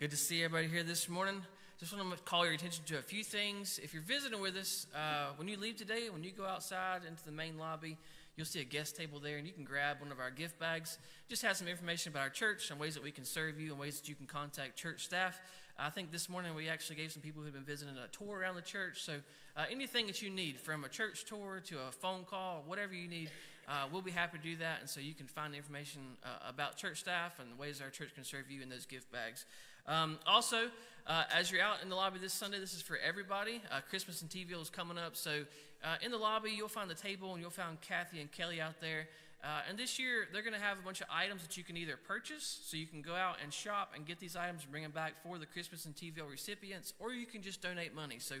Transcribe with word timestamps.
Good 0.00 0.12
to 0.12 0.16
see 0.16 0.42
everybody 0.42 0.66
here 0.66 0.82
this 0.82 1.10
morning. 1.10 1.42
Just 1.78 1.94
want 1.94 2.10
to 2.10 2.22
call 2.22 2.46
your 2.46 2.54
attention 2.54 2.84
to 2.86 2.96
a 2.96 3.02
few 3.02 3.22
things. 3.22 3.78
If 3.82 3.92
you're 3.92 4.02
visiting 4.02 4.40
with 4.40 4.56
us, 4.56 4.86
uh, 4.94 5.32
when 5.36 5.46
you 5.46 5.58
leave 5.58 5.76
today, 5.76 6.08
when 6.08 6.24
you 6.24 6.30
go 6.30 6.46
outside 6.46 7.02
into 7.06 7.22
the 7.22 7.32
main 7.32 7.58
lobby, 7.58 7.98
you'll 8.34 8.46
see 8.46 8.62
a 8.62 8.64
guest 8.64 8.96
table 8.96 9.20
there, 9.20 9.36
and 9.36 9.46
you 9.46 9.52
can 9.52 9.62
grab 9.62 10.00
one 10.00 10.10
of 10.10 10.18
our 10.18 10.30
gift 10.30 10.58
bags. 10.58 10.96
Just 11.28 11.42
has 11.42 11.58
some 11.58 11.68
information 11.68 12.12
about 12.12 12.22
our 12.22 12.30
church 12.30 12.70
and 12.70 12.80
ways 12.80 12.94
that 12.94 13.02
we 13.02 13.10
can 13.10 13.26
serve 13.26 13.60
you 13.60 13.72
and 13.72 13.78
ways 13.78 14.00
that 14.00 14.08
you 14.08 14.14
can 14.14 14.24
contact 14.24 14.74
church 14.74 15.04
staff. 15.04 15.38
I 15.78 15.90
think 15.90 16.12
this 16.12 16.30
morning 16.30 16.54
we 16.54 16.70
actually 16.70 16.96
gave 16.96 17.12
some 17.12 17.20
people 17.20 17.42
who've 17.42 17.52
been 17.52 17.62
visiting 17.62 17.94
a 17.98 18.08
tour 18.08 18.38
around 18.38 18.54
the 18.54 18.62
church. 18.62 19.02
So 19.02 19.16
uh, 19.54 19.64
anything 19.70 20.06
that 20.06 20.22
you 20.22 20.30
need, 20.30 20.58
from 20.58 20.84
a 20.84 20.88
church 20.88 21.26
tour 21.26 21.60
to 21.66 21.76
a 21.88 21.92
phone 21.92 22.24
call, 22.24 22.64
whatever 22.66 22.94
you 22.94 23.06
need, 23.06 23.30
uh, 23.68 23.86
we'll 23.92 24.02
be 24.02 24.10
happy 24.10 24.38
to 24.38 24.42
do 24.42 24.56
that. 24.56 24.80
And 24.80 24.88
so 24.88 25.00
you 25.00 25.14
can 25.14 25.26
find 25.26 25.54
information 25.54 26.00
uh, 26.24 26.48
about 26.48 26.76
church 26.76 27.00
staff 27.00 27.38
and 27.38 27.58
ways 27.58 27.82
our 27.82 27.90
church 27.90 28.14
can 28.14 28.24
serve 28.24 28.50
you 28.50 28.62
in 28.62 28.70
those 28.70 28.86
gift 28.86 29.12
bags. 29.12 29.44
Um, 29.86 30.18
also, 30.26 30.68
uh, 31.06 31.24
as 31.34 31.50
you're 31.50 31.62
out 31.62 31.82
in 31.82 31.88
the 31.88 31.96
lobby 31.96 32.18
this 32.18 32.32
Sunday, 32.32 32.58
this 32.58 32.74
is 32.74 32.82
for 32.82 32.96
everybody. 32.98 33.60
Uh, 33.70 33.80
Christmas 33.88 34.22
and 34.22 34.30
TVille 34.30 34.62
is 34.62 34.70
coming 34.70 34.98
up. 34.98 35.16
So 35.16 35.44
uh, 35.82 35.96
in 36.02 36.10
the 36.10 36.18
lobby, 36.18 36.50
you'll 36.50 36.68
find 36.68 36.90
the 36.90 36.94
table 36.94 37.32
and 37.32 37.40
you'll 37.40 37.50
find 37.50 37.80
Kathy 37.80 38.20
and 38.20 38.30
Kelly 38.30 38.60
out 38.60 38.80
there. 38.80 39.08
Uh, 39.42 39.62
and 39.68 39.78
this 39.78 39.98
year, 39.98 40.28
they're 40.32 40.42
going 40.42 40.54
to 40.54 40.60
have 40.60 40.78
a 40.78 40.82
bunch 40.82 41.00
of 41.00 41.06
items 41.10 41.42
that 41.42 41.56
you 41.56 41.64
can 41.64 41.76
either 41.76 41.96
purchase, 41.96 42.60
so 42.64 42.76
you 42.76 42.86
can 42.86 43.00
go 43.00 43.14
out 43.14 43.36
and 43.42 43.52
shop 43.52 43.92
and 43.96 44.04
get 44.04 44.20
these 44.20 44.36
items 44.36 44.62
and 44.62 44.70
bring 44.70 44.82
them 44.82 44.92
back 44.92 45.14
for 45.22 45.38
the 45.38 45.46
Christmas 45.46 45.86
and 45.86 45.96
TVille 45.96 46.30
recipients, 46.30 46.92
or 46.98 47.14
you 47.14 47.24
can 47.24 47.40
just 47.40 47.62
donate 47.62 47.94
money. 47.94 48.18
So 48.18 48.34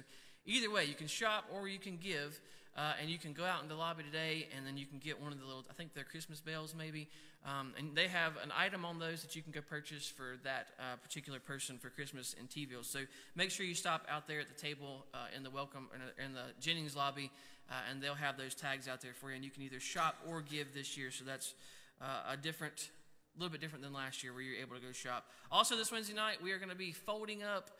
either 0.44 0.70
way, 0.70 0.84
you 0.84 0.94
can 0.94 1.06
shop 1.06 1.44
or 1.50 1.68
you 1.68 1.78
can 1.78 1.96
give. 1.96 2.38
Uh, 2.76 2.92
and 3.00 3.10
you 3.10 3.18
can 3.18 3.32
go 3.32 3.44
out 3.44 3.62
in 3.62 3.68
the 3.68 3.74
lobby 3.74 4.02
today, 4.04 4.46
and 4.56 4.64
then 4.66 4.76
you 4.76 4.86
can 4.86 4.98
get 4.98 5.20
one 5.20 5.32
of 5.32 5.40
the 5.40 5.44
little, 5.44 5.64
I 5.68 5.74
think 5.74 5.92
they're 5.92 6.04
Christmas 6.04 6.40
bells 6.40 6.74
maybe. 6.76 7.08
Um, 7.44 7.72
and 7.78 7.96
they 7.96 8.06
have 8.06 8.34
an 8.42 8.52
item 8.56 8.84
on 8.84 8.98
those 8.98 9.22
that 9.22 9.34
you 9.34 9.42
can 9.42 9.50
go 9.50 9.60
purchase 9.60 10.06
for 10.08 10.36
that 10.44 10.68
uh, 10.78 10.96
particular 11.02 11.40
person 11.40 11.78
for 11.78 11.88
Christmas 11.88 12.34
in 12.38 12.46
TVille. 12.46 12.84
So 12.84 13.00
make 13.34 13.50
sure 13.50 13.64
you 13.64 13.74
stop 13.74 14.06
out 14.10 14.28
there 14.28 14.40
at 14.40 14.48
the 14.48 14.60
table 14.60 15.06
uh, 15.14 15.26
in 15.34 15.42
the 15.42 15.50
welcome, 15.50 15.88
in 16.24 16.32
the 16.34 16.52
Jennings 16.60 16.94
lobby, 16.94 17.30
uh, 17.70 17.74
and 17.90 18.02
they'll 18.02 18.14
have 18.14 18.36
those 18.36 18.54
tags 18.54 18.88
out 18.88 19.00
there 19.00 19.14
for 19.14 19.30
you. 19.30 19.36
And 19.36 19.44
you 19.44 19.50
can 19.50 19.62
either 19.62 19.80
shop 19.80 20.16
or 20.28 20.42
give 20.42 20.74
this 20.74 20.98
year. 20.98 21.10
So 21.10 21.24
that's 21.24 21.54
uh, 22.00 22.32
a 22.32 22.36
different, 22.36 22.90
a 23.36 23.40
little 23.40 23.50
bit 23.50 23.60
different 23.60 23.84
than 23.84 23.92
last 23.92 24.22
year 24.22 24.32
where 24.32 24.42
you're 24.42 24.60
able 24.60 24.76
to 24.76 24.82
go 24.82 24.92
shop. 24.92 25.26
Also, 25.50 25.76
this 25.76 25.90
Wednesday 25.90 26.14
night, 26.14 26.42
we 26.42 26.52
are 26.52 26.58
going 26.58 26.70
to 26.70 26.76
be 26.76 26.92
folding 26.92 27.42
up 27.42 27.70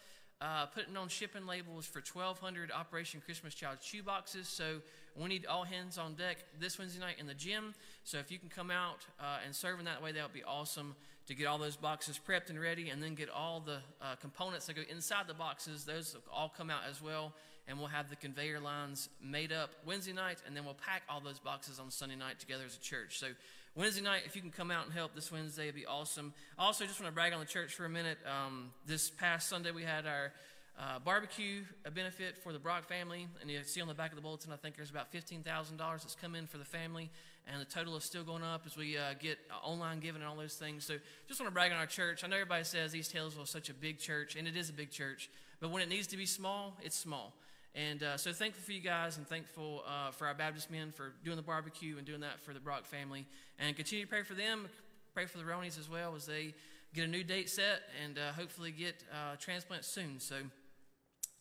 uh, 0.40 0.66
putting 0.66 0.96
on 0.96 1.09
shipping 1.09 1.46
labels 1.46 1.87
for 1.87 1.98
1,200 2.00 2.72
Operation 2.72 3.20
Christmas 3.24 3.55
Child 3.55 3.79
shoe 3.83 4.03
boxes. 4.03 4.48
So 4.48 4.81
we 5.14 5.29
need 5.29 5.46
all 5.46 5.64
hands 5.64 5.98
on 5.98 6.14
deck 6.14 6.38
this 6.59 6.79
Wednesday 6.79 7.00
night 7.00 7.16
in 7.18 7.26
the 7.26 7.35
gym. 7.35 7.74
So 8.05 8.18
if 8.18 8.31
you 8.31 8.38
can 8.38 8.48
come 8.48 8.70
out 8.70 9.05
uh, 9.18 9.38
and 9.44 9.55
serve 9.55 9.79
in 9.79 9.85
that 9.85 10.03
way, 10.03 10.12
that 10.12 10.22
would 10.22 10.33
be 10.33 10.44
awesome 10.44 10.94
to 11.26 11.35
get 11.35 11.46
all 11.46 11.59
those 11.59 11.76
boxes 11.76 12.18
prepped 12.18 12.48
and 12.48 12.59
ready 12.59 12.88
and 12.88 13.03
then 13.03 13.14
get 13.14 13.29
all 13.29 13.61
the 13.61 13.79
uh, 14.00 14.16
components 14.20 14.66
that 14.66 14.76
go 14.76 14.83
inside 14.90 15.26
the 15.29 15.35
boxes. 15.35 15.85
Those 15.85 16.16
all 16.33 16.53
come 16.57 16.70
out 16.70 16.83
as 16.88 17.03
well. 17.03 17.33
And 17.68 17.79
we'll 17.79 17.88
have 17.88 18.09
the 18.09 18.16
conveyor 18.16 18.59
lines 18.59 19.11
made 19.22 19.53
up 19.53 19.70
Wednesday 19.87 20.12
night, 20.12 20.38
and 20.44 20.57
then 20.57 20.64
we'll 20.64 20.74
pack 20.74 21.03
all 21.09 21.20
those 21.20 21.38
boxes 21.38 21.79
on 21.79 21.88
Sunday 21.90 22.16
night 22.16 22.40
together 22.40 22.64
as 22.66 22.74
a 22.74 22.81
church. 22.81 23.18
So 23.20 23.29
Wednesday 23.76 24.02
night, 24.02 24.22
if 24.26 24.35
you 24.35 24.42
can 24.42 24.50
come 24.50 24.72
out 24.72 24.85
and 24.85 24.92
help 24.92 25.14
this 25.14 25.30
Wednesday, 25.30 25.64
it'd 25.64 25.76
be 25.76 25.87
awesome. 25.87 26.35
Also, 26.59 26.85
just 26.87 27.00
want 27.00 27.09
to 27.09 27.14
brag 27.14 27.33
on 27.33 27.38
the 27.38 27.46
church 27.46 27.72
for 27.72 27.85
a 27.85 27.88
minute. 27.88 28.18
Um, 28.26 28.70
this 28.85 29.11
past 29.11 29.48
Sunday, 29.48 29.70
we 29.70 29.85
had 29.85 30.06
our 30.06 30.33
uh, 30.76 30.98
barbecue 30.98 31.62
a 31.85 31.90
benefit 31.90 32.37
for 32.42 32.52
the 32.52 32.59
Brock 32.59 32.88
family, 32.88 33.28
and 33.40 33.48
you 33.48 33.61
see 33.62 33.80
on 33.80 33.87
the 33.87 33.94
back 33.94 34.11
of 34.11 34.16
the 34.16 34.22
bulletin, 34.22 34.52
I 34.52 34.56
think 34.56 34.76
there's 34.76 34.90
about 34.90 35.12
$15,000 35.12 35.44
that's 35.78 36.16
come 36.16 36.35
in 36.35 36.48
for 36.48 36.59
the 36.59 36.64
family, 36.64 37.11
and 37.46 37.61
the 37.61 37.64
total 37.64 37.96
is 37.96 38.02
still 38.02 38.24
going 38.24 38.42
up 38.42 38.62
as 38.66 38.76
we 38.76 38.98
uh, 38.98 39.14
get 39.20 39.38
uh, 39.48 39.64
online 39.64 40.00
giving 40.00 40.20
and 40.20 40.28
all 40.28 40.37
those 40.37 40.54
things. 40.54 40.85
So 40.85 40.96
just 41.28 41.38
want 41.38 41.48
to 41.48 41.54
brag 41.54 41.70
on 41.70 41.78
our 41.78 41.87
church. 41.87 42.24
I 42.24 42.26
know 42.26 42.37
everybody 42.37 42.64
says 42.64 42.96
East 42.96 43.12
Taylorsville 43.12 43.44
is 43.44 43.50
such 43.50 43.70
a 43.70 43.74
big 43.74 44.00
church, 44.00 44.35
and 44.35 44.48
it 44.48 44.56
is 44.56 44.68
a 44.68 44.72
big 44.72 44.90
church, 44.90 45.30
but 45.61 45.70
when 45.70 45.80
it 45.80 45.88
needs 45.88 46.09
to 46.09 46.16
be 46.16 46.26
small, 46.26 46.76
it's 46.83 46.96
small. 46.96 47.35
And 47.74 48.02
uh, 48.02 48.16
so 48.16 48.33
thankful 48.33 48.62
for 48.64 48.72
you 48.72 48.80
guys 48.80 49.16
and 49.16 49.26
thankful 49.26 49.85
uh, 49.87 50.11
for 50.11 50.26
our 50.26 50.35
Baptist 50.35 50.70
men 50.70 50.90
for 50.90 51.12
doing 51.24 51.37
the 51.37 51.42
barbecue 51.42 51.96
and 51.98 52.06
doing 52.06 52.20
that 52.20 52.40
for 52.40 52.52
the 52.52 52.61
Brock 52.61 52.85
family. 52.85 53.26
And 53.59 53.76
continue 53.76 54.04
to 54.04 54.11
pray 54.11 54.22
for 54.22 54.35
them, 54.35 54.68
pray 55.14 55.26
for 55.26 55.38
the 55.38 55.44
Ronies 55.44 55.78
as 55.78 55.88
well 55.88 56.14
as 56.16 56.26
they 56.26 56.54
get 56.94 57.04
a 57.04 57.09
new 57.09 57.22
date 57.22 57.48
set 57.48 57.83
and 58.04 58.18
uh, 58.18 58.33
hopefully 58.33 58.72
get 58.72 59.04
uh, 59.12 59.37
transplant 59.38 59.85
soon. 59.85 60.18
So 60.18 60.37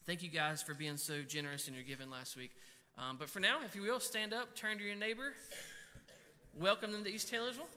thank 0.05 0.21
you 0.21 0.29
guys 0.29 0.61
for 0.61 0.73
being 0.73 0.97
so 0.97 1.23
generous 1.23 1.67
in 1.67 1.73
your 1.73 1.83
giving 1.83 2.09
last 2.09 2.37
week. 2.37 2.51
Um, 2.97 3.17
but 3.17 3.29
for 3.29 3.39
now, 3.39 3.59
if 3.65 3.75
you 3.75 3.81
will, 3.81 3.99
stand 3.99 4.33
up, 4.33 4.55
turn 4.55 4.77
to 4.77 4.83
your 4.83 4.95
neighbor, 4.95 5.33
welcome 6.59 6.91
them 6.91 7.03
to 7.03 7.09
East 7.09 7.29
Taylorsville. 7.29 7.67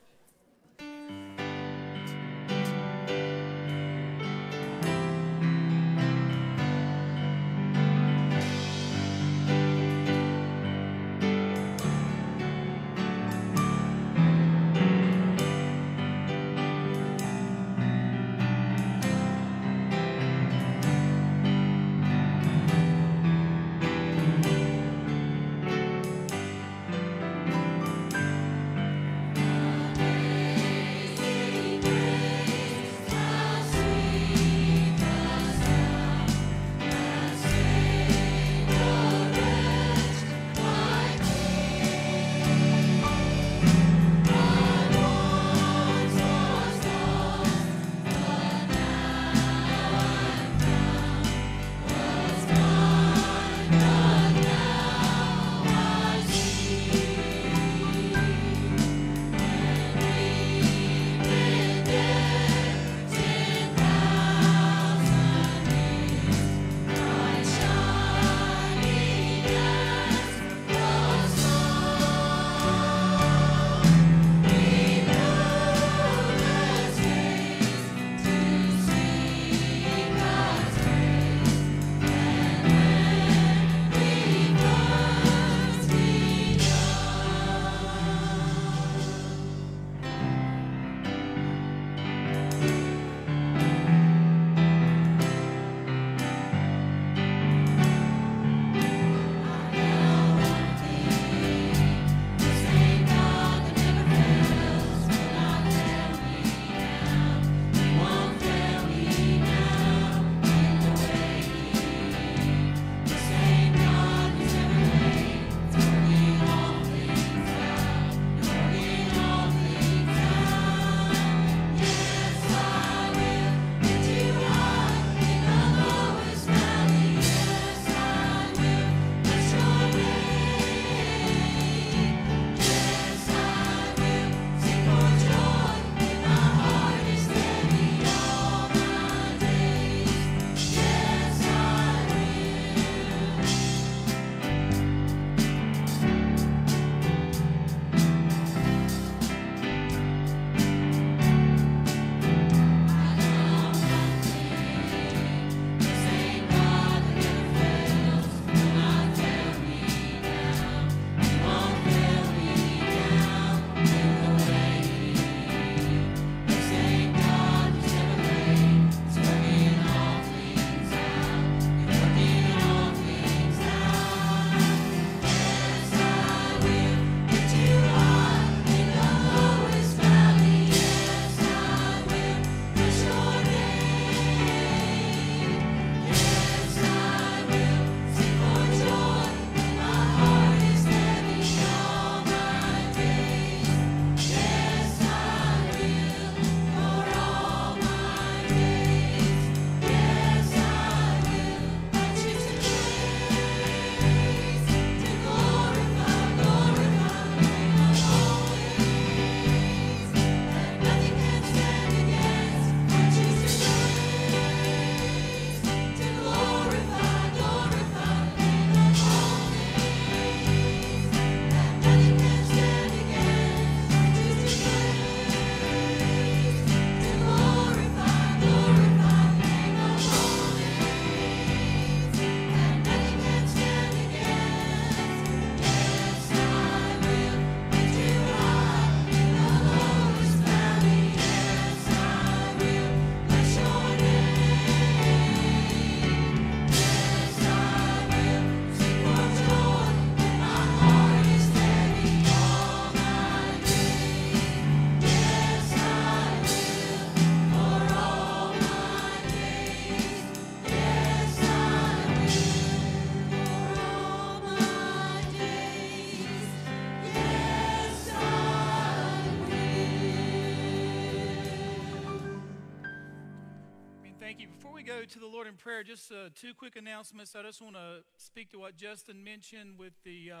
To 275.09 275.19
the 275.19 275.27
Lord 275.27 275.47
in 275.47 275.55
prayer, 275.55 275.83
just 275.83 276.11
uh, 276.13 276.29
two 276.33 276.53
quick 276.53 276.77
announcements. 276.77 277.35
I 277.35 277.41
just 277.41 277.61
want 277.61 277.75
to 277.75 278.03
speak 278.15 278.51
to 278.51 278.59
what 278.59 278.77
Justin 278.77 279.21
mentioned 279.21 279.77
with 279.77 279.91
the 280.05 280.31
uh, 280.31 280.37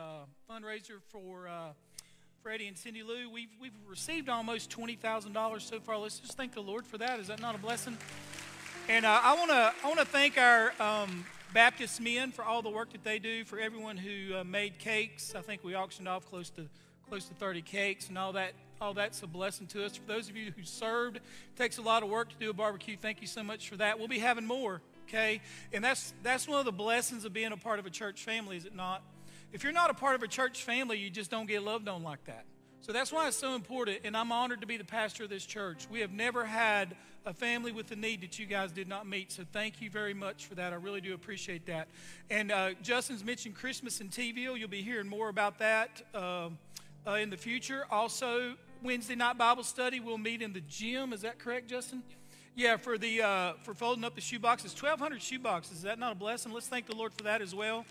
fundraiser 0.49 1.01
for 1.11 1.49
uh, 1.49 1.73
Freddie 2.41 2.67
and 2.67 2.77
Cindy 2.77 3.03
Lou. 3.03 3.29
We've, 3.29 3.49
we've 3.59 3.73
received 3.85 4.29
almost 4.29 4.69
$20,000 4.69 5.61
so 5.61 5.79
far. 5.81 5.97
Let's 5.97 6.19
just 6.19 6.37
thank 6.37 6.53
the 6.53 6.61
Lord 6.61 6.87
for 6.87 6.97
that. 6.97 7.19
Is 7.19 7.27
that 7.27 7.41
not 7.41 7.55
a 7.55 7.57
blessing? 7.57 7.97
And 8.87 9.05
uh, 9.05 9.19
I 9.21 9.35
want 9.35 9.49
to 9.49 9.73
I 9.83 9.87
want 9.87 9.99
to 9.99 10.05
thank 10.05 10.37
our 10.37 10.71
um, 10.79 11.25
Baptist 11.53 11.99
men 11.99 12.31
for 12.31 12.45
all 12.45 12.61
the 12.61 12.69
work 12.69 12.93
that 12.93 13.03
they 13.03 13.19
do, 13.19 13.43
for 13.43 13.59
everyone 13.59 13.97
who 13.97 14.35
uh, 14.35 14.43
made 14.45 14.79
cakes. 14.79 15.35
I 15.35 15.41
think 15.41 15.63
we 15.65 15.75
auctioned 15.75 16.07
off 16.07 16.25
close 16.29 16.49
to 16.51 16.67
close 17.09 17.25
to 17.25 17.33
30 17.33 17.63
cakes 17.63 18.07
and 18.07 18.17
all 18.17 18.33
that 18.33 18.53
that's 18.91 19.21
a 19.23 19.27
blessing 19.27 19.67
to 19.67 19.85
us. 19.85 19.95
For 19.95 20.05
those 20.05 20.29
of 20.29 20.35
you 20.35 20.51
who 20.51 20.63
served, 20.63 21.17
it 21.17 21.23
takes 21.55 21.77
a 21.77 21.81
lot 21.81 22.03
of 22.03 22.09
work 22.09 22.29
to 22.29 22.35
do 22.35 22.49
a 22.49 22.53
barbecue. 22.53 22.97
Thank 22.97 23.21
you 23.21 23.27
so 23.27 23.43
much 23.43 23.69
for 23.69 23.77
that. 23.77 23.97
We'll 23.99 24.09
be 24.09 24.19
having 24.19 24.45
more, 24.45 24.81
okay? 25.07 25.39
And 25.71 25.83
that's 25.83 26.13
that's 26.23 26.47
one 26.47 26.59
of 26.59 26.65
the 26.65 26.73
blessings 26.73 27.23
of 27.23 27.31
being 27.31 27.53
a 27.53 27.57
part 27.57 27.79
of 27.79 27.85
a 27.85 27.89
church 27.89 28.23
family, 28.23 28.57
is 28.57 28.65
it 28.65 28.75
not? 28.75 29.01
If 29.53 29.63
you're 29.63 29.71
not 29.71 29.91
a 29.91 29.93
part 29.93 30.15
of 30.15 30.23
a 30.23 30.27
church 30.27 30.63
family, 30.63 30.97
you 30.97 31.11
just 31.11 31.29
don't 31.29 31.45
get 31.45 31.61
loved 31.63 31.87
on 31.87 32.03
like 32.03 32.25
that. 32.25 32.45
So 32.81 32.91
that's 32.91 33.13
why 33.13 33.29
it's 33.29 33.37
so 33.37 33.55
important, 33.55 33.99
and 34.03 34.17
I'm 34.17 34.33
honored 34.33 34.59
to 34.59 34.67
be 34.67 34.75
the 34.75 34.83
pastor 34.83 35.23
of 35.23 35.29
this 35.29 35.45
church. 35.45 35.87
We 35.89 36.01
have 36.01 36.11
never 36.11 36.43
had 36.43 36.97
a 37.25 37.33
family 37.33 37.71
with 37.71 37.89
a 37.91 37.95
need 37.95 38.19
that 38.23 38.37
you 38.37 38.45
guys 38.45 38.73
did 38.73 38.89
not 38.89 39.07
meet, 39.07 39.31
so 39.31 39.43
thank 39.53 39.81
you 39.81 39.89
very 39.89 40.13
much 40.13 40.47
for 40.47 40.55
that. 40.55 40.73
I 40.73 40.75
really 40.75 40.99
do 40.99 41.13
appreciate 41.13 41.65
that. 41.67 41.87
And 42.29 42.51
uh, 42.51 42.71
Justin's 42.81 43.23
mentioned 43.23 43.55
Christmas 43.55 44.01
in 44.01 44.09
Tville. 44.09 44.59
You'll 44.59 44.67
be 44.67 44.81
hearing 44.81 45.07
more 45.07 45.29
about 45.29 45.59
that 45.59 46.01
uh, 46.13 46.49
uh, 47.07 47.11
in 47.11 47.29
the 47.29 47.37
future. 47.37 47.85
Also, 47.89 48.55
Wednesday 48.83 49.15
night 49.15 49.37
Bible 49.37 49.63
study. 49.63 50.01
We'll 50.01 50.17
meet 50.17 50.41
in 50.41 50.51
the 50.51 50.59
gym. 50.59 51.13
Is 51.13 51.21
that 51.21 51.39
correct, 51.39 51.69
Justin? 51.69 52.03
Yeah, 52.53 52.75
for 52.75 52.97
the 52.97 53.21
uh, 53.21 53.53
for 53.63 53.73
folding 53.73 54.03
up 54.03 54.13
the 54.13 54.21
shoe 54.21 54.39
boxes, 54.39 54.73
1,200 54.73 55.21
shoe 55.21 55.39
boxes. 55.39 55.77
Is 55.77 55.83
that 55.83 55.97
not 55.97 56.11
a 56.11 56.15
blessing? 56.15 56.51
Let's 56.51 56.67
thank 56.67 56.85
the 56.87 56.95
Lord 56.95 57.13
for 57.13 57.23
that 57.23 57.41
as 57.41 57.55
well. 57.55 57.85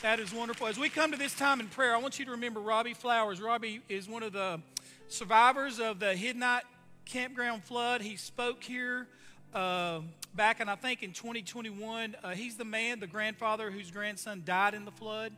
That 0.00 0.18
is 0.18 0.32
wonderful. 0.32 0.66
As 0.66 0.78
we 0.78 0.88
come 0.88 1.12
to 1.12 1.18
this 1.18 1.34
time 1.34 1.60
in 1.60 1.68
prayer, 1.68 1.94
I 1.94 1.98
want 1.98 2.18
you 2.18 2.24
to 2.24 2.30
remember 2.30 2.60
Robbie 2.60 2.94
Flowers. 2.94 3.38
Robbie 3.38 3.82
is 3.90 4.08
one 4.08 4.22
of 4.22 4.32
the 4.32 4.60
survivors 5.08 5.78
of 5.78 6.00
the 6.00 6.14
Hiddenite 6.14 6.62
Campground 7.04 7.62
flood. 7.62 8.00
He 8.00 8.16
spoke 8.16 8.64
here 8.64 9.08
uh, 9.54 10.00
back, 10.34 10.60
and 10.60 10.70
I 10.70 10.76
think 10.76 11.02
in 11.02 11.12
2021, 11.12 12.16
uh, 12.22 12.30
he's 12.30 12.56
the 12.56 12.64
man, 12.64 12.98
the 12.98 13.06
grandfather 13.06 13.70
whose 13.70 13.90
grandson 13.90 14.42
died 14.46 14.72
in 14.72 14.86
the 14.86 14.90
flood. 14.90 15.32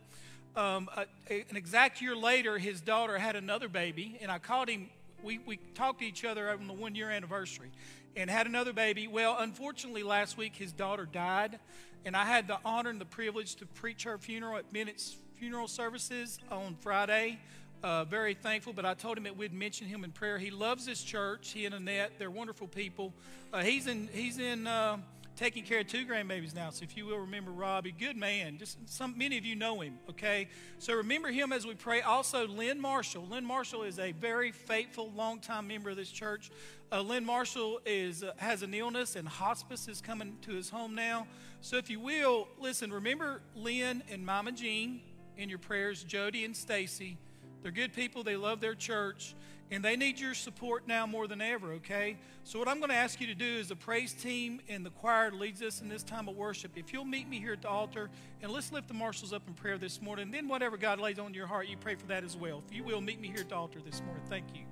Um, 0.55 0.89
a, 0.95 1.05
an 1.49 1.55
exact 1.55 2.01
year 2.01 2.15
later, 2.15 2.57
his 2.57 2.79
daughter 2.79 3.17
had 3.17 3.35
another 3.35 3.67
baby, 3.67 4.17
and 4.21 4.31
I 4.31 4.37
called 4.39 4.69
him. 4.69 4.89
We, 5.23 5.39
we 5.39 5.57
talked 5.73 5.99
to 5.99 6.05
each 6.05 6.25
other 6.25 6.49
on 6.51 6.67
the 6.67 6.73
one 6.73 6.95
year 6.95 7.09
anniversary 7.09 7.71
and 8.15 8.29
had 8.29 8.45
another 8.45 8.73
baby. 8.73 9.07
Well, 9.07 9.37
unfortunately, 9.39 10.03
last 10.03 10.37
week 10.37 10.55
his 10.55 10.71
daughter 10.71 11.05
died, 11.05 11.59
and 12.05 12.15
I 12.15 12.25
had 12.25 12.47
the 12.47 12.59
honor 12.63 12.89
and 12.89 13.01
the 13.01 13.05
privilege 13.05 13.55
to 13.55 13.65
preach 13.65 14.03
her 14.03 14.17
funeral 14.17 14.57
at 14.57 14.71
Bennett's 14.71 15.15
funeral 15.39 15.67
services 15.67 16.39
on 16.51 16.75
Friday. 16.79 17.39
Uh, 17.83 18.05
very 18.05 18.33
thankful, 18.33 18.71
but 18.71 18.85
I 18.85 18.93
told 18.93 19.17
him 19.17 19.23
that 19.25 19.35
we'd 19.35 19.53
mention 19.53 19.87
him 19.87 20.03
in 20.03 20.11
prayer. 20.11 20.37
He 20.37 20.51
loves 20.51 20.85
this 20.85 21.03
church. 21.03 21.51
He 21.51 21.65
and 21.65 21.75
Annette, 21.75 22.13
they're 22.17 22.31
wonderful 22.31 22.67
people. 22.67 23.13
Uh, 23.51 23.61
he's 23.61 23.87
in 23.87 24.07
he's 24.13 24.39
in 24.39 24.67
uh, 24.67 24.97
taking 25.35 25.63
care 25.63 25.79
of 25.79 25.87
two 25.87 26.05
grandbabies 26.05 26.55
now. 26.55 26.69
So 26.69 26.83
if 26.83 26.95
you 26.95 27.05
will 27.05 27.19
remember 27.19 27.51
Robbie, 27.51 27.91
good 27.91 28.15
man. 28.15 28.57
Just 28.57 28.77
some 28.89 29.17
many 29.17 29.37
of 29.37 29.45
you 29.45 29.55
know 29.55 29.81
him, 29.81 29.97
okay? 30.09 30.47
So 30.79 30.93
remember 30.93 31.29
him 31.29 31.51
as 31.51 31.65
we 31.65 31.73
pray. 31.73 32.01
Also, 32.01 32.47
Lynn 32.47 32.79
Marshall. 32.79 33.27
Lynn 33.29 33.45
Marshall 33.45 33.83
is 33.83 33.99
a 33.99 34.11
very 34.11 34.51
faithful, 34.51 35.11
longtime 35.11 35.67
member 35.67 35.89
of 35.89 35.95
this 35.95 36.11
church. 36.11 36.51
Uh, 36.91 37.01
Lynn 37.01 37.25
Marshall 37.25 37.81
is 37.85 38.23
uh, 38.23 38.33
has 38.37 38.61
an 38.61 38.73
illness 38.73 39.15
and 39.15 39.27
hospice 39.27 39.87
is 39.87 40.01
coming 40.01 40.37
to 40.41 40.51
his 40.51 40.69
home 40.69 40.93
now. 40.93 41.25
So 41.61 41.77
if 41.77 41.89
you 41.89 41.99
will, 41.99 42.47
listen, 42.59 42.91
remember 42.91 43.41
Lynn 43.55 44.03
and 44.11 44.25
Mama 44.25 44.51
Jean 44.51 45.01
in 45.37 45.49
your 45.49 45.59
prayers, 45.59 46.03
Jody 46.03 46.45
and 46.45 46.55
Stacy. 46.55 47.17
They're 47.63 47.71
good 47.71 47.93
people. 47.93 48.23
They 48.23 48.35
love 48.35 48.59
their 48.59 48.75
church. 48.75 49.35
And 49.71 49.83
they 49.83 49.95
need 49.95 50.19
your 50.19 50.33
support 50.33 50.87
now 50.87 51.05
more 51.07 51.27
than 51.27 51.41
ever, 51.41 51.73
okay? 51.73 52.17
So, 52.43 52.59
what 52.59 52.67
I'm 52.67 52.77
going 52.77 52.89
to 52.89 52.95
ask 52.95 53.19
you 53.19 53.27
to 53.27 53.35
do 53.35 53.45
is 53.45 53.69
the 53.69 53.75
praise 53.75 54.13
team 54.13 54.59
and 54.69 54.85
the 54.85 54.91
choir 54.91 55.31
leads 55.31 55.61
us 55.61 55.81
in 55.81 55.89
this 55.89 56.03
time 56.03 56.27
of 56.27 56.35
worship. 56.35 56.73
If 56.75 56.93
you'll 56.93 57.05
meet 57.05 57.27
me 57.27 57.39
here 57.39 57.53
at 57.53 57.61
the 57.61 57.69
altar, 57.69 58.09
and 58.41 58.51
let's 58.51 58.71
lift 58.71 58.87
the 58.87 58.93
Marshalls 58.93 59.33
up 59.33 59.47
in 59.47 59.53
prayer 59.53 59.77
this 59.77 60.01
morning. 60.01 60.29
Then, 60.29 60.47
whatever 60.47 60.77
God 60.77 60.99
lays 60.99 61.17
on 61.17 61.33
your 61.33 61.47
heart, 61.47 61.67
you 61.67 61.77
pray 61.77 61.95
for 61.95 62.05
that 62.07 62.23
as 62.23 62.37
well. 62.37 62.61
If 62.67 62.75
you 62.75 62.83
will, 62.83 63.01
meet 63.01 63.19
me 63.19 63.29
here 63.29 63.39
at 63.39 63.49
the 63.49 63.55
altar 63.55 63.79
this 63.83 64.01
morning. 64.03 64.23
Thank 64.29 64.45
you. 64.53 64.63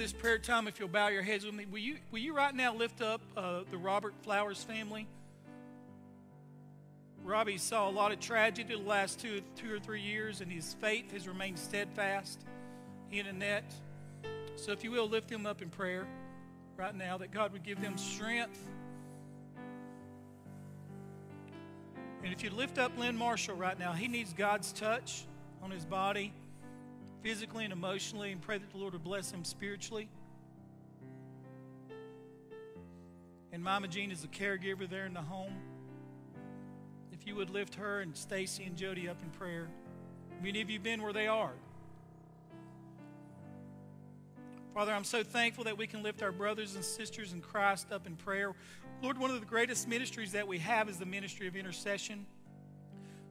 This 0.00 0.12
prayer 0.14 0.38
time. 0.38 0.66
If 0.66 0.80
you'll 0.80 0.88
bow 0.88 1.08
your 1.08 1.20
heads 1.20 1.44
with 1.44 1.54
me, 1.54 1.66
will 1.66 1.78
you, 1.78 1.98
will 2.10 2.20
you 2.20 2.34
right 2.34 2.54
now 2.54 2.74
lift 2.74 3.02
up 3.02 3.20
uh, 3.36 3.64
the 3.70 3.76
Robert 3.76 4.14
Flowers 4.22 4.64
family? 4.64 5.06
Robbie 7.22 7.58
saw 7.58 7.86
a 7.86 7.92
lot 7.92 8.10
of 8.10 8.18
tragedy 8.18 8.74
the 8.74 8.80
last 8.80 9.20
two, 9.20 9.42
two 9.56 9.74
or 9.74 9.78
three 9.78 10.00
years, 10.00 10.40
and 10.40 10.50
his 10.50 10.72
faith 10.80 11.12
has 11.12 11.28
remained 11.28 11.58
steadfast. 11.58 12.40
And 13.12 13.26
Annette. 13.26 13.70
So, 14.56 14.72
if 14.72 14.82
you 14.82 14.90
will, 14.90 15.06
lift 15.06 15.28
them 15.28 15.44
up 15.44 15.60
in 15.60 15.68
prayer 15.68 16.06
right 16.78 16.94
now 16.94 17.18
that 17.18 17.30
God 17.30 17.52
would 17.52 17.62
give 17.62 17.82
them 17.82 17.98
strength. 17.98 18.58
And 22.24 22.32
if 22.32 22.42
you 22.42 22.48
lift 22.48 22.78
up 22.78 22.96
Lynn 22.96 23.18
Marshall 23.18 23.54
right 23.54 23.78
now, 23.78 23.92
he 23.92 24.08
needs 24.08 24.32
God's 24.32 24.72
touch 24.72 25.24
on 25.62 25.70
his 25.70 25.84
body 25.84 26.32
physically 27.22 27.64
and 27.64 27.72
emotionally, 27.72 28.32
and 28.32 28.40
pray 28.40 28.58
that 28.58 28.70
the 28.70 28.78
Lord 28.78 28.92
would 28.92 29.04
bless 29.04 29.30
him 29.30 29.44
spiritually. 29.44 30.08
And 33.52 33.62
Mama 33.62 33.88
Jean 33.88 34.10
is 34.10 34.24
a 34.24 34.28
caregiver 34.28 34.88
there 34.88 35.06
in 35.06 35.14
the 35.14 35.20
home. 35.20 35.54
If 37.12 37.26
you 37.26 37.34
would 37.36 37.50
lift 37.50 37.74
her 37.74 38.00
and 38.00 38.16
Stacy 38.16 38.64
and 38.64 38.76
Jody 38.76 39.08
up 39.08 39.20
in 39.22 39.30
prayer. 39.30 39.68
Many 40.42 40.62
of 40.62 40.70
you 40.70 40.76
have 40.76 40.82
been 40.82 41.02
where 41.02 41.12
they 41.12 41.26
are. 41.26 41.52
Father, 44.72 44.92
I'm 44.92 45.04
so 45.04 45.22
thankful 45.22 45.64
that 45.64 45.76
we 45.76 45.86
can 45.86 46.02
lift 46.02 46.22
our 46.22 46.30
brothers 46.30 46.76
and 46.76 46.84
sisters 46.84 47.32
in 47.32 47.40
Christ 47.40 47.92
up 47.92 48.06
in 48.06 48.14
prayer. 48.14 48.54
Lord, 49.02 49.18
one 49.18 49.30
of 49.30 49.40
the 49.40 49.46
greatest 49.46 49.88
ministries 49.88 50.32
that 50.32 50.46
we 50.46 50.58
have 50.58 50.88
is 50.88 50.98
the 50.98 51.06
ministry 51.06 51.48
of 51.48 51.56
intercession. 51.56 52.24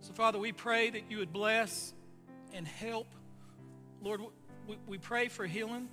So, 0.01 0.13
Father, 0.13 0.37
we 0.37 0.51
pray 0.51 0.89
that 0.89 1.09
you 1.09 1.17
would 1.19 1.31
bless 1.31 1.93
and 2.53 2.67
help 2.67 3.07
Lord, 4.01 4.21
we, 4.87 4.97
pray 4.97 5.27
for 5.27 5.45
healing. 5.45 5.89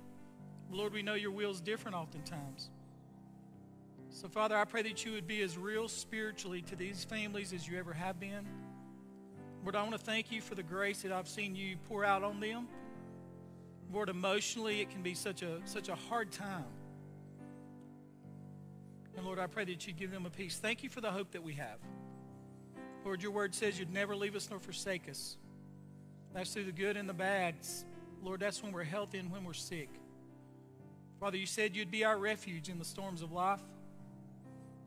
Lord, 0.71 0.93
we 0.93 1.01
know 1.01 1.15
your 1.15 1.31
will 1.31 1.51
is 1.51 1.61
different 1.61 1.95
oftentimes. 1.95 2.69
So, 4.09 4.27
Father, 4.27 4.55
I 4.55 4.65
pray 4.65 4.81
that 4.83 5.05
you 5.05 5.13
would 5.13 5.27
be 5.27 5.41
as 5.41 5.57
real 5.57 5.87
spiritually 5.87 6.61
to 6.63 6.75
these 6.75 7.03
families 7.03 7.53
as 7.53 7.67
you 7.67 7.77
ever 7.77 7.93
have 7.93 8.19
been. 8.19 8.45
Lord, 9.63 9.75
I 9.75 9.81
want 9.81 9.93
to 9.93 9.97
thank 9.97 10.31
you 10.31 10.41
for 10.41 10.55
the 10.55 10.63
grace 10.63 11.01
that 11.01 11.11
I've 11.11 11.27
seen 11.27 11.55
you 11.55 11.75
pour 11.89 12.05
out 12.05 12.23
on 12.23 12.39
them. 12.39 12.67
Lord, 13.91 14.09
emotionally, 14.09 14.81
it 14.81 14.89
can 14.89 15.01
be 15.01 15.13
such 15.13 15.41
a, 15.41 15.59
such 15.65 15.89
a 15.89 15.95
hard 15.95 16.31
time. 16.31 16.65
And 19.15 19.25
Lord, 19.25 19.39
I 19.39 19.47
pray 19.47 19.65
that 19.65 19.87
you 19.87 19.93
give 19.93 20.11
them 20.11 20.25
a 20.25 20.29
peace. 20.29 20.57
Thank 20.57 20.83
you 20.83 20.89
for 20.89 21.01
the 21.01 21.11
hope 21.11 21.31
that 21.31 21.43
we 21.43 21.53
have. 21.53 21.79
Lord, 23.03 23.21
your 23.21 23.31
word 23.31 23.55
says 23.55 23.79
you'd 23.79 23.93
never 23.93 24.15
leave 24.15 24.35
us 24.35 24.49
nor 24.49 24.59
forsake 24.59 25.09
us. 25.09 25.37
That's 26.33 26.53
through 26.53 26.65
the 26.65 26.71
good 26.71 26.97
and 26.97 27.09
the 27.09 27.13
bad. 27.13 27.55
Lord, 28.23 28.39
that's 28.39 28.61
when 28.61 28.71
we're 28.71 28.83
healthy 28.83 29.19
and 29.19 29.31
when 29.31 29.43
we're 29.43 29.53
sick. 29.53 29.89
Father, 31.19 31.37
you 31.37 31.45
said 31.45 31.75
you'd 31.75 31.91
be 31.91 32.03
our 32.03 32.17
refuge 32.17 32.69
in 32.69 32.77
the 32.77 32.85
storms 32.85 33.21
of 33.21 33.31
life. 33.31 33.61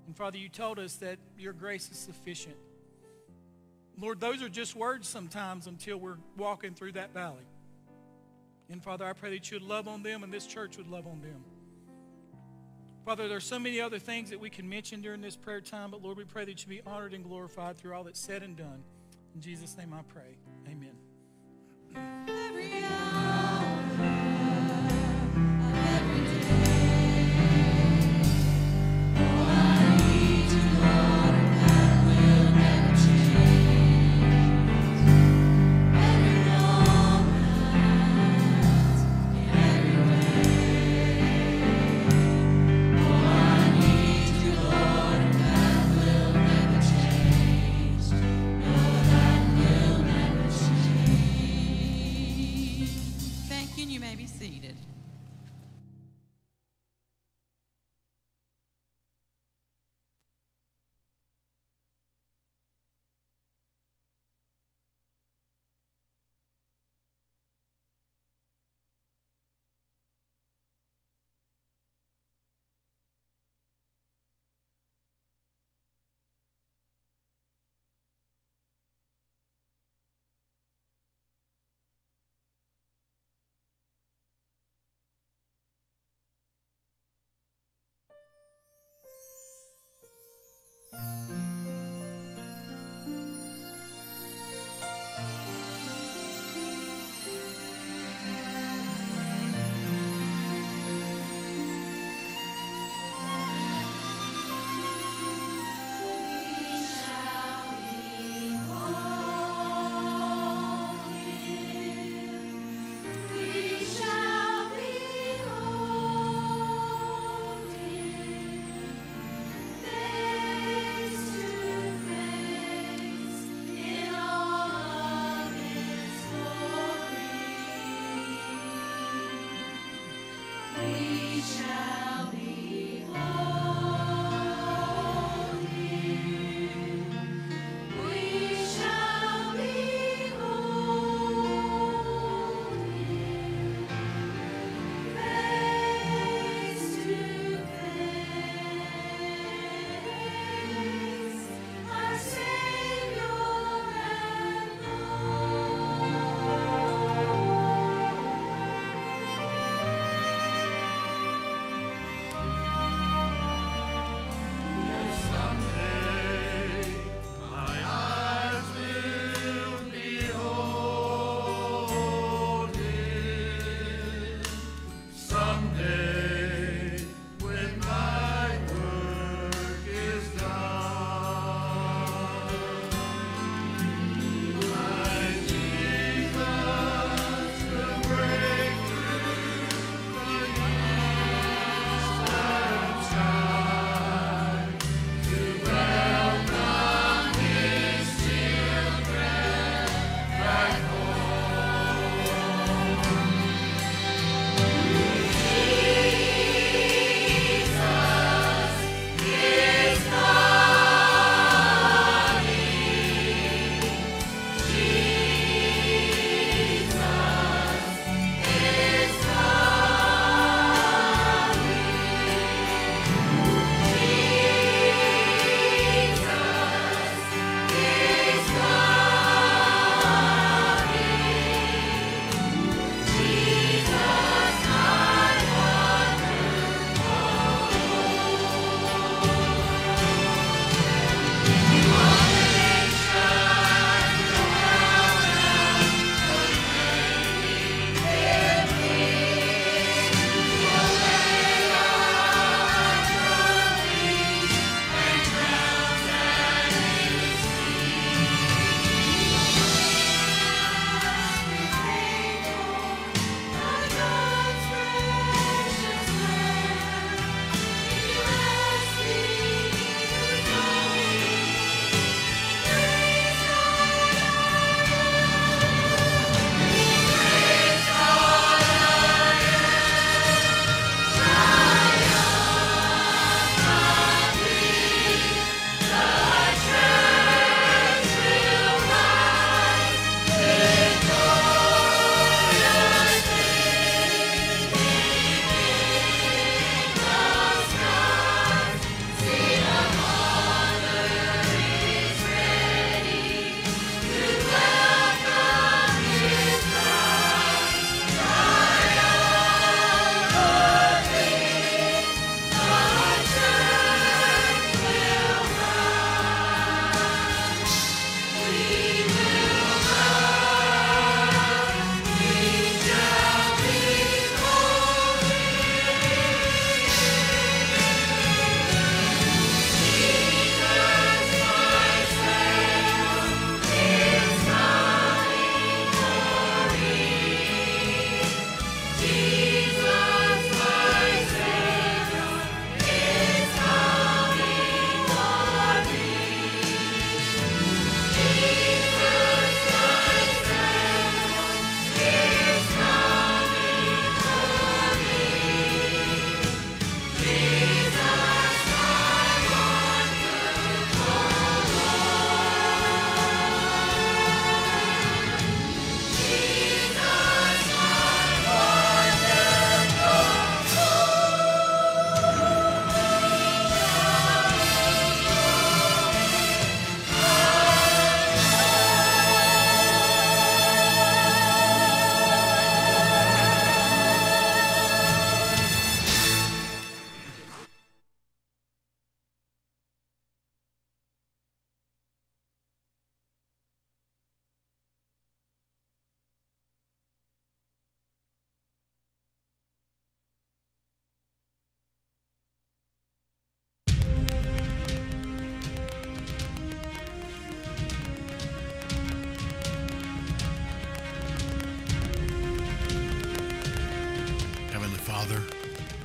And 0.06 0.16
Father, 0.16 0.38
you 0.38 0.48
told 0.48 0.78
us 0.78 0.96
that 0.96 1.18
your 1.38 1.52
grace 1.52 1.90
is 1.90 1.98
sufficient. 1.98 2.56
Lord, 3.98 4.20
those 4.20 4.42
are 4.42 4.48
just 4.48 4.74
words 4.74 5.08
sometimes 5.08 5.66
until 5.66 5.98
we're 5.98 6.18
walking 6.36 6.74
through 6.74 6.92
that 6.92 7.12
valley. 7.12 7.44
And 8.70 8.82
Father, 8.82 9.04
I 9.04 9.12
pray 9.12 9.30
that 9.30 9.50
you 9.50 9.56
would 9.56 9.68
love 9.68 9.88
on 9.88 10.02
them 10.02 10.22
and 10.22 10.32
this 10.32 10.46
church 10.46 10.76
would 10.76 10.88
love 10.88 11.06
on 11.06 11.20
them. 11.20 11.44
Father, 13.04 13.28
there 13.28 13.38
are 13.38 13.40
so 13.40 13.58
many 13.58 13.80
other 13.80 13.98
things 13.98 14.30
that 14.30 14.38
we 14.38 14.50
can 14.50 14.68
mention 14.68 15.00
during 15.00 15.20
this 15.20 15.34
prayer 15.34 15.60
time, 15.60 15.90
but 15.90 16.02
Lord, 16.02 16.16
we 16.16 16.24
pray 16.24 16.44
that 16.44 16.62
you 16.62 16.68
be 16.68 16.82
honored 16.86 17.14
and 17.14 17.24
glorified 17.24 17.76
through 17.76 17.94
all 17.94 18.04
that's 18.04 18.20
said 18.20 18.42
and 18.42 18.56
done. 18.56 18.84
In 19.34 19.40
Jesus' 19.40 19.76
name 19.76 19.92
I 19.92 20.02
pray. 20.02 20.36
Amen. 20.68 20.96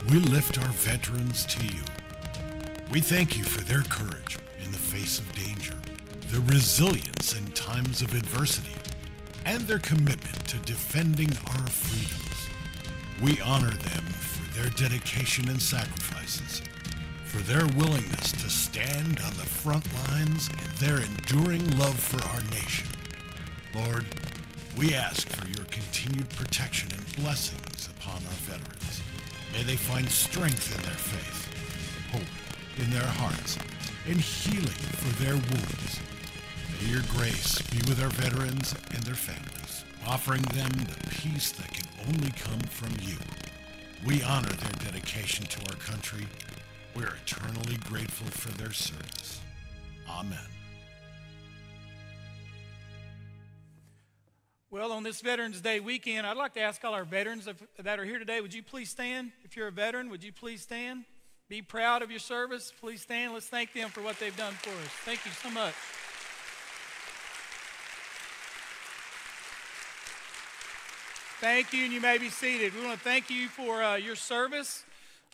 We 0.09 0.19
lift 0.19 0.59
our 0.59 0.69
veterans 0.69 1.45
to 1.45 1.65
you. 1.65 1.81
We 2.91 3.01
thank 3.01 3.37
you 3.37 3.43
for 3.43 3.63
their 3.63 3.81
courage 3.81 4.37
in 4.63 4.71
the 4.71 4.77
face 4.77 5.17
of 5.19 5.31
danger, 5.33 5.73
their 6.27 6.41
resilience 6.41 7.35
in 7.35 7.45
times 7.53 8.01
of 8.01 8.13
adversity, 8.13 8.75
and 9.45 9.61
their 9.61 9.79
commitment 9.79 10.47
to 10.47 10.57
defending 10.59 11.29
our 11.47 11.67
freedoms. 11.67 12.49
We 13.21 13.41
honor 13.41 13.71
them 13.71 14.03
for 14.03 14.59
their 14.59 14.69
dedication 14.71 15.49
and 15.49 15.61
sacrifices, 15.61 16.61
for 17.23 17.39
their 17.39 17.65
willingness 17.75 18.31
to 18.33 18.49
stand 18.49 19.19
on 19.21 19.31
the 19.31 19.49
front 19.49 19.85
lines, 20.09 20.49
and 20.49 20.71
their 20.77 21.01
enduring 21.01 21.77
love 21.79 21.99
for 21.99 22.23
our 22.29 22.41
nation. 22.51 22.87
Lord, 23.73 24.05
we 24.77 24.93
ask 24.93 25.27
for 25.29 25.47
your 25.47 25.65
continued 25.65 26.29
protection 26.29 26.89
and 26.91 27.15
blessings 27.15 27.89
upon 27.97 28.15
our 28.15 28.39
veterans. 28.45 28.74
May 29.55 29.63
they 29.63 29.77
find 29.77 30.09
strength 30.09 30.75
in 30.75 30.83
their 30.83 30.99
faith, 30.99 32.11
hope 32.11 32.83
in 32.83 32.91
their 32.91 33.07
hearts, 33.07 33.57
and 34.05 34.19
healing 34.19 34.67
for 34.67 35.23
their 35.23 35.35
wounds. 35.35 36.01
May 36.81 36.89
your 36.89 37.03
grace 37.15 37.61
be 37.71 37.77
with 37.87 38.03
our 38.03 38.09
veterans 38.09 38.75
and 38.93 39.01
their 39.03 39.15
families, 39.15 39.85
offering 40.05 40.41
them 40.41 40.71
the 40.71 41.09
peace 41.09 41.53
that 41.53 41.71
can 41.71 41.87
only 42.05 42.31
come 42.31 42.59
from 42.59 42.91
you. 43.01 43.15
We 44.05 44.21
honor 44.23 44.51
their 44.51 44.91
dedication 44.91 45.45
to 45.45 45.71
our 45.71 45.77
country. 45.77 46.27
We're 46.93 47.15
eternally 47.23 47.77
grateful 47.77 48.27
for 48.27 48.51
their 48.57 48.73
service. 48.73 49.39
Amen. 50.09 50.54
Well, 54.75 54.91
on 54.91 55.03
this 55.03 55.21
Veterans 55.21 55.61
Day 55.61 55.79
weekend, 55.79 56.27
I'd 56.27 56.35
like 56.35 56.53
to 56.55 56.59
ask 56.59 56.83
all 56.83 56.93
our 56.93 57.05
veterans 57.05 57.47
that 57.79 57.97
are 57.97 58.03
here 58.03 58.19
today, 58.19 58.41
would 58.41 58.53
you 58.53 58.61
please 58.61 58.89
stand? 58.89 59.31
If 59.45 59.55
you're 59.55 59.69
a 59.69 59.71
veteran, 59.71 60.09
would 60.09 60.21
you 60.21 60.33
please 60.33 60.63
stand? 60.63 61.05
Be 61.47 61.61
proud 61.61 62.01
of 62.01 62.11
your 62.11 62.19
service. 62.19 62.73
Please 62.81 63.01
stand. 63.01 63.31
Let's 63.31 63.47
thank 63.47 63.71
them 63.71 63.87
for 63.89 64.01
what 64.01 64.19
they've 64.19 64.35
done 64.35 64.51
for 64.51 64.71
us. 64.71 64.91
Thank 65.05 65.23
you 65.23 65.31
so 65.31 65.49
much. 65.49 65.73
Thank 71.39 71.71
you, 71.71 71.85
and 71.85 71.93
you 71.93 72.01
may 72.01 72.17
be 72.17 72.27
seated. 72.27 72.75
We 72.75 72.85
want 72.85 72.97
to 72.97 73.03
thank 73.05 73.29
you 73.29 73.47
for 73.47 73.81
uh, 73.81 73.95
your 73.95 74.17
service. 74.17 74.83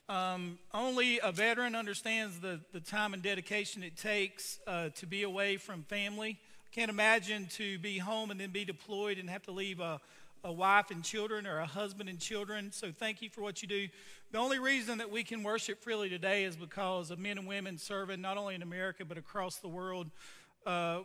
Um, 0.08 0.60
only 0.72 1.20
a 1.20 1.32
veteran 1.32 1.74
understands 1.74 2.40
the, 2.42 2.60
the 2.74 2.80
time 2.80 3.16
and 3.16 3.24
dedication 3.24 3.82
it 3.82 3.98
takes 3.98 4.60
uh, 4.68 4.90
to 4.98 5.08
be 5.08 5.24
away 5.24 5.58
from 5.58 5.82
family. 5.82 6.38
Can't 6.72 6.90
imagine 6.90 7.48
to 7.58 7.78
be 7.80 7.98
home 7.98 8.32
and 8.32 8.40
then 8.40 8.52
be 8.52 8.64
deployed 8.64 9.18
and 9.18 9.30
have 9.30 9.44
to 9.44 9.52
leave 9.52 9.82
a, 9.82 10.00
a 10.42 10.54
wife 10.54 10.90
and 10.90 11.04
children 11.04 11.46
or 11.46 11.60
a 11.60 11.66
husband 11.66 12.08
and 12.08 12.18
children. 12.18 12.72
So 12.72 12.94
thank 12.94 13.22
you 13.22 13.30
for 13.30 13.42
what 13.42 13.62
you 13.62 13.68
do. 13.68 13.90
The 14.32 14.38
only 14.38 14.58
reason 14.58 15.00
that 15.00 15.12
we 15.12 15.26
can 15.26 15.44
worship 15.44 15.84
freely 15.84 16.08
today 16.08 16.46
is 16.46 16.56
because 16.56 17.12
of 17.12 17.20
men 17.20 17.38
and 17.38 17.46
women 17.46 17.78
serving 17.78 18.22
not 18.22 18.38
only 18.38 18.56
in 18.56 18.62
America 18.62 19.04
but 19.04 19.18
across 19.18 19.58
the 19.58 19.68
world. 19.68 20.12
Uh, 20.66 21.00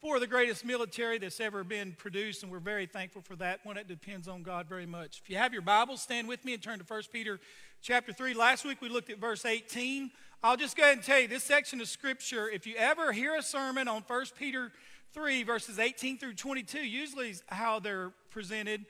for 0.00 0.18
the 0.18 0.26
greatest 0.26 0.64
military 0.64 1.18
that's 1.18 1.40
ever 1.40 1.62
been 1.62 1.92
produced, 1.92 2.42
and 2.42 2.50
we're 2.50 2.58
very 2.58 2.86
thankful 2.86 3.20
for 3.20 3.36
that. 3.36 3.60
One 3.64 3.76
that 3.76 3.88
depends 3.88 4.26
on 4.26 4.42
God 4.42 4.68
very 4.68 4.86
much. 4.86 5.20
If 5.22 5.28
you 5.28 5.36
have 5.36 5.52
your 5.52 5.62
Bible, 5.62 5.98
stand 5.98 6.28
with 6.28 6.44
me 6.46 6.54
and 6.54 6.62
turn 6.62 6.78
to 6.78 6.84
1 6.84 7.02
Peter 7.12 7.40
chapter 7.82 8.12
3. 8.12 8.32
Last 8.32 8.64
week 8.64 8.80
we 8.80 8.88
looked 8.88 9.10
at 9.10 9.18
verse 9.18 9.44
18. 9.44 10.10
I'll 10.42 10.56
just 10.56 10.76
go 10.76 10.82
ahead 10.82 10.98
and 10.98 11.04
tell 11.04 11.18
you 11.18 11.28
this 11.28 11.42
section 11.42 11.80
of 11.80 11.88
Scripture, 11.88 12.48
if 12.48 12.66
you 12.66 12.74
ever 12.76 13.10
hear 13.10 13.34
a 13.34 13.42
sermon 13.42 13.88
on 13.88 14.02
1 14.06 14.24
Peter 14.38 14.70
3, 15.12 15.42
verses 15.42 15.78
18 15.78 16.18
through 16.18 16.34
22, 16.34 16.78
usually 16.78 17.30
is 17.30 17.42
how 17.48 17.80
they're 17.80 18.12
presented. 18.30 18.84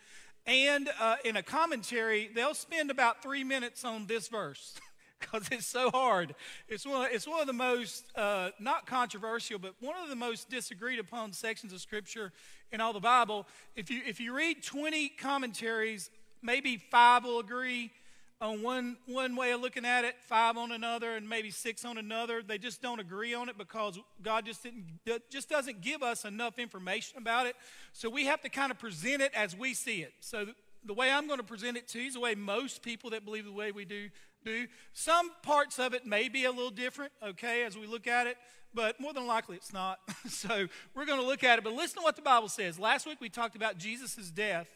And 0.45 0.91
uh, 1.01 1.17
in 1.25 1.37
a 1.37 1.43
commentary, 1.43 2.31
they'll 2.35 2.55
spend 2.55 2.91
about 2.91 3.23
three 3.23 3.45
minutes 3.45 3.85
on 3.85 4.07
this 4.07 4.29
verse. 4.29 4.75
because 5.21 5.49
it's 5.51 5.67
so 5.67 5.91
hard. 5.91 6.35
It's 6.69 6.85
one, 6.85 7.07
of, 7.07 7.13
it's 7.13 7.27
one 7.27 7.41
of 7.41 7.47
the 7.47 7.53
most, 7.55 8.05
uh, 8.17 8.51
not 8.59 8.87
controversial, 8.87 9.59
but 9.59 9.75
one 9.81 9.97
of 10.03 10.11
the 10.11 10.17
most 10.17 10.51
disagreed 10.51 10.99
upon 10.99 11.33
sections 11.33 11.73
of 11.73 11.81
Scripture 11.81 12.33
in 12.71 12.81
all 12.81 12.93
the 12.93 13.01
Bible. 13.01 13.47
If 13.77 13.91
you, 13.91 14.03
if 14.07 14.21
you 14.21 14.35
read 14.35 14.63
20 14.63 15.11
commentaries, 15.11 16.11
maybe 16.43 16.77
five 16.77 17.25
will 17.25 17.39
agree 17.39 17.93
on 18.41 18.63
one, 18.63 18.97
one 19.07 19.35
way 19.35 19.53
of 19.53 19.61
looking 19.61 19.85
at 19.85 20.05
it, 20.05 20.15
five 20.21 20.57
on 20.57 20.73
another, 20.73 21.17
and 21.17 21.29
maybe 21.29 21.51
six 21.51 21.85
on 21.85 21.97
another. 21.97 22.43
They 22.43 22.59
just 22.59 22.83
don't 22.83 23.01
agree 23.01 23.35
on 23.35 23.49
it 23.49 23.57
because 23.57 23.99
God 24.23 24.45
just, 24.45 24.63
didn't, 24.63 24.85
just 25.31 25.49
doesn't 25.49 25.81
give 25.81 26.03
us 26.03 26.25
enough 26.25 26.59
information 26.59 27.19
about 27.19 27.47
it. 27.47 27.57
So 27.93 28.11
we 28.11 28.27
have 28.27 28.43
to 28.43 28.49
kind 28.49 28.71
of 28.71 28.79
present 28.79 29.23
it 29.23 29.33
as 29.35 29.57
we 29.57 29.73
see 29.73 30.03
it. 30.03 30.13
So 30.21 30.47
the 30.85 30.95
way 30.95 31.11
I'm 31.11 31.27
going 31.27 31.39
to 31.39 31.45
present 31.45 31.77
it 31.77 31.89
to 31.89 32.01
you 32.01 32.09
is 32.09 32.15
the 32.15 32.21
way 32.21 32.35
most 32.35 32.83
people 32.83 33.11
that 33.11 33.25
believe 33.25 33.45
the 33.45 33.53
way 33.53 33.73
we 33.73 33.85
do 33.85 34.09
do. 34.45 34.67
Some 34.93 35.31
parts 35.43 35.79
of 35.79 35.93
it 35.93 36.07
may 36.07 36.29
be 36.29 36.45
a 36.45 36.51
little 36.51 36.71
different, 36.71 37.13
okay, 37.23 37.65
as 37.65 37.77
we 37.77 37.87
look 37.87 38.07
at 38.07 38.27
it, 38.27 38.37
but 38.73 39.01
more 39.01 39.13
than 39.13 39.27
likely 39.27 39.57
it's 39.57 39.73
not. 39.73 39.99
so 40.29 40.69
we're 40.95 41.07
going 41.07 41.21
to 41.21 41.27
look 41.27 41.43
at 41.43 41.59
it, 41.59 41.65
but 41.65 41.73
listen 41.73 41.99
to 41.99 42.03
what 42.03 42.17
the 42.17 42.23
Bible 42.23 42.49
says. 42.49 42.79
Last 42.79 43.07
week 43.07 43.21
we 43.21 43.29
talked 43.29 43.57
about 43.57 43.79
Jesus' 43.79 44.31
death, 44.31 44.69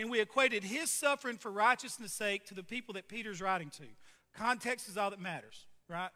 and 0.00 0.10
we 0.10 0.20
equated 0.20 0.64
his 0.64 0.90
suffering 0.90 1.36
for 1.36 1.50
righteousness' 1.50 2.12
sake 2.12 2.46
to 2.46 2.54
the 2.54 2.62
people 2.62 2.94
that 2.94 3.08
Peter's 3.08 3.40
writing 3.40 3.70
to. 3.70 3.84
Context 4.34 4.88
is 4.88 4.96
all 4.96 5.10
that 5.10 5.20
matters, 5.20 5.66
right? 5.88 6.10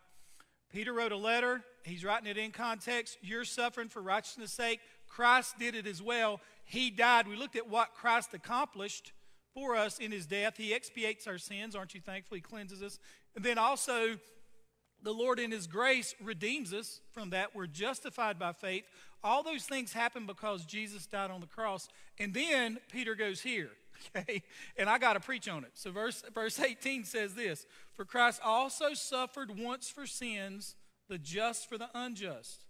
Peter 0.73 0.93
wrote 0.93 1.13
a 1.13 1.17
letter. 1.17 1.63
He's 1.85 2.05
writing 2.05 2.29
it 2.29 2.39
in 2.39 2.51
context. 2.51 3.19
You're 3.23 3.45
suffering 3.45 3.89
for 3.89 4.01
righteousness' 4.01 4.53
sake. 4.53 4.81
Christ 5.09 5.59
did 5.59 5.75
it 5.75 5.87
as 5.87 6.03
well. 6.03 6.41
He 6.65 6.91
died. 6.91 7.29
We 7.29 7.37
looked 7.37 7.57
at 7.57 7.69
what 7.69 7.95
Christ 7.95 8.33
accomplished 8.33 9.13
for 9.53 9.77
us 9.77 9.99
in 9.99 10.11
his 10.11 10.27
death. 10.27 10.57
He 10.57 10.73
expiates 10.73 11.27
our 11.27 11.39
sins. 11.39 11.77
Aren't 11.77 11.95
you 11.95 12.01
thankful? 12.01 12.37
He 12.37 12.41
cleanses 12.41 12.83
us. 12.83 12.99
And 13.37 13.45
then 13.45 13.59
also, 13.59 14.17
the 15.03 15.13
Lord 15.13 15.39
in 15.39 15.51
his 15.51 15.67
grace 15.67 16.15
redeems 16.23 16.73
us 16.73 17.01
from 17.13 17.31
that. 17.31 17.55
We're 17.55 17.67
justified 17.67 18.39
by 18.39 18.53
faith. 18.53 18.85
All 19.25 19.43
those 19.43 19.65
things 19.65 19.93
happen 19.93 20.27
because 20.27 20.65
Jesus 20.65 21.07
died 21.07 21.31
on 21.31 21.41
the 21.41 21.47
cross. 21.47 21.89
And 22.21 22.33
then 22.33 22.79
Peter 22.93 23.17
goes 23.17 23.41
here, 23.41 23.71
okay? 24.17 24.43
And 24.77 24.89
I 24.89 24.99
got 24.99 25.15
to 25.15 25.21
preach 25.21 25.49
on 25.49 25.65
it. 25.65 25.73
So 25.75 25.91
verse, 25.91 26.23
verse 26.33 26.61
18 26.61 27.05
says 27.05 27.35
this 27.35 27.67
For 27.95 28.05
Christ 28.05 28.41
also 28.45 28.95
suffered 28.95 29.59
once 29.59 29.89
for 29.89 30.07
sins, 30.07 30.77
the 31.09 31.19
just 31.19 31.69
for 31.69 31.79
the 31.79 31.89
unjust, 31.95 32.67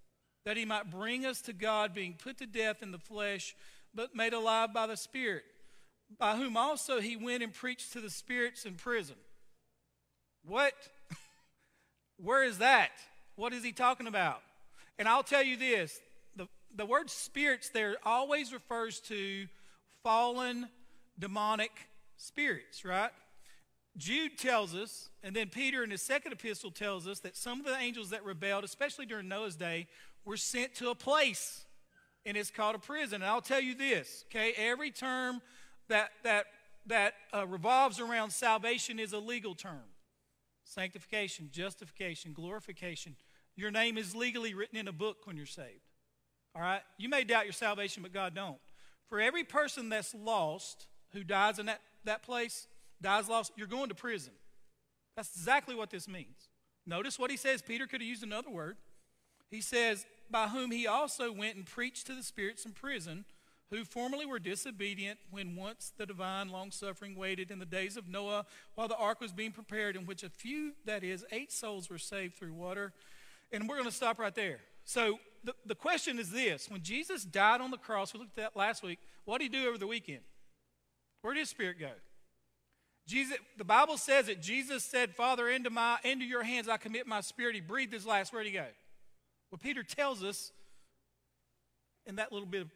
that 0.47 0.57
he 0.57 0.65
might 0.65 0.91
bring 0.91 1.27
us 1.27 1.43
to 1.43 1.53
God, 1.53 1.93
being 1.93 2.15
put 2.15 2.39
to 2.39 2.47
death 2.47 2.83
in 2.83 2.93
the 2.93 2.99
flesh, 2.99 3.55
but 3.93 4.15
made 4.15 4.33
alive 4.33 4.73
by 4.73 4.87
the 4.87 4.97
Spirit 4.97 5.45
by 6.19 6.37
whom 6.37 6.57
also 6.57 7.01
he 7.01 7.17
went 7.17 7.43
and 7.43 7.53
preached 7.53 7.93
to 7.93 8.01
the 8.01 8.11
spirits 8.11 8.65
in 8.65 8.75
prison. 8.75 9.17
What? 10.45 10.75
Where 12.17 12.45
is 12.45 12.59
that? 12.59 12.91
What 13.37 13.53
is 13.53 13.65
he 13.65 13.73
talking 13.73 14.07
about? 14.07 14.41
And 14.99 15.09
I'll 15.09 15.23
tell 15.23 15.43
you 15.43 15.57
this 15.57 16.01
the, 16.77 16.87
word 16.87 17.11
spirits 17.11 17.69
there 17.69 17.97
always 18.05 18.53
refers 18.53 19.01
to 19.01 19.47
fallen 20.03 20.69
demonic 21.19 21.71
spirits, 22.17 22.85
right? 22.85 23.11
Jude 23.97 24.39
tells 24.39 24.75
us, 24.75 25.09
and 25.23 25.35
then 25.35 25.49
Peter 25.49 25.85
in 25.85 25.91
his 25.91 26.03
second 26.03 26.33
epistle 26.33 26.71
tells 26.71 27.07
us 27.07 27.21
that 27.21 27.37
some 27.37 27.61
of 27.61 27.67
the 27.67 27.77
angels 27.77 28.11
that 28.11 28.25
rebelled, 28.25 28.65
especially 28.65 29.07
during 29.07 29.29
Noah's 29.29 29.57
day, 29.57 29.87
were 30.25 30.37
sent 30.37 30.75
to 30.77 30.91
a 30.91 30.95
place, 30.95 31.65
and 32.27 32.37
it's 32.37 32.51
called 32.51 32.75
a 32.75 32.79
prison. 32.79 33.23
And 33.23 33.31
I'll 33.31 33.41
tell 33.41 33.61
you 33.61 33.75
this, 33.75 34.25
okay? 34.29 34.53
Every 34.57 34.91
term 34.91 35.41
that, 35.89 36.11
that, 36.25 36.47
that 36.87 37.15
uh, 37.33 37.47
revolves 37.47 38.01
around 38.01 38.31
salvation 38.31 38.99
is 38.99 39.13
a 39.13 39.19
legal 39.19 39.55
term 39.55 39.83
sanctification, 40.67 41.51
justification, 41.53 42.33
glorification. 42.33 43.15
Your 43.55 43.71
name 43.71 43.99
is 43.99 44.17
legally 44.17 44.55
written 44.55 44.79
in 44.79 44.89
a 44.89 44.93
book 44.93 45.19
when 45.27 45.37
you're 45.37 45.47
saved. 45.47 45.94
All 46.55 46.63
right? 46.63 46.83
You 46.99 47.09
may 47.09 47.25
doubt 47.25 47.45
your 47.45 47.53
salvation, 47.53 48.03
but 48.03 48.13
God 48.13 48.35
don't. 48.35 48.59
For 49.09 49.21
every 49.21 49.45
person 49.45 49.89
that's 49.89 50.15
lost 50.15 50.87
who 51.13 51.25
dies 51.25 51.59
in 51.59 51.67
that, 51.67 51.81
that 52.05 52.23
place, 52.23 52.67
dies 53.01 53.29
lost, 53.29 53.53
you're 53.57 53.67
going 53.67 53.89
to 53.89 53.95
prison. 53.95 54.33
That's 55.17 55.35
exactly 55.37 55.75
what 55.75 55.91
this 55.91 56.09
means. 56.09 56.49
Notice 56.87 57.19
what 57.19 57.31
he 57.31 57.37
says. 57.37 57.63
Peter 57.63 57.87
could 57.87 58.01
have 58.01 58.09
used 58.09 58.23
another 58.23 58.51
word. 58.51 58.77
He 59.51 59.61
says, 59.61 60.07
By 60.31 60.49
whom 60.49 60.71
he 60.71 60.87
also 60.87 61.33
went 61.33 61.57
and 61.57 61.67
preached 61.67 62.07
to 62.07 62.15
the 62.15 62.23
spirits 62.23 62.65
in 62.65 62.73
prison 62.73 63.25
who 63.71 63.85
formerly 63.85 64.27
were 64.27 64.39
disobedient 64.39 65.19
when 65.31 65.57
once 65.57 65.93
the 65.97 66.07
divine 66.07 66.49
long 66.49 66.71
suffering 66.71 67.17
waited 67.17 67.51
in 67.51 67.59
the 67.59 67.67
days 67.67 67.97
of 67.97 68.09
Noah 68.09 68.47
while 68.75 68.89
the 68.89 68.97
ark 68.97 69.21
was 69.21 69.33
being 69.33 69.53
prepared, 69.53 69.97
in 69.97 70.07
which 70.07 70.23
a 70.23 70.29
few, 70.29 70.73
that 70.85 71.03
is, 71.03 71.25
eight 71.33 71.51
souls 71.51 71.91
were 71.91 71.99
saved 71.99 72.37
through 72.37 72.53
water. 72.53 72.93
And 73.53 73.69
we're 73.69 73.77
going 73.77 73.89
to 73.89 73.95
stop 73.95 74.19
right 74.19 74.35
there. 74.35 74.61
So 74.85 75.19
the, 75.45 75.55
the 75.67 75.75
question 75.75 76.19
is 76.19 76.31
this 76.31 76.71
when 76.71 76.83
Jesus 76.83 77.25
died 77.25 77.61
on 77.61 77.71
the 77.71 77.77
cross, 77.77 78.13
we 78.13 78.21
looked 78.21 78.39
at 78.39 78.55
that 78.55 78.59
last 78.59 78.83
week, 78.83 78.99
what 79.25 79.39
did 79.39 79.53
he 79.53 79.61
do 79.61 79.69
over 79.69 79.79
the 79.79 79.87
weekend? 79.87 80.21
Where 81.23 81.35
did 81.35 81.41
his 81.41 81.51
spirit 81.51 81.79
go? 81.79 81.91
Jesus, 83.07 83.37
the 83.59 83.65
Bible 83.65 83.99
says 83.99 84.27
that 84.27 84.41
Jesus 84.41 84.83
said, 84.83 85.15
Father, 85.15 85.49
into, 85.49 85.69
my, 85.69 85.99
into 86.05 86.25
your 86.25 86.43
hands 86.43 86.69
I 86.69 86.79
commit 86.79 87.07
my 87.07 87.21
spirit. 87.21 87.55
He 87.55 87.61
breathed 87.61 87.93
his 87.93 88.07
last. 88.07 88.33
Where'd 88.33 88.47
he 88.47 88.53
go? 88.53 88.65
Well, 89.51 89.59
Peter 89.63 89.83
tells 89.83 90.25
us 90.25 90.53
in 92.07 92.17
that 92.17 92.33
little 92.33 92.49
bit 92.49 92.63
of 92.63 92.71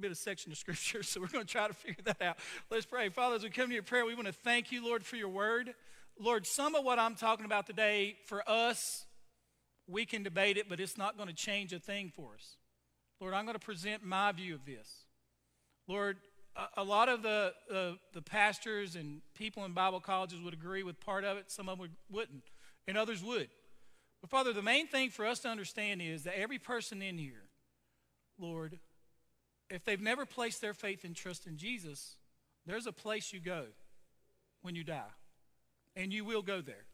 bit 0.00 0.10
of 0.10 0.16
section 0.16 0.50
of 0.50 0.58
scripture, 0.58 1.02
so 1.02 1.20
we're 1.20 1.26
going 1.28 1.44
to 1.44 1.50
try 1.50 1.68
to 1.68 1.74
figure 1.74 2.02
that 2.04 2.20
out. 2.22 2.38
Let's 2.70 2.86
pray. 2.86 3.08
Father, 3.10 3.36
as 3.36 3.42
we 3.42 3.50
come 3.50 3.68
to 3.68 3.74
your 3.74 3.82
prayer, 3.82 4.04
we 4.04 4.14
want 4.14 4.26
to 4.26 4.32
thank 4.32 4.72
you, 4.72 4.84
Lord, 4.84 5.04
for 5.04 5.16
your 5.16 5.28
word. 5.28 5.74
Lord, 6.18 6.46
some 6.46 6.74
of 6.74 6.84
what 6.84 6.98
I'm 6.98 7.14
talking 7.14 7.44
about 7.44 7.66
today, 7.66 8.16
for 8.26 8.42
us, 8.48 9.06
we 9.88 10.04
can 10.04 10.22
debate 10.22 10.56
it, 10.56 10.68
but 10.68 10.80
it's 10.80 10.96
not 10.96 11.16
going 11.16 11.28
to 11.28 11.34
change 11.34 11.72
a 11.72 11.78
thing 11.78 12.12
for 12.14 12.34
us. 12.34 12.56
Lord, 13.20 13.34
I'm 13.34 13.44
going 13.44 13.58
to 13.58 13.64
present 13.64 14.04
my 14.04 14.32
view 14.32 14.54
of 14.54 14.64
this. 14.64 14.88
Lord, 15.88 16.18
a, 16.56 16.80
a 16.80 16.84
lot 16.84 17.08
of 17.08 17.22
the, 17.22 17.52
uh, 17.72 17.92
the 18.12 18.22
pastors 18.22 18.96
and 18.96 19.20
people 19.34 19.64
in 19.64 19.72
Bible 19.72 20.00
colleges 20.00 20.40
would 20.40 20.54
agree 20.54 20.82
with 20.82 21.00
part 21.00 21.24
of 21.24 21.36
it, 21.36 21.50
some 21.50 21.68
of 21.68 21.78
them 21.78 21.90
wouldn't, 22.10 22.44
and 22.86 22.96
others 22.96 23.22
would. 23.22 23.48
But 24.20 24.30
Father, 24.30 24.52
the 24.52 24.62
main 24.62 24.86
thing 24.86 25.10
for 25.10 25.26
us 25.26 25.40
to 25.40 25.48
understand 25.48 26.00
is 26.00 26.24
that 26.24 26.38
every 26.38 26.58
person 26.58 27.02
in 27.02 27.18
here, 27.18 27.48
Lord, 28.38 28.78
if 29.68 29.84
they've 29.84 30.00
never 30.00 30.26
placed 30.26 30.60
their 30.60 30.74
faith 30.74 31.04
and 31.04 31.14
trust 31.14 31.46
in 31.46 31.56
Jesus, 31.56 32.16
there's 32.66 32.86
a 32.86 32.92
place 32.92 33.32
you 33.32 33.40
go 33.40 33.64
when 34.62 34.74
you 34.74 34.84
die, 34.84 35.02
and 35.96 36.12
you 36.12 36.24
will 36.24 36.42
go 36.42 36.60
there. 36.60 36.84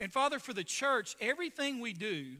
And 0.00 0.12
Father, 0.12 0.38
for 0.38 0.52
the 0.52 0.64
church, 0.64 1.16
everything 1.20 1.80
we 1.80 1.92
do 1.92 2.36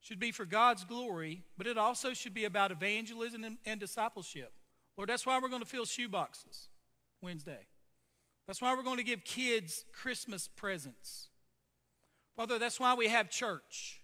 should 0.00 0.20
be 0.20 0.30
for 0.30 0.44
God's 0.44 0.84
glory, 0.84 1.42
but 1.56 1.66
it 1.66 1.76
also 1.76 2.14
should 2.14 2.34
be 2.34 2.44
about 2.44 2.70
evangelism 2.70 3.44
and, 3.44 3.58
and 3.66 3.80
discipleship. 3.80 4.52
Lord, 4.96 5.08
that's 5.08 5.26
why 5.26 5.38
we're 5.40 5.48
going 5.48 5.62
to 5.62 5.68
fill 5.68 5.84
shoe 5.84 6.08
boxes 6.08 6.68
Wednesday. 7.20 7.66
That's 8.46 8.62
why 8.62 8.74
we're 8.74 8.82
going 8.82 8.96
to 8.96 9.04
give 9.04 9.24
kids 9.24 9.84
Christmas 9.92 10.48
presents. 10.48 11.28
Father, 12.36 12.58
that's 12.58 12.78
why 12.78 12.94
we 12.94 13.08
have 13.08 13.28
church. 13.28 14.00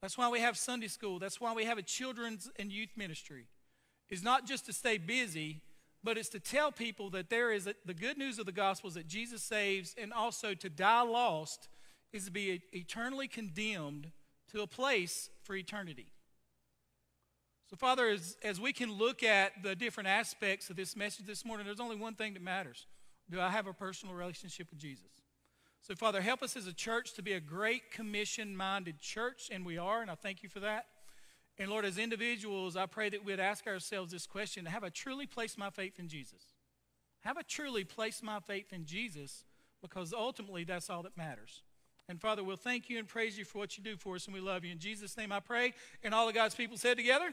That's 0.00 0.16
why 0.16 0.28
we 0.28 0.40
have 0.40 0.56
Sunday 0.56 0.88
school. 0.88 1.18
That's 1.18 1.40
why 1.40 1.52
we 1.52 1.64
have 1.64 1.78
a 1.78 1.82
children's 1.82 2.50
and 2.58 2.72
youth 2.72 2.90
ministry. 2.96 3.46
Is 4.08 4.22
not 4.22 4.46
just 4.46 4.66
to 4.66 4.72
stay 4.72 4.96
busy, 4.96 5.60
but 6.02 6.16
it's 6.16 6.28
to 6.30 6.40
tell 6.40 6.70
people 6.70 7.10
that 7.10 7.30
there 7.30 7.52
is 7.52 7.66
a, 7.66 7.74
the 7.84 7.94
good 7.94 8.18
news 8.18 8.38
of 8.38 8.46
the 8.46 8.52
gospel 8.52 8.88
is 8.88 8.94
that 8.94 9.08
Jesus 9.08 9.42
saves, 9.42 9.94
and 10.00 10.12
also 10.12 10.54
to 10.54 10.68
die 10.68 11.02
lost 11.02 11.68
is 12.12 12.24
to 12.26 12.30
be 12.30 12.62
eternally 12.72 13.28
condemned 13.28 14.10
to 14.52 14.62
a 14.62 14.66
place 14.66 15.28
for 15.42 15.54
eternity. 15.54 16.06
So, 17.68 17.76
Father, 17.76 18.08
as, 18.08 18.36
as 18.42 18.58
we 18.58 18.72
can 18.72 18.92
look 18.92 19.22
at 19.22 19.62
the 19.62 19.76
different 19.76 20.08
aspects 20.08 20.70
of 20.70 20.76
this 20.76 20.96
message 20.96 21.26
this 21.26 21.44
morning, 21.44 21.66
there's 21.66 21.80
only 21.80 21.96
one 21.96 22.14
thing 22.14 22.32
that 22.32 22.42
matters. 22.42 22.86
Do 23.30 23.40
I 23.40 23.50
have 23.50 23.66
a 23.66 23.74
personal 23.74 24.14
relationship 24.14 24.68
with 24.70 24.78
Jesus? 24.78 25.10
So, 25.82 25.94
Father, 25.94 26.22
help 26.22 26.42
us 26.42 26.56
as 26.56 26.66
a 26.66 26.72
church 26.72 27.12
to 27.14 27.22
be 27.22 27.34
a 27.34 27.40
great 27.40 27.90
commission 27.90 28.56
minded 28.56 29.00
church, 29.00 29.50
and 29.52 29.66
we 29.66 29.76
are, 29.76 30.00
and 30.00 30.10
I 30.10 30.14
thank 30.14 30.42
you 30.42 30.48
for 30.48 30.60
that. 30.60 30.86
And 31.58 31.70
Lord, 31.70 31.84
as 31.84 31.98
individuals, 31.98 32.76
I 32.76 32.86
pray 32.86 33.08
that 33.08 33.24
we'd 33.24 33.40
ask 33.40 33.66
ourselves 33.66 34.12
this 34.12 34.26
question 34.26 34.66
Have 34.66 34.84
I 34.84 34.90
truly 34.90 35.26
placed 35.26 35.58
my 35.58 35.70
faith 35.70 35.98
in 35.98 36.08
Jesus? 36.08 36.42
Have 37.20 37.36
I 37.36 37.42
truly 37.42 37.84
placed 37.84 38.22
my 38.22 38.40
faith 38.40 38.72
in 38.72 38.84
Jesus? 38.84 39.44
Because 39.82 40.12
ultimately, 40.12 40.64
that's 40.64 40.90
all 40.90 41.02
that 41.02 41.16
matters. 41.16 41.62
And 42.08 42.20
Father, 42.20 42.42
we'll 42.42 42.56
thank 42.56 42.88
you 42.88 42.98
and 42.98 43.06
praise 43.06 43.36
you 43.36 43.44
for 43.44 43.58
what 43.58 43.76
you 43.76 43.84
do 43.84 43.96
for 43.96 44.14
us, 44.14 44.26
and 44.26 44.34
we 44.34 44.40
love 44.40 44.64
you. 44.64 44.72
In 44.72 44.78
Jesus' 44.78 45.16
name 45.16 45.30
I 45.30 45.40
pray. 45.40 45.74
And 46.02 46.14
all 46.14 46.28
of 46.28 46.34
God's 46.34 46.54
people 46.54 46.76
said 46.76 46.96
together, 46.96 47.32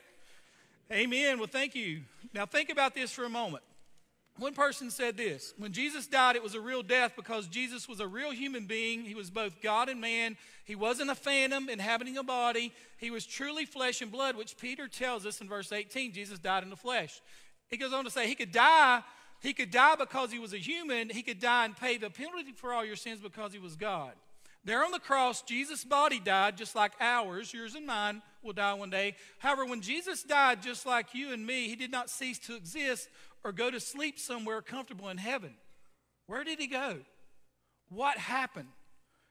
Amen. 0.91 1.39
Well, 1.39 1.47
thank 1.47 1.73
you. 1.75 2.01
Now, 2.33 2.45
think 2.45 2.69
about 2.69 2.93
this 2.93 3.11
for 3.11 3.25
a 3.25 3.29
moment. 3.29 3.63
One 4.37 4.53
person 4.53 4.91
said 4.91 5.15
this 5.15 5.53
When 5.57 5.71
Jesus 5.71 6.07
died, 6.07 6.35
it 6.35 6.43
was 6.43 6.55
a 6.55 6.61
real 6.61 6.83
death 6.83 7.13
because 7.15 7.47
Jesus 7.47 7.87
was 7.87 7.99
a 7.99 8.07
real 8.07 8.31
human 8.31 8.65
being. 8.65 9.03
He 9.03 9.15
was 9.15 9.29
both 9.29 9.61
God 9.61 9.87
and 9.87 10.01
man. 10.01 10.37
He 10.65 10.75
wasn't 10.75 11.09
a 11.09 11.15
phantom 11.15 11.69
inhabiting 11.69 12.17
a 12.17 12.23
body. 12.23 12.73
He 12.97 13.11
was 13.11 13.25
truly 13.25 13.65
flesh 13.65 14.01
and 14.01 14.11
blood, 14.11 14.35
which 14.35 14.57
Peter 14.57 14.87
tells 14.87 15.25
us 15.25 15.39
in 15.39 15.47
verse 15.47 15.71
18. 15.71 16.11
Jesus 16.11 16.39
died 16.39 16.63
in 16.63 16.69
the 16.69 16.75
flesh. 16.75 17.21
He 17.69 17.77
goes 17.77 17.93
on 17.93 18.03
to 18.03 18.11
say 18.11 18.27
he 18.27 18.35
could 18.35 18.51
die. 18.51 19.01
He 19.41 19.53
could 19.53 19.71
die 19.71 19.95
because 19.95 20.31
he 20.31 20.39
was 20.39 20.53
a 20.53 20.57
human. 20.57 21.09
He 21.09 21.21
could 21.21 21.39
die 21.39 21.65
and 21.65 21.75
pay 21.75 21.97
the 21.97 22.09
penalty 22.09 22.51
for 22.51 22.73
all 22.73 22.83
your 22.83 22.95
sins 22.95 23.21
because 23.21 23.53
he 23.53 23.59
was 23.59 23.75
God. 23.75 24.13
There 24.65 24.83
on 24.83 24.91
the 24.91 24.99
cross, 24.99 25.43
Jesus' 25.43 25.85
body 25.85 26.19
died 26.19 26.57
just 26.57 26.73
like 26.73 26.93
ours, 26.99 27.53
yours 27.53 27.75
and 27.75 27.85
mine 27.85 28.23
will 28.41 28.53
die 28.53 28.73
one 28.73 28.89
day. 28.89 29.15
However, 29.37 29.63
when 29.63 29.81
Jesus 29.81 30.23
died 30.23 30.63
just 30.63 30.87
like 30.87 31.13
you 31.13 31.31
and 31.31 31.45
me, 31.45 31.67
he 31.67 31.75
did 31.75 31.91
not 31.91 32.09
cease 32.09 32.39
to 32.39 32.55
exist 32.55 33.07
or 33.45 33.51
go 33.51 33.69
to 33.69 33.79
sleep 33.79 34.17
somewhere 34.17 34.59
comfortable 34.59 35.07
in 35.07 35.17
heaven. 35.17 35.53
Where 36.25 36.43
did 36.43 36.59
he 36.59 36.65
go? 36.65 36.97
What 37.89 38.17
happened? 38.17 38.69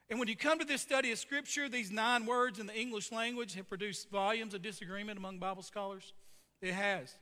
And 0.09 0.19
when 0.19 0.29
you 0.29 0.37
come 0.37 0.57
to 0.59 0.65
this 0.65 0.81
study 0.81 1.11
of 1.11 1.19
Scripture, 1.19 1.67
these 1.67 1.91
nine 1.91 2.25
words 2.25 2.57
in 2.57 2.65
the 2.65 2.79
English 2.79 3.11
language 3.11 3.55
have 3.55 3.67
produced 3.67 4.09
volumes 4.09 4.53
of 4.53 4.61
disagreement 4.61 5.19
among 5.19 5.39
Bible 5.39 5.63
scholars. 5.63 6.13
It 6.61 6.73
has. 6.73 7.13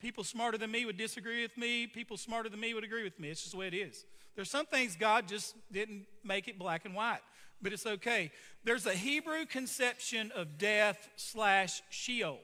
People 0.00 0.24
smarter 0.24 0.58
than 0.58 0.72
me 0.72 0.84
would 0.84 0.96
disagree 0.96 1.42
with 1.42 1.56
me. 1.56 1.86
People 1.86 2.16
smarter 2.16 2.48
than 2.48 2.58
me 2.58 2.74
would 2.74 2.84
agree 2.84 3.04
with 3.04 3.20
me. 3.20 3.30
It's 3.30 3.42
just 3.42 3.52
the 3.52 3.58
way 3.58 3.68
it 3.68 3.74
is. 3.74 4.04
There's 4.34 4.50
some 4.50 4.66
things 4.66 4.96
God 4.96 5.28
just 5.28 5.54
didn't 5.70 6.06
make 6.24 6.48
it 6.48 6.58
black 6.58 6.84
and 6.84 6.94
white, 6.94 7.20
but 7.62 7.72
it's 7.72 7.86
okay. 7.86 8.32
There's 8.64 8.86
a 8.86 8.94
Hebrew 8.94 9.46
conception 9.46 10.32
of 10.34 10.58
death 10.58 11.08
slash 11.14 11.82
Sheol. 11.90 12.40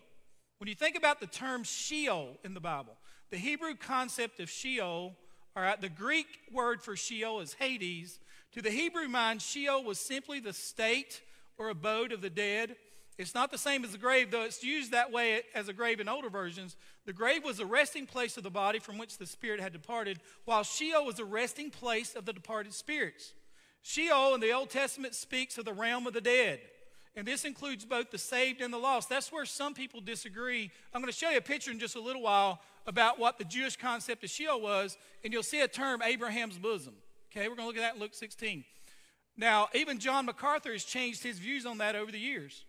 When 0.59 0.69
you 0.69 0.77
think 0.77 0.97
about 0.97 1.19
the 1.19 1.27
term 1.27 1.65
Sheol 1.65 2.39
in 2.45 2.55
the 2.55 2.61
Bible, 2.61 2.97
the 3.33 3.39
Hebrew 3.39 3.75
concept 3.75 4.41
of 4.41 4.51
Sheol, 4.51 5.15
right, 5.57 5.81
the 5.81 5.89
Greek 5.89 6.27
word 6.53 6.83
for 6.83 6.95
Sheol 6.95 7.41
is 7.41 7.55
Hades. 7.55 8.21
To 8.53 8.61
the 8.61 8.71
Hebrew 8.71 9.09
mind, 9.09 9.41
Sheol 9.41 9.83
was 9.83 9.99
simply 9.99 10.39
the 10.39 10.53
state 10.53 11.23
or 11.57 11.71
abode 11.71 12.13
of 12.13 12.21
the 12.21 12.29
dead. 12.29 12.77
It's 13.17 13.35
not 13.35 13.51
the 13.51 13.57
same 13.57 13.85
as 13.85 13.93
the 13.93 13.99
grave, 13.99 14.31
though 14.31 14.43
it's 14.43 14.63
used 14.63 14.93
that 14.93 15.11
way 15.11 15.41
as 15.55 15.69
a 15.69 15.73
grave 15.73 15.99
in 15.99 16.11
older 16.11 16.29
versions. 16.29 16.77
The 17.07 17.15
grave 17.15 17.43
was 17.43 17.59
a 17.59 17.65
resting 17.65 18.05
place 18.05 18.37
of 18.37 18.43
the 18.43 18.51
body 18.51 18.79
from 18.79 18.99
which 18.99 19.17
the 19.17 19.27
spirit 19.27 19.61
had 19.61 19.73
departed, 19.73 20.21
while 20.45 20.63
Sheol 20.63 21.07
was 21.07 21.19
a 21.19 21.25
resting 21.25 21.71
place 21.71 22.15
of 22.15 22.27
the 22.27 22.35
departed 22.35 22.75
spirits. 22.75 23.33
Sheol 23.81 24.35
in 24.35 24.43
the 24.43 24.53
Old 24.53 24.69
Testament 24.69 25.15
speaks 25.15 25.57
of 25.57 25.65
the 25.65 25.73
realm 25.73 26.07
of 26.07 26.13
the 26.13 26.21
dead. 26.21 26.61
And 27.17 27.27
this 27.27 27.47
includes 27.47 27.87
both 27.87 28.11
the 28.11 28.19
saved 28.19 28.61
and 28.61 28.73
the 28.73 28.79
lost. 28.79 29.09
That's 29.09 29.33
where 29.33 29.47
some 29.47 29.73
people 29.73 30.03
disagree. 30.03 30.71
I'm 30.93 31.01
going 31.01 31.13
to 31.13 31.19
show 31.19 31.31
you 31.31 31.39
a 31.39 31.43
picture 31.43 31.71
in 31.71 31.79
just 31.79 31.97
a 31.97 32.01
little 32.01 32.23
while 32.23 32.61
about 32.87 33.19
what 33.19 33.39
the 33.39 33.45
Jewish 33.45 33.77
concept 33.77 34.25
of 34.25 34.31
Sheol 34.31 34.61
was, 34.61 34.97
and 35.25 35.33
you'll 35.33 35.43
see 35.43 35.61
a 35.61 35.69
term, 35.69 36.03
Abraham's 36.03 36.59
bosom. 36.59 36.95
Okay, 37.31 37.49
we're 37.49 37.57
going 37.57 37.65
to 37.65 37.67
look 37.67 37.77
at 37.77 37.83
that 37.83 37.95
in 37.95 38.01
Luke 38.01 38.15
16. 38.15 38.65
Now, 39.37 39.69
even 39.75 39.99
John 39.99 40.27
MacArthur 40.27 40.73
has 40.73 40.85
changed 40.85 41.23
his 41.23 41.39
views 41.39 41.65
on 41.65 41.79
that 41.79 41.97
over 41.97 42.13
the 42.13 42.19
years. 42.19 42.65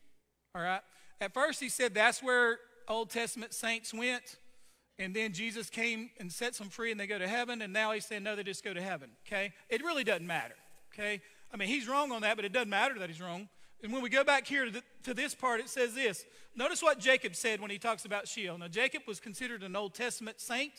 All 0.55 0.61
right? 0.61 0.81
At 1.19 1.33
first, 1.33 1.59
he 1.59 1.69
said 1.69 1.93
that's 1.93 2.23
where 2.23 2.59
Old 2.87 3.09
Testament 3.09 3.53
saints 3.53 3.93
went, 3.93 4.37
and 4.99 5.13
then 5.13 5.33
Jesus 5.33 5.69
came 5.69 6.11
and 6.19 6.31
sets 6.31 6.59
them 6.59 6.69
free 6.69 6.91
and 6.91 6.99
they 6.99 7.07
go 7.07 7.17
to 7.17 7.27
heaven, 7.27 7.61
and 7.61 7.73
now 7.73 7.91
he's 7.91 8.05
saying, 8.05 8.23
no, 8.23 8.35
they 8.35 8.43
just 8.43 8.63
go 8.63 8.73
to 8.73 8.81
heaven. 8.81 9.09
Okay? 9.27 9.51
It 9.69 9.83
really 9.83 10.03
doesn't 10.03 10.27
matter. 10.27 10.55
Okay? 10.93 11.21
I 11.53 11.57
mean, 11.57 11.67
he's 11.67 11.87
wrong 11.87 12.11
on 12.11 12.21
that, 12.21 12.35
but 12.35 12.45
it 12.45 12.53
doesn't 12.53 12.69
matter 12.69 12.97
that 12.99 13.09
he's 13.09 13.21
wrong. 13.21 13.49
And 13.83 13.91
when 13.91 14.01
we 14.01 14.09
go 14.09 14.23
back 14.23 14.47
here 14.47 14.63
to, 14.63 14.71
the, 14.71 14.83
to, 15.03 15.13
this 15.13 15.35
part, 15.35 15.59
it 15.59 15.67
says 15.67 15.93
this. 15.93 16.25
Notice 16.55 16.81
what 16.81 16.99
Jacob 16.99 17.35
said 17.35 17.59
when 17.59 17.69
he 17.69 17.77
talks 17.77 18.05
about 18.05 18.29
Sheol. 18.29 18.57
Now, 18.57 18.69
Jacob 18.69 19.03
was 19.05 19.19
considered 19.19 19.61
an 19.61 19.75
Old 19.75 19.93
Testament 19.93 20.39
saint. 20.39 20.71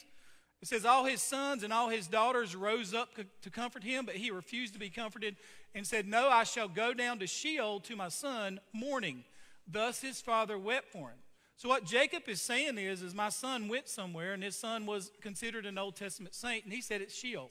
It 0.62 0.68
says, 0.68 0.86
All 0.86 1.05
his 1.05 1.20
sons 1.20 1.62
and 1.62 1.72
all 1.72 1.90
his 1.90 2.07
daughters 2.07 2.57
rose 2.57 2.94
up 2.94 3.11
to 3.42 3.50
comfort 3.50 3.84
him, 3.84 4.07
but 4.07 4.16
he 4.16 4.30
refused 4.30 4.72
to 4.72 4.78
be 4.78 4.88
comforted 4.88 5.36
and 5.74 5.86
said, 5.86 6.09
No, 6.09 6.30
I 6.30 6.44
shall 6.44 6.66
go 6.66 6.94
down 6.94 7.18
to 7.18 7.26
Sheol 7.26 7.80
to 7.80 7.94
my 7.94 8.09
son, 8.09 8.59
mourning. 8.72 9.24
Thus 9.70 10.00
his 10.00 10.22
father 10.22 10.59
wept 10.59 10.90
for 10.90 11.11
him. 11.11 11.18
So, 11.57 11.68
what 11.68 11.84
Jacob 11.84 12.22
is 12.26 12.40
saying 12.40 12.78
is, 12.78 13.02
is 13.02 13.14
my 13.14 13.28
son 13.28 13.68
went 13.68 13.88
somewhere, 13.88 14.32
and 14.32 14.42
his 14.42 14.57
son 14.57 14.86
was 14.86 15.12
considered 15.20 15.66
an 15.66 15.76
Old 15.76 15.96
Testament 15.96 16.34
saint, 16.34 16.64
and 16.64 16.72
he 16.72 16.80
said 16.80 17.02
it's 17.02 17.14
Sheol. 17.14 17.50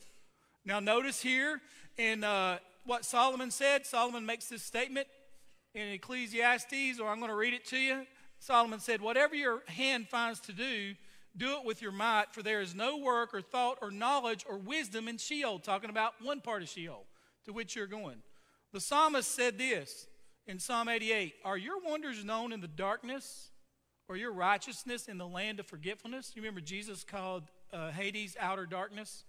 Now, 0.65 0.79
notice 0.79 1.21
here 1.21 1.61
in 1.97 2.23
uh, 2.23 2.57
what 2.85 3.05
Solomon 3.05 3.51
said, 3.51 3.85
Solomon 3.85 4.25
makes 4.25 4.47
this 4.47 4.63
statement 4.63 5.07
in 5.73 5.87
Ecclesiastes, 5.89 6.99
or 6.99 7.09
I'm 7.09 7.19
going 7.19 7.31
to 7.31 7.35
read 7.35 7.53
it 7.53 7.65
to 7.67 7.77
you. 7.77 8.05
Solomon 8.39 8.79
said, 8.79 9.01
Whatever 9.01 9.35
your 9.35 9.63
hand 9.67 10.07
finds 10.07 10.39
to 10.41 10.53
do, 10.53 10.93
do 11.35 11.57
it 11.57 11.65
with 11.65 11.81
your 11.81 11.91
might, 11.91 12.25
for 12.31 12.43
there 12.43 12.61
is 12.61 12.75
no 12.75 12.97
work 12.97 13.33
or 13.33 13.41
thought 13.41 13.79
or 13.81 13.89
knowledge 13.89 14.45
or 14.47 14.57
wisdom 14.57 15.07
in 15.07 15.17
Sheol, 15.17 15.59
talking 15.59 15.89
about 15.89 16.13
one 16.21 16.41
part 16.41 16.61
of 16.61 16.69
Sheol 16.69 17.05
to 17.45 17.53
which 17.53 17.75
you're 17.75 17.87
going. 17.87 18.17
The 18.71 18.79
psalmist 18.79 19.31
said 19.31 19.57
this 19.57 20.07
in 20.45 20.59
Psalm 20.59 20.89
88 20.89 21.35
Are 21.43 21.57
your 21.57 21.81
wonders 21.81 22.23
known 22.23 22.53
in 22.53 22.61
the 22.61 22.67
darkness, 22.67 23.49
or 24.07 24.15
your 24.17 24.33
righteousness 24.33 25.07
in 25.07 25.17
the 25.17 25.27
land 25.27 25.59
of 25.59 25.65
forgetfulness? 25.65 26.33
You 26.35 26.41
remember 26.41 26.61
Jesus 26.61 27.03
called 27.03 27.43
uh, 27.71 27.91
Hades 27.91 28.35
outer 28.39 28.65
darkness? 28.65 29.23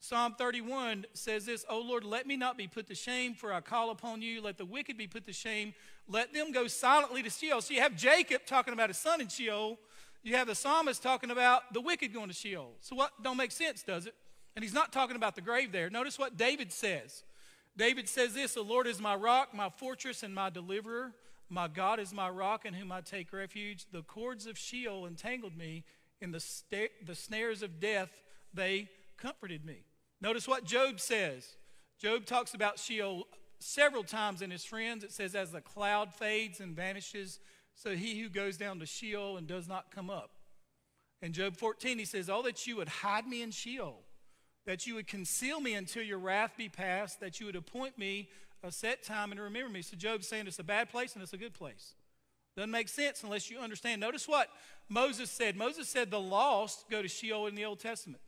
Psalm 0.00 0.34
31 0.38 1.06
says 1.12 1.44
this, 1.44 1.64
O 1.68 1.80
Lord, 1.80 2.04
let 2.04 2.26
me 2.26 2.36
not 2.36 2.56
be 2.56 2.68
put 2.68 2.86
to 2.86 2.94
shame, 2.94 3.34
for 3.34 3.52
I 3.52 3.60
call 3.60 3.90
upon 3.90 4.22
you. 4.22 4.40
Let 4.40 4.56
the 4.56 4.64
wicked 4.64 4.96
be 4.96 5.08
put 5.08 5.26
to 5.26 5.32
shame. 5.32 5.74
Let 6.08 6.32
them 6.32 6.52
go 6.52 6.68
silently 6.68 7.22
to 7.22 7.30
Sheol. 7.30 7.60
So 7.60 7.74
you 7.74 7.80
have 7.80 7.96
Jacob 7.96 8.42
talking 8.46 8.72
about 8.72 8.90
his 8.90 8.98
son 8.98 9.20
in 9.20 9.28
Sheol. 9.28 9.78
You 10.22 10.36
have 10.36 10.46
the 10.46 10.54
psalmist 10.54 11.02
talking 11.02 11.30
about 11.30 11.74
the 11.74 11.80
wicked 11.80 12.14
going 12.14 12.28
to 12.28 12.34
Sheol. 12.34 12.72
So 12.80 12.94
what 12.94 13.10
don't 13.22 13.36
make 13.36 13.50
sense, 13.50 13.82
does 13.82 14.06
it? 14.06 14.14
And 14.54 14.62
he's 14.62 14.74
not 14.74 14.92
talking 14.92 15.16
about 15.16 15.34
the 15.34 15.40
grave 15.40 15.72
there. 15.72 15.90
Notice 15.90 16.18
what 16.18 16.36
David 16.36 16.72
says. 16.72 17.24
David 17.76 18.08
says 18.08 18.34
this, 18.34 18.54
The 18.54 18.62
Lord 18.62 18.86
is 18.86 19.00
my 19.00 19.14
rock, 19.14 19.54
my 19.54 19.68
fortress, 19.68 20.22
and 20.22 20.34
my 20.34 20.50
deliverer. 20.50 21.12
My 21.50 21.66
God 21.66 21.98
is 21.98 22.12
my 22.12 22.28
rock 22.28 22.66
in 22.66 22.74
whom 22.74 22.92
I 22.92 23.00
take 23.00 23.32
refuge. 23.32 23.86
The 23.90 24.02
cords 24.02 24.46
of 24.46 24.58
Sheol 24.58 25.06
entangled 25.06 25.56
me. 25.56 25.84
In 26.20 26.32
the, 26.32 26.40
sta- 26.40 26.90
the 27.06 27.14
snares 27.14 27.62
of 27.62 27.78
death, 27.78 28.10
they 28.52 28.88
comforted 29.18 29.64
me. 29.64 29.84
Notice 30.20 30.48
what 30.48 30.64
Job 30.64 31.00
says. 31.00 31.56
Job 31.98 32.24
talks 32.24 32.54
about 32.54 32.78
Sheol 32.78 33.26
several 33.58 34.04
times 34.04 34.42
in 34.42 34.50
his 34.50 34.64
friends. 34.64 35.04
It 35.04 35.12
says, 35.12 35.34
As 35.34 35.52
the 35.52 35.60
cloud 35.60 36.14
fades 36.14 36.60
and 36.60 36.74
vanishes, 36.74 37.40
so 37.74 37.94
he 37.94 38.20
who 38.20 38.28
goes 38.28 38.56
down 38.56 38.78
to 38.80 38.86
Sheol 38.86 39.36
and 39.36 39.46
does 39.46 39.68
not 39.68 39.90
come 39.90 40.10
up. 40.10 40.30
In 41.20 41.32
Job 41.32 41.56
14, 41.56 41.98
he 41.98 42.04
says, 42.04 42.30
Oh, 42.30 42.42
that 42.42 42.66
you 42.66 42.76
would 42.76 42.88
hide 42.88 43.26
me 43.26 43.42
in 43.42 43.50
Sheol, 43.50 44.00
that 44.66 44.86
you 44.86 44.94
would 44.94 45.06
conceal 45.06 45.60
me 45.60 45.74
until 45.74 46.02
your 46.02 46.18
wrath 46.18 46.52
be 46.56 46.68
past, 46.68 47.20
that 47.20 47.40
you 47.40 47.46
would 47.46 47.56
appoint 47.56 47.98
me 47.98 48.28
a 48.62 48.72
set 48.72 49.02
time 49.02 49.30
and 49.30 49.40
remember 49.40 49.70
me. 49.70 49.82
So 49.82 49.96
Job's 49.96 50.26
saying 50.26 50.46
it's 50.46 50.58
a 50.58 50.64
bad 50.64 50.90
place 50.90 51.14
and 51.14 51.22
it's 51.22 51.32
a 51.32 51.38
good 51.38 51.54
place. 51.54 51.94
Doesn't 52.56 52.70
make 52.70 52.88
sense 52.88 53.22
unless 53.22 53.50
you 53.50 53.58
understand. 53.58 54.00
Notice 54.00 54.26
what 54.26 54.48
Moses 54.88 55.30
said. 55.30 55.56
Moses 55.56 55.88
said 55.88 56.10
the 56.10 56.20
lost 56.20 56.90
go 56.90 57.02
to 57.02 57.08
Sheol 57.08 57.46
in 57.46 57.54
the 57.54 57.64
Old 57.64 57.78
Testament. 57.78 58.20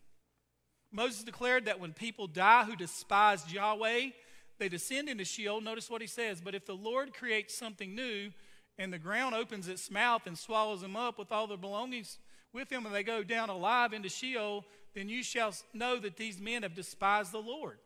Moses 0.93 1.23
declared 1.23 1.67
that 1.67 1.81
when 1.81 1.93
people 1.93 2.27
die 2.27 2.65
who 2.65 2.75
despise 2.75 3.53
Yahweh, 3.53 4.11
they 4.59 4.69
descend 4.69 5.09
into 5.09 5.25
Sheol. 5.25 5.61
Notice 5.61 5.89
what 5.89 6.01
he 6.01 6.07
says. 6.07 6.41
But 6.41 6.55
if 6.55 6.67
the 6.67 6.75
Lord 6.75 7.15
creates 7.15 7.55
something 7.55 7.95
new 7.95 8.31
and 8.79 8.93
the 8.93 8.99
ground 8.99 9.35
opens 9.35 9.69
its 9.69 9.91
mouth 9.91 10.27
and 10.27 10.37
swallows 10.37 10.81
them 10.81 10.97
up 10.97 11.19
with 11.19 11.33
all 11.33 11.47
their 11.47 11.57
belongings 11.57 12.19
with 12.53 12.69
them 12.69 12.85
and 12.87 12.95
they 12.95 13.03
go 13.03 13.23
down 13.23 13.49
alive 13.49 13.93
into 13.93 14.09
Sheol, 14.09 14.65
then 14.95 15.09
you 15.09 15.23
shall 15.23 15.55
know 15.73 15.99
that 15.99 16.17
these 16.17 16.41
men 16.41 16.63
have 16.63 16.75
despised 16.75 17.33
the 17.33 17.39
Lord. 17.39 17.79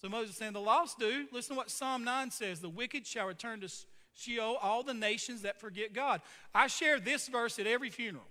So 0.00 0.08
Moses 0.08 0.36
saying, 0.36 0.52
The 0.52 0.60
lost 0.60 0.98
do. 0.98 1.26
Listen 1.32 1.54
to 1.54 1.58
what 1.58 1.70
Psalm 1.70 2.04
9 2.04 2.30
says 2.30 2.60
The 2.60 2.68
wicked 2.68 3.06
shall 3.06 3.26
return 3.26 3.60
to 3.60 3.72
Sheol, 4.14 4.58
all 4.60 4.82
the 4.82 4.94
nations 4.94 5.42
that 5.42 5.60
forget 5.60 5.92
God. 5.92 6.20
I 6.54 6.66
share 6.66 6.98
this 6.98 7.28
verse 7.28 7.58
at 7.58 7.66
every 7.66 7.90
funeral. 7.90 8.26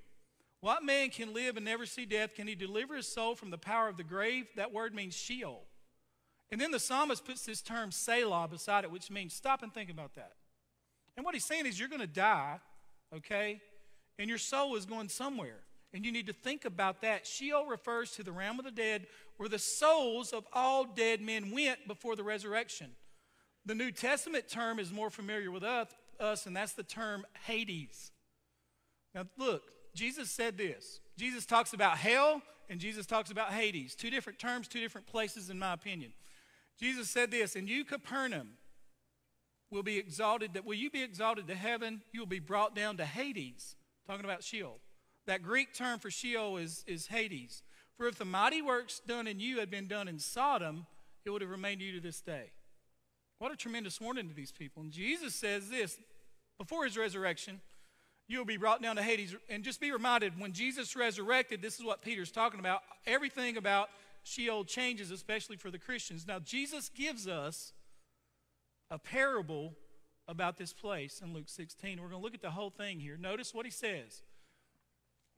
What 0.62 0.84
man 0.84 1.10
can 1.10 1.34
live 1.34 1.56
and 1.56 1.66
never 1.66 1.86
see 1.86 2.06
death? 2.06 2.36
Can 2.36 2.48
he 2.48 2.56
deliver 2.56 2.96
his 2.96 3.08
soul 3.08 3.36
from 3.36 3.50
the 3.50 3.58
power 3.58 3.88
of 3.88 3.98
the 3.98 4.04
grave? 4.04 4.48
That 4.56 4.74
word 4.74 4.94
means 4.94 5.16
Sheol. 5.16 5.64
And 6.52 6.60
then 6.60 6.72
the 6.72 6.80
psalmist 6.80 7.26
puts 7.26 7.46
this 7.46 7.62
term 7.62 7.92
Selah 7.92 8.48
beside 8.50 8.84
it, 8.84 8.92
which 8.92 9.10
means 9.10 9.34
stop 9.34 9.64
and 9.64 9.74
think 9.74 9.90
about 9.90 10.16
that. 10.16 10.34
And 11.16 11.26
what 11.26 11.34
he's 11.34 11.46
saying 11.46 11.66
is 11.66 11.80
you're 11.80 11.90
going 11.90 12.02
to 12.02 12.08
die, 12.08 12.60
okay? 13.16 13.62
And 14.18 14.28
your 14.28 14.38
soul 14.38 14.76
is 14.76 14.86
going 14.86 15.10
somewhere. 15.10 15.60
And 15.94 16.06
you 16.06 16.12
need 16.12 16.28
to 16.28 16.34
think 16.34 16.66
about 16.66 17.02
that. 17.02 17.26
Sheol 17.26 17.66
refers 17.66 18.12
to 18.12 18.24
the 18.24 18.32
realm 18.32 18.60
of 18.60 18.66
the 18.66 18.72
dead 18.72 19.08
where 19.38 19.50
the 19.50 19.60
souls 19.60 20.34
of 20.34 20.46
all 20.54 20.84
dead 20.84 21.22
men 21.22 21.52
went 21.52 21.88
before 21.88 22.16
the 22.16 22.24
resurrection. 22.24 22.92
The 23.66 23.76
New 23.76 23.92
Testament 23.92 24.48
term 24.50 24.80
is 24.80 24.92
more 24.92 25.10
familiar 25.10 25.52
with 25.52 25.64
us, 25.64 26.46
and 26.46 26.56
that's 26.56 26.74
the 26.74 26.84
term 26.84 27.26
Hades. 27.46 28.12
Now, 29.16 29.26
look, 29.38 29.64
Jesus 30.00 30.32
said 30.32 30.58
this. 30.58 31.02
Jesus 31.18 31.46
talks 31.46 31.74
about 31.74 31.98
hell 31.98 32.42
and 32.70 32.80
Jesus 32.80 33.06
talks 33.06 33.32
about 33.32 33.52
Hades. 33.52 33.96
Two 33.96 34.10
different 34.10 34.40
terms, 34.40 34.70
two 34.70 34.80
different 34.80 35.08
places, 35.08 35.50
in 35.50 35.60
my 35.60 35.74
opinion. 35.74 36.14
Jesus 36.80 37.10
said 37.10 37.32
this, 37.32 37.58
and 37.58 37.68
you, 37.68 37.84
Capernaum, 37.84 38.52
will 39.70 39.84
be 39.84 39.98
exalted. 39.98 40.54
That 40.54 40.66
will 40.66 40.76
you 40.76 40.90
be 40.90 41.04
exalted 41.04 41.48
to 41.48 41.56
heaven? 41.56 42.02
You 42.14 42.22
will 42.22 42.28
be 42.28 42.40
brought 42.40 42.74
down 42.74 42.96
to 42.98 43.06
Hades. 43.06 43.76
Talking 44.08 44.24
about 44.24 44.42
Sheol. 44.42 44.80
That 45.28 45.44
Greek 45.44 45.74
term 45.74 46.00
for 46.00 46.10
Sheol 46.10 46.56
is, 46.56 46.86
is 46.88 47.08
Hades. 47.08 47.62
For 47.98 48.08
if 48.08 48.18
the 48.18 48.24
mighty 48.24 48.62
works 48.62 49.02
done 49.06 49.28
in 49.28 49.42
you 49.42 49.60
had 49.60 49.70
been 49.70 49.88
done 49.88 50.08
in 50.08 50.18
Sodom, 50.18 50.86
it 51.26 51.30
would 51.30 51.42
have 51.42 51.52
remained 51.52 51.82
you 51.82 51.92
to 51.92 52.00
this 52.00 52.22
day. 52.22 52.52
What 53.40 53.52
a 53.52 53.58
tremendous 53.58 54.00
warning 54.00 54.30
to 54.30 54.34
these 54.34 54.54
people. 54.54 54.82
And 54.82 54.94
Jesus 54.94 55.36
says 55.36 55.70
this 55.70 55.98
before 56.58 56.86
his 56.86 56.98
resurrection, 56.98 57.60
you 58.30 58.38
will 58.38 58.46
be 58.46 58.58
brought 58.58 58.82
down 58.82 58.96
to 58.96 59.04
Hades. 59.04 59.36
And 59.50 59.64
just 59.64 59.82
be 59.82 59.92
reminded, 59.92 60.40
when 60.40 60.54
Jesus 60.54 60.96
resurrected, 60.96 61.62
this 61.62 61.80
is 61.80 61.84
what 61.84 62.02
Peter's 62.02 62.32
talking 62.32 62.60
about. 62.60 62.82
Everything 63.06 63.58
about 63.58 63.90
Sheol 64.24 64.64
changes, 64.64 65.10
especially 65.12 65.58
for 65.58 65.72
the 65.72 65.80
Christians. 65.80 66.28
Now, 66.28 66.38
Jesus 66.40 66.90
gives 66.90 67.28
us 67.28 67.74
a 68.92 69.00
parable 69.00 69.74
about 70.28 70.58
this 70.58 70.74
place 70.74 71.22
in 71.24 71.34
Luke 71.34 71.48
16. 71.50 72.00
We're 72.00 72.10
going 72.10 72.22
to 72.22 72.24
look 72.24 72.36
at 72.36 72.42
the 72.42 72.52
whole 72.52 72.70
thing 72.70 73.00
here. 73.00 73.18
Notice 73.18 73.54
what 73.54 73.66
he 73.66 73.72
says. 73.72 74.22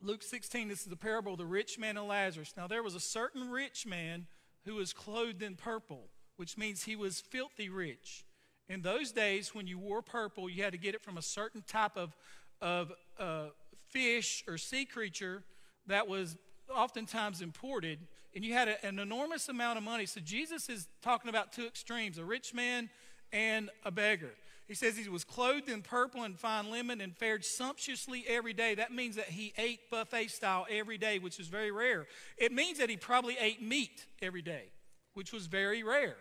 Luke 0.01 0.21
16, 0.21 0.67
this 0.67 0.81
is 0.81 0.87
the 0.87 0.97
parable 0.97 1.33
of 1.33 1.37
the 1.37 1.45
rich 1.45 1.79
man 1.79 1.95
and 1.95 2.07
Lazarus. 2.07 2.53
Now, 2.57 2.67
there 2.67 2.83
was 2.83 2.95
a 2.95 2.99
certain 2.99 3.49
rich 3.49 3.85
man 3.85 4.27
who 4.65 4.75
was 4.75 4.91
clothed 4.91 5.41
in 5.41 5.55
purple, 5.55 6.09
which 6.35 6.57
means 6.57 6.83
he 6.83 6.97
was 6.97 7.21
filthy 7.21 7.69
rich. 7.69 8.25
In 8.67 8.81
those 8.81 9.11
days, 9.11 9.53
when 9.53 9.67
you 9.67 9.77
wore 9.77 10.01
purple, 10.01 10.49
you 10.49 10.63
had 10.63 10.71
to 10.71 10.77
get 10.77 10.95
it 10.95 11.03
from 11.03 11.17
a 11.17 11.21
certain 11.21 11.61
type 11.67 11.97
of, 11.97 12.15
of 12.61 12.91
uh, 13.19 13.45
fish 13.89 14.43
or 14.47 14.57
sea 14.57 14.85
creature 14.85 15.43
that 15.87 16.07
was 16.07 16.37
oftentimes 16.73 17.41
imported, 17.41 17.99
and 18.35 18.45
you 18.45 18.53
had 18.53 18.67
a, 18.67 18.85
an 18.85 18.99
enormous 18.99 19.49
amount 19.49 19.77
of 19.77 19.83
money. 19.83 20.05
So, 20.05 20.21
Jesus 20.21 20.69
is 20.69 20.87
talking 21.01 21.29
about 21.29 21.51
two 21.51 21.65
extremes 21.65 22.17
a 22.17 22.25
rich 22.25 22.53
man 22.53 22.89
and 23.31 23.69
a 23.83 23.91
beggar. 23.91 24.31
He 24.67 24.75
says 24.75 24.95
he 24.95 25.09
was 25.09 25.25
clothed 25.25 25.67
in 25.67 25.81
purple 25.81 26.23
and 26.23 26.39
fine 26.39 26.71
linen 26.71 27.01
and 27.01 27.13
fared 27.13 27.43
sumptuously 27.43 28.23
every 28.25 28.53
day. 28.53 28.75
That 28.75 28.93
means 28.93 29.17
that 29.17 29.25
he 29.25 29.53
ate 29.57 29.89
buffet 29.89 30.29
style 30.29 30.65
every 30.69 30.97
day, 30.97 31.19
which 31.19 31.41
is 31.41 31.47
very 31.47 31.71
rare. 31.71 32.07
It 32.37 32.53
means 32.53 32.77
that 32.77 32.89
he 32.89 32.95
probably 32.95 33.35
ate 33.37 33.61
meat 33.61 34.05
every 34.21 34.41
day, 34.41 34.71
which 35.13 35.33
was 35.33 35.47
very 35.47 35.83
rare. 35.83 36.15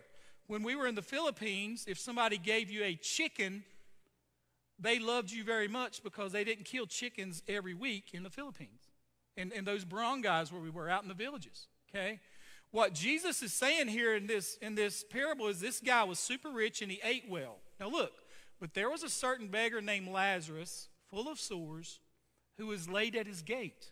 When 0.47 0.63
we 0.63 0.75
were 0.75 0.87
in 0.87 0.95
the 0.95 1.01
Philippines, 1.01 1.85
if 1.87 1.97
somebody 1.97 2.37
gave 2.37 2.69
you 2.69 2.83
a 2.83 2.95
chicken, 2.95 3.63
they 4.81 4.99
loved 4.99 5.31
you 5.31 5.43
very 5.43 5.67
much 5.67 6.03
because 6.03 6.31
they 6.31 6.43
didn't 6.43 6.65
kill 6.65 6.87
chickens 6.87 7.43
every 7.47 7.73
week 7.73 8.09
in 8.13 8.23
the 8.23 8.29
Philippines. 8.29 8.89
And, 9.37 9.53
and 9.53 9.65
those 9.65 9.85
barangays 9.85 10.51
where 10.51 10.61
we 10.61 10.69
were 10.69 10.89
out 10.89 11.03
in 11.03 11.07
the 11.07 11.13
villages, 11.13 11.67
okay? 11.89 12.19
What 12.71 12.93
Jesus 12.93 13.41
is 13.43 13.53
saying 13.53 13.87
here 13.87 14.15
in 14.15 14.27
this, 14.27 14.57
in 14.61 14.75
this 14.75 15.03
parable 15.09 15.47
is 15.47 15.59
this 15.59 15.79
guy 15.79 16.03
was 16.03 16.19
super 16.19 16.49
rich 16.49 16.81
and 16.81 16.91
he 16.91 16.99
ate 17.03 17.25
well. 17.29 17.57
Now, 17.79 17.89
look, 17.89 18.11
but 18.59 18.73
there 18.73 18.89
was 18.89 19.03
a 19.03 19.09
certain 19.09 19.47
beggar 19.47 19.81
named 19.81 20.07
Lazarus, 20.07 20.89
full 21.09 21.27
of 21.29 21.39
sores, 21.39 21.99
who 22.57 22.67
was 22.67 22.89
laid 22.89 23.15
at 23.15 23.27
his 23.27 23.41
gate. 23.41 23.91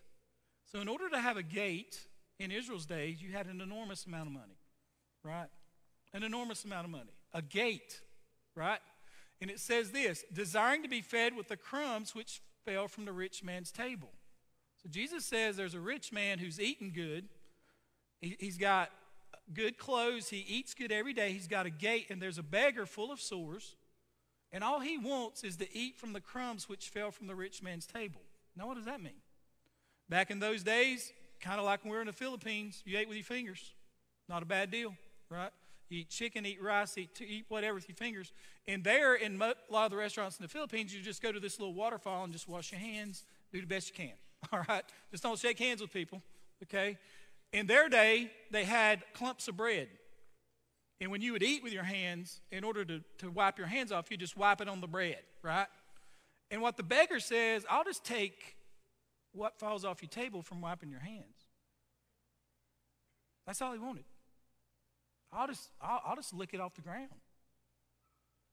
So, 0.70 0.80
in 0.80 0.88
order 0.88 1.08
to 1.10 1.18
have 1.18 1.36
a 1.36 1.42
gate 1.42 1.98
in 2.38 2.50
Israel's 2.50 2.86
days, 2.86 3.20
you 3.20 3.32
had 3.32 3.46
an 3.46 3.60
enormous 3.60 4.06
amount 4.06 4.28
of 4.28 4.32
money, 4.32 4.58
right? 5.24 5.48
An 6.14 6.22
enormous 6.22 6.64
amount 6.64 6.84
of 6.84 6.90
money. 6.90 7.10
A 7.34 7.42
gate, 7.42 8.00
right? 8.54 8.80
And 9.40 9.50
it 9.50 9.60
says 9.60 9.90
this 9.90 10.24
desiring 10.32 10.82
to 10.82 10.88
be 10.88 11.00
fed 11.00 11.36
with 11.36 11.48
the 11.48 11.56
crumbs 11.56 12.14
which 12.14 12.40
fell 12.64 12.88
from 12.88 13.04
the 13.04 13.12
rich 13.12 13.42
man's 13.42 13.70
table. 13.70 14.10
So, 14.82 14.88
Jesus 14.88 15.24
says 15.24 15.56
there's 15.56 15.74
a 15.74 15.80
rich 15.80 16.12
man 16.12 16.38
who's 16.38 16.60
eating 16.60 16.92
good. 16.94 17.28
He, 18.20 18.36
he's 18.38 18.58
got 18.58 18.90
good 19.52 19.78
clothes. 19.78 20.28
He 20.28 20.44
eats 20.48 20.74
good 20.74 20.92
every 20.92 21.12
day. 21.12 21.32
He's 21.32 21.48
got 21.48 21.66
a 21.66 21.70
gate, 21.70 22.06
and 22.10 22.20
there's 22.20 22.38
a 22.38 22.42
beggar 22.42 22.86
full 22.86 23.12
of 23.12 23.20
sores 23.20 23.76
and 24.52 24.64
all 24.64 24.80
he 24.80 24.98
wants 24.98 25.44
is 25.44 25.56
to 25.56 25.76
eat 25.76 25.96
from 25.96 26.12
the 26.12 26.20
crumbs 26.20 26.68
which 26.68 26.88
fell 26.88 27.10
from 27.10 27.26
the 27.26 27.34
rich 27.34 27.62
man's 27.62 27.86
table. 27.86 28.20
Now, 28.56 28.66
what 28.66 28.76
does 28.76 28.86
that 28.86 29.00
mean? 29.00 29.20
Back 30.08 30.30
in 30.30 30.40
those 30.40 30.62
days, 30.62 31.12
kind 31.40 31.60
of 31.60 31.64
like 31.64 31.84
when 31.84 31.90
we 31.90 31.96
were 31.96 32.02
in 32.02 32.08
the 32.08 32.12
Philippines, 32.12 32.82
you 32.84 32.98
ate 32.98 33.08
with 33.08 33.16
your 33.16 33.24
fingers. 33.24 33.74
Not 34.28 34.42
a 34.42 34.46
bad 34.46 34.70
deal, 34.70 34.94
right? 35.28 35.52
Eat 35.90 36.08
chicken, 36.08 36.46
eat 36.46 36.62
rice, 36.62 36.96
eat, 36.96 37.20
eat 37.20 37.46
whatever 37.48 37.74
with 37.74 37.88
your 37.88 37.96
fingers. 37.96 38.32
And 38.68 38.84
there, 38.84 39.16
in 39.16 39.42
a 39.42 39.54
lot 39.68 39.86
of 39.86 39.90
the 39.90 39.96
restaurants 39.96 40.38
in 40.38 40.42
the 40.42 40.48
Philippines, 40.48 40.94
you 40.94 41.02
just 41.02 41.20
go 41.20 41.32
to 41.32 41.40
this 41.40 41.58
little 41.58 41.74
waterfall 41.74 42.22
and 42.24 42.32
just 42.32 42.48
wash 42.48 42.70
your 42.70 42.80
hands, 42.80 43.24
do 43.52 43.60
the 43.60 43.66
best 43.66 43.88
you 43.88 43.94
can. 43.94 44.14
All 44.52 44.64
right? 44.68 44.84
Just 45.10 45.24
don't 45.24 45.38
shake 45.38 45.58
hands 45.58 45.80
with 45.80 45.92
people, 45.92 46.22
okay? 46.62 46.96
In 47.52 47.66
their 47.66 47.88
day, 47.88 48.30
they 48.52 48.64
had 48.64 49.02
clumps 49.14 49.48
of 49.48 49.56
bread. 49.56 49.88
And 51.00 51.10
when 51.10 51.22
you 51.22 51.32
would 51.32 51.42
eat 51.42 51.62
with 51.62 51.72
your 51.72 51.82
hands, 51.82 52.40
in 52.52 52.62
order 52.62 52.84
to, 52.84 53.00
to 53.18 53.30
wipe 53.30 53.58
your 53.58 53.66
hands 53.66 53.90
off, 53.90 54.10
you 54.10 54.16
just 54.16 54.36
wipe 54.36 54.60
it 54.60 54.68
on 54.68 54.80
the 54.80 54.86
bread, 54.86 55.18
right? 55.42 55.66
And 56.50 56.62
what 56.62 56.76
the 56.76 56.82
beggar 56.82 57.20
says, 57.20 57.64
I'll 57.68 57.84
just 57.84 58.04
take 58.04 58.56
what 59.32 59.58
falls 59.58 59.84
off 59.84 60.02
your 60.02 60.08
table 60.08 60.42
from 60.42 60.60
wiping 60.60 60.90
your 60.90 61.00
hands. 61.00 61.46
That's 63.46 63.62
all 63.62 63.72
he 63.72 63.78
wanted. 63.78 64.04
I'll 65.32 65.46
just, 65.46 65.70
I'll, 65.80 66.02
I'll 66.04 66.16
just 66.16 66.34
lick 66.34 66.50
it 66.52 66.60
off 66.60 66.74
the 66.74 66.82
ground. 66.82 67.08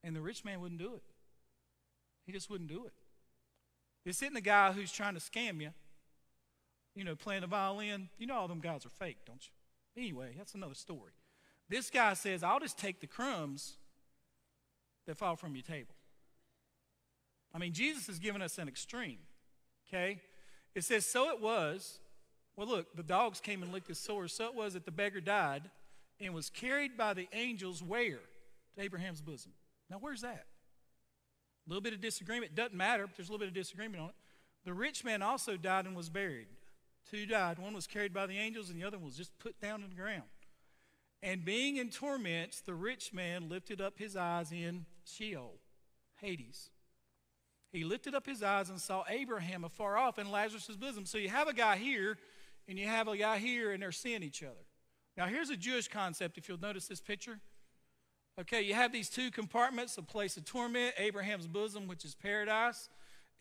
And 0.04 0.16
the 0.16 0.22
rich 0.22 0.46
man 0.46 0.62
wouldn't 0.62 0.80
do 0.80 0.96
it. 0.96 1.04
He 2.26 2.32
just 2.32 2.50
wouldn't 2.50 2.70
do 2.70 2.86
it. 2.86 2.94
This 4.06 4.22
isn't 4.22 4.34
the 4.34 4.42
guy 4.42 4.72
who's 4.72 4.92
trying 4.92 5.16
to 5.16 5.20
scam 5.20 5.62
you, 5.62 5.72
you 6.96 7.04
know, 7.04 7.16
playing 7.16 7.42
the 7.42 7.48
violin. 7.48 8.10
You 8.18 8.28
know 8.28 8.36
all 8.36 8.48
them 8.48 8.60
guys 8.60 8.86
are 8.86 8.90
fake, 8.90 9.18
don't 9.26 9.42
you? 9.46 10.02
Anyway, 10.02 10.34
that's 10.38 10.54
another 10.54 10.76
story. 10.76 11.12
This 11.70 11.90
guy 11.90 12.14
says, 12.14 12.44
I'll 12.44 12.60
just 12.60 12.78
take 12.78 13.02
the 13.02 13.08
crumbs 13.08 13.76
that 15.08 15.18
fall 15.18 15.36
from 15.36 15.56
your 15.56 15.64
table. 15.64 15.96
I 17.54 17.58
mean, 17.58 17.74
Jesus 17.74 18.08
has 18.08 18.20
given 18.20 18.42
us 18.42 18.58
an 18.58 18.68
extreme, 18.68 19.18
okay? 19.88 20.20
It 20.76 20.84
says, 20.84 21.06
So 21.06 21.30
it 21.30 21.42
was. 21.42 22.00
Well, 22.56 22.68
look, 22.68 22.96
the 22.96 23.04
dogs 23.04 23.40
came 23.40 23.62
and 23.62 23.72
licked 23.72 23.88
his 23.88 24.00
sores. 24.00 24.34
So 24.34 24.48
it 24.48 24.56
was 24.56 24.74
that 24.74 24.86
the 24.86 24.92
beggar 24.92 25.22
died 25.22 25.64
and 26.20 26.34
was 26.34 26.50
carried 26.50 26.98
by 26.98 27.14
the 27.14 27.28
angels 27.34 27.84
where? 27.84 28.20
To 28.76 28.82
Abraham's 28.82 29.22
bosom. 29.22 29.52
Now, 29.90 29.98
where's 30.00 30.22
that? 30.22 30.46
A 31.66 31.70
little 31.70 31.82
bit 31.82 31.94
of 31.94 32.02
disagreement. 32.02 32.56
Doesn't 32.56 32.76
matter, 32.76 33.08
but 33.08 33.16
there's 33.16 33.30
a 33.30 33.32
little 33.32 33.46
bit 33.46 33.50
of 33.50 33.54
disagreement 33.54 34.02
on 34.02 34.10
it. 34.10 34.16
The 34.66 34.74
rich 34.74 35.04
man 35.04 35.22
also 35.22 35.58
died 35.58 35.86
and 35.86 35.96
was 35.96 36.10
buried. 36.10 36.48
Two 37.10 37.26
died. 37.26 37.60
One 37.60 37.74
was 37.74 37.88
carried 37.88 38.14
by 38.14 38.26
the 38.26 38.38
angels, 38.38 38.70
and 38.70 38.80
the 38.80 38.86
other 38.86 38.98
one 38.98 39.06
was 39.06 39.18
just 39.18 39.38
put 39.40 39.60
down 39.62 39.82
in 39.84 39.90
the 39.90 39.96
ground. 39.96 40.24
And 41.24 41.44
being 41.44 41.78
in 41.78 41.90
torments, 41.90 42.62
the 42.62 42.76
rich 42.76 43.14
man 43.14 43.50
lifted 43.50 43.82
up 43.82 43.98
his 43.98 44.16
eyes 44.16 44.52
in 44.52 44.86
Sheol, 45.06 45.60
Hades. 46.22 46.70
He 47.72 47.84
lifted 47.84 48.14
up 48.14 48.26
his 48.26 48.44
eyes 48.44 48.70
and 48.70 48.80
saw 48.80 49.04
Abraham 49.10 49.64
afar 49.64 49.98
off 49.98 50.20
in 50.20 50.32
Lazarus' 50.32 50.76
bosom. 50.76 51.06
So 51.06 51.18
you 51.18 51.30
have 51.30 51.48
a 51.48 51.54
guy 51.54 51.78
here, 51.78 52.18
and 52.68 52.78
you 52.78 52.88
have 52.88 53.08
a 53.08 53.18
guy 53.18 53.40
here, 53.40 53.72
and 53.72 53.82
they're 53.82 53.92
seeing 53.92 54.24
each 54.24 54.44
other. 54.44 54.67
Now, 55.18 55.26
here's 55.26 55.50
a 55.50 55.58
Jewish 55.58 55.88
concept, 55.88 56.38
if 56.38 56.48
you'll 56.48 56.60
notice 56.60 56.88
this 56.88 57.02
picture. 57.02 57.40
Okay, 58.40 58.62
you 58.62 58.76
have 58.76 58.92
these 58.92 59.10
two 59.10 59.32
compartments 59.32 59.98
a 59.98 60.04
place 60.04 60.38
of 60.38 60.46
torment, 60.46 60.94
Abraham's 61.00 61.48
bosom, 61.48 61.88
which 61.88 62.06
is 62.06 62.14
paradise. 62.14 62.88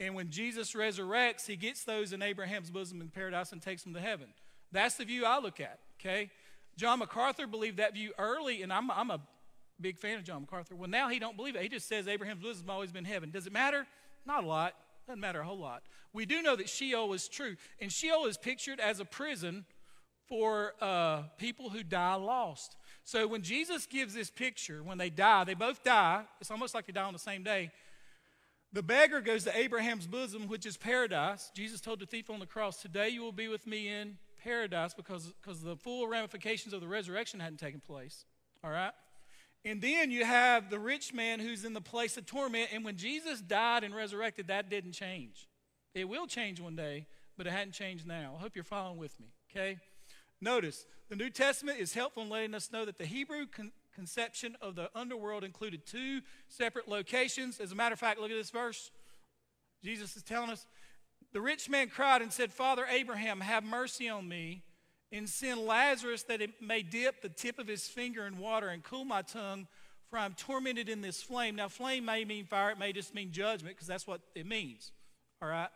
And 0.01 0.15
when 0.15 0.31
Jesus 0.31 0.73
resurrects, 0.73 1.47
he 1.47 1.55
gets 1.55 1.85
those 1.85 2.15
in 2.15 2.23
Abraham's 2.23 2.71
bosom 2.71 3.03
in 3.03 3.09
paradise 3.09 3.53
and 3.53 3.61
takes 3.61 3.83
them 3.83 3.93
to 3.93 4.01
heaven. 4.01 4.29
That's 4.73 4.95
the 4.95 5.05
view 5.05 5.27
I 5.27 5.39
look 5.39 5.61
at, 5.61 5.79
okay? 6.01 6.31
John 6.79 6.99
MacArthur 6.99 7.47
believed 7.47 7.77
that 7.77 7.93
view 7.93 8.13
early, 8.19 8.63
and 8.63 8.73
I'm, 8.73 8.91
I'm 8.91 9.11
a 9.11 9.21
big 9.79 9.99
fan 9.99 10.17
of 10.17 10.25
John 10.25 10.43
MacArthur. 10.43 10.77
Well, 10.77 10.89
now 10.89 11.11
he 11.11 11.19
don't 11.19 11.37
believe 11.37 11.57
it. 11.57 11.63
He 11.63 11.69
just 11.69 11.89
says 11.89 12.09
Abraham's 12.09 12.43
bosom 12.43 12.65
has 12.67 12.71
always 12.71 12.93
been 12.93 13.05
heaven. 13.05 13.31
Does 13.31 13.47
it 13.47 13.53
matter? 13.53 13.87
Not 14.25 14.45
a 14.45 14.47
lot. 14.47 14.75
Doesn't 15.07 15.21
matter 15.21 15.41
a 15.41 15.45
whole 15.45 15.59
lot. 15.59 15.83
We 16.15 16.25
do 16.25 16.41
know 16.41 16.57
that 16.57 16.69
Sheol 16.71 17.13
is 17.13 17.29
true. 17.29 17.57
And 17.81 17.93
Sheol 17.93 18.27
is 18.27 18.39
pictured 18.39 18.81
as 18.81 18.99
a 18.99 19.05
prison 19.05 19.67
for 20.29 20.75
uh, 20.81 21.23
people 21.39 21.71
who 21.71 21.83
die 21.83 22.15
lost. 22.15 22.77
So 23.05 23.27
when 23.27 23.43
Jesus 23.43 23.87
gives 23.87 24.15
this 24.15 24.31
picture, 24.31 24.83
when 24.83 24.99
they 24.99 25.11
die, 25.11 25.45
they 25.45 25.55
both 25.55 25.85
die. 25.85 26.25
It's 26.41 26.51
almost 26.51 26.75
like 26.75 26.87
they 26.87 26.93
die 26.93 27.05
on 27.05 27.13
the 27.13 27.19
same 27.19 27.43
day. 27.43 27.71
The 28.73 28.83
beggar 28.83 29.21
goes 29.21 29.45
to 29.45 29.57
Abraham's 29.57 30.07
bosom, 30.07 30.49
which 30.49 30.67
is 30.67 30.77
paradise. 30.77 31.51
Jesus 31.55 31.81
told 31.81 32.01
the 32.01 32.07
thief 32.07 32.29
on 32.29 32.41
the 32.41 32.47
cross, 32.47 32.83
Today 32.83 33.09
you 33.09 33.23
will 33.23 33.33
be 33.33 33.49
with 33.49 33.67
me 33.67 33.89
in 33.89 34.19
paradise 34.43 34.93
because, 34.93 35.33
because 35.41 35.63
the 35.63 35.77
full 35.77 36.09
ramifications 36.09 36.75
of 36.75 36.81
the 36.81 36.89
resurrection 36.89 37.41
hadn't 37.41 37.59
taken 37.59 37.81
place. 37.81 38.25
All 38.65 38.71
right? 38.71 38.93
And 39.65 39.81
then 39.81 40.11
you 40.11 40.25
have 40.25 40.71
the 40.71 40.79
rich 40.79 41.15
man 41.15 41.41
who's 41.41 41.65
in 41.65 41.73
the 41.73 41.81
place 41.81 42.17
of 42.17 42.27
torment. 42.27 42.71
And 42.73 42.85
when 42.85 42.97
Jesus 42.97 43.41
died 43.41 43.83
and 43.83 43.95
resurrected, 43.95 44.49
that 44.49 44.69
didn't 44.69 44.93
change. 44.93 45.49
It 45.95 46.09
will 46.09 46.27
change 46.27 46.61
one 46.61 46.77
day, 46.77 47.07
but 47.37 47.47
it 47.47 47.53
hadn't 47.53 47.73
changed 47.73 48.07
now. 48.07 48.35
I 48.37 48.43
hope 48.43 48.55
you're 48.55 48.65
following 48.65 48.99
with 48.99 49.19
me, 49.19 49.29
okay? 49.51 49.79
Notice, 50.41 50.87
the 51.09 51.17
New 51.17 51.31
Testament 51.31 51.79
is 51.81 51.95
helpful 51.95 52.23
in 52.23 52.29
letting 52.29 52.55
us 52.55 52.73
know 52.73 52.85
that 52.85 52.99
the 52.99 53.07
Hebrew 53.07 53.47
con- 53.47 53.73
conception 53.95 54.57
of 54.61 54.75
the 54.75 54.91
underworld 54.95 55.43
included 55.45 55.87
two 55.87 56.21
separate 56.49 56.89
locations. 56.89 57.61
As 57.61 57.73
a 57.73 57.75
matter 57.75 57.95
of 57.95 57.99
fact, 57.99 58.21
look 58.21 58.31
at 58.31 58.37
this 58.37 58.51
verse. 58.51 58.91
Jesus 59.83 60.17
is 60.17 60.23
telling 60.23 60.51
us 60.51 60.67
the 61.33 61.41
rich 61.41 61.69
man 61.69 61.89
cried 61.89 62.23
and 62.23 62.33
said, 62.33 62.53
Father 62.53 62.85
Abraham, 62.89 63.41
have 63.41 63.65
mercy 63.65 64.09
on 64.09 64.29
me, 64.29 64.63
and 65.13 65.29
send 65.29 65.61
Lazarus 65.61 66.25
that 66.25 66.43
it 66.43 66.61
may 66.61 66.83
dip 66.83 67.23
the 67.23 67.29
tip 67.29 67.59
of 67.59 67.67
his 67.67 67.89
finger 67.89 68.27
in 68.27 68.39
water 68.39 68.69
and 68.69 68.83
cool 68.83 69.05
my 69.05 69.23
tongue, 69.23 69.67
for 70.09 70.19
I'm 70.19 70.35
tormented 70.35 70.89
in 70.89 71.01
this 71.01 71.23
flame. 71.23 71.57
Now, 71.57 71.69
flame 71.69 72.05
may 72.05 72.25
mean 72.25 72.45
fire, 72.45 72.71
it 72.71 72.79
may 72.79 72.93
just 72.93 73.15
mean 73.15 73.33
judgment, 73.33 73.77
because 73.77 73.89
that's 73.89 74.07
what 74.07 74.21
it 74.35 74.47
means. 74.47 74.93
All 75.41 75.49
right? 75.49 75.69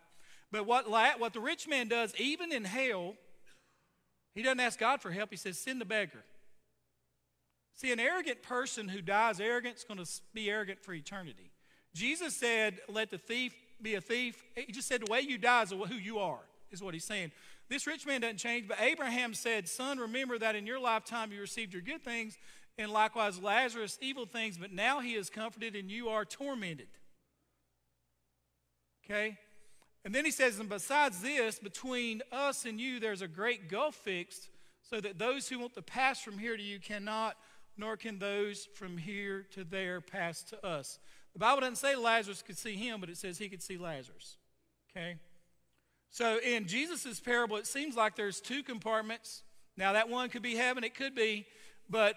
But 0.52 0.66
what, 0.66 0.88
what 0.90 1.32
the 1.32 1.40
rich 1.40 1.68
man 1.68 1.88
does, 1.88 2.14
even 2.18 2.52
in 2.52 2.64
hell, 2.64 3.14
he 4.40 4.44
doesn't 4.44 4.60
ask 4.60 4.78
God 4.78 5.02
for 5.02 5.10
help. 5.10 5.28
He 5.28 5.36
says, 5.36 5.58
send 5.58 5.82
the 5.82 5.84
beggar. 5.84 6.24
See, 7.74 7.92
an 7.92 8.00
arrogant 8.00 8.42
person 8.42 8.88
who 8.88 9.02
dies 9.02 9.38
arrogant 9.38 9.76
is 9.76 9.84
going 9.84 10.02
to 10.02 10.10
be 10.32 10.48
arrogant 10.48 10.80
for 10.80 10.94
eternity. 10.94 11.50
Jesus 11.94 12.34
said, 12.34 12.78
let 12.88 13.10
the 13.10 13.18
thief 13.18 13.54
be 13.82 13.96
a 13.96 14.00
thief. 14.00 14.42
He 14.54 14.72
just 14.72 14.88
said, 14.88 15.02
the 15.06 15.12
way 15.12 15.20
you 15.20 15.36
die 15.36 15.64
is 15.64 15.72
who 15.72 15.94
you 15.94 16.20
are, 16.20 16.38
is 16.70 16.82
what 16.82 16.94
he's 16.94 17.04
saying. 17.04 17.32
This 17.68 17.86
rich 17.86 18.06
man 18.06 18.22
doesn't 18.22 18.38
change, 18.38 18.66
but 18.66 18.80
Abraham 18.80 19.34
said, 19.34 19.68
Son, 19.68 19.98
remember 19.98 20.38
that 20.38 20.56
in 20.56 20.66
your 20.66 20.80
lifetime 20.80 21.32
you 21.32 21.42
received 21.42 21.74
your 21.74 21.82
good 21.82 22.02
things, 22.02 22.38
and 22.78 22.90
likewise 22.90 23.38
Lazarus 23.42 23.98
evil 24.00 24.24
things, 24.24 24.56
but 24.56 24.72
now 24.72 25.00
he 25.00 25.16
is 25.16 25.28
comforted 25.28 25.76
and 25.76 25.90
you 25.90 26.08
are 26.08 26.24
tormented. 26.24 26.88
Okay? 29.04 29.36
And 30.04 30.14
then 30.14 30.24
he 30.24 30.30
says, 30.30 30.58
and 30.58 30.68
besides 30.68 31.20
this, 31.20 31.58
between 31.58 32.22
us 32.32 32.64
and 32.64 32.80
you, 32.80 33.00
there's 33.00 33.22
a 33.22 33.28
great 33.28 33.68
gulf 33.68 33.94
fixed, 33.96 34.48
so 34.82 35.00
that 35.00 35.18
those 35.18 35.48
who 35.48 35.58
want 35.58 35.74
to 35.74 35.82
pass 35.82 36.20
from 36.20 36.38
here 36.38 36.56
to 36.56 36.62
you 36.62 36.80
cannot, 36.80 37.36
nor 37.76 37.96
can 37.96 38.18
those 38.18 38.66
from 38.74 38.96
here 38.96 39.46
to 39.52 39.62
there 39.62 40.00
pass 40.00 40.42
to 40.44 40.66
us. 40.66 40.98
The 41.34 41.38
Bible 41.38 41.60
doesn't 41.60 41.76
say 41.76 41.94
Lazarus 41.94 42.42
could 42.42 42.58
see 42.58 42.74
him, 42.74 43.00
but 43.00 43.10
it 43.10 43.16
says 43.16 43.38
he 43.38 43.48
could 43.48 43.62
see 43.62 43.76
Lazarus. 43.76 44.36
Okay? 44.90 45.16
So 46.10 46.38
in 46.38 46.66
Jesus' 46.66 47.20
parable, 47.20 47.56
it 47.56 47.66
seems 47.66 47.94
like 47.94 48.16
there's 48.16 48.40
two 48.40 48.62
compartments. 48.62 49.42
Now, 49.76 49.92
that 49.92 50.08
one 50.08 50.28
could 50.28 50.42
be 50.42 50.56
heaven, 50.56 50.82
it 50.82 50.94
could 50.94 51.14
be, 51.14 51.46
but 51.88 52.16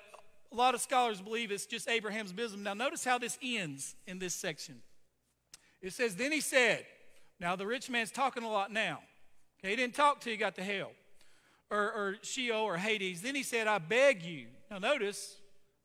a 0.51 0.55
lot 0.55 0.73
of 0.73 0.81
scholars 0.81 1.21
believe 1.21 1.51
it's 1.51 1.65
just 1.65 1.87
Abraham's 1.89 2.33
bosom. 2.33 2.63
Now, 2.63 2.73
notice 2.73 3.03
how 3.03 3.17
this 3.17 3.37
ends 3.41 3.95
in 4.07 4.19
this 4.19 4.33
section. 4.33 4.81
It 5.81 5.93
says, 5.93 6.15
Then 6.15 6.31
he 6.31 6.41
said, 6.41 6.85
now, 7.39 7.55
the 7.55 7.65
rich 7.67 7.89
man's 7.89 8.11
talking 8.11 8.43
a 8.43 8.49
lot 8.49 8.71
now. 8.71 8.99
Okay, 9.59 9.71
he 9.71 9.75
didn't 9.75 9.95
talk 9.95 10.21
till 10.21 10.31
he 10.31 10.37
got 10.37 10.55
to 10.55 10.63
hell 10.63 10.91
or, 11.69 11.91
or 11.91 12.15
Sheol 12.21 12.61
or 12.61 12.77
Hades. 12.77 13.21
Then 13.21 13.35
he 13.35 13.43
said, 13.43 13.67
I 13.67 13.79
beg 13.79 14.23
you. 14.23 14.47
Now, 14.69 14.77
notice, 14.77 15.37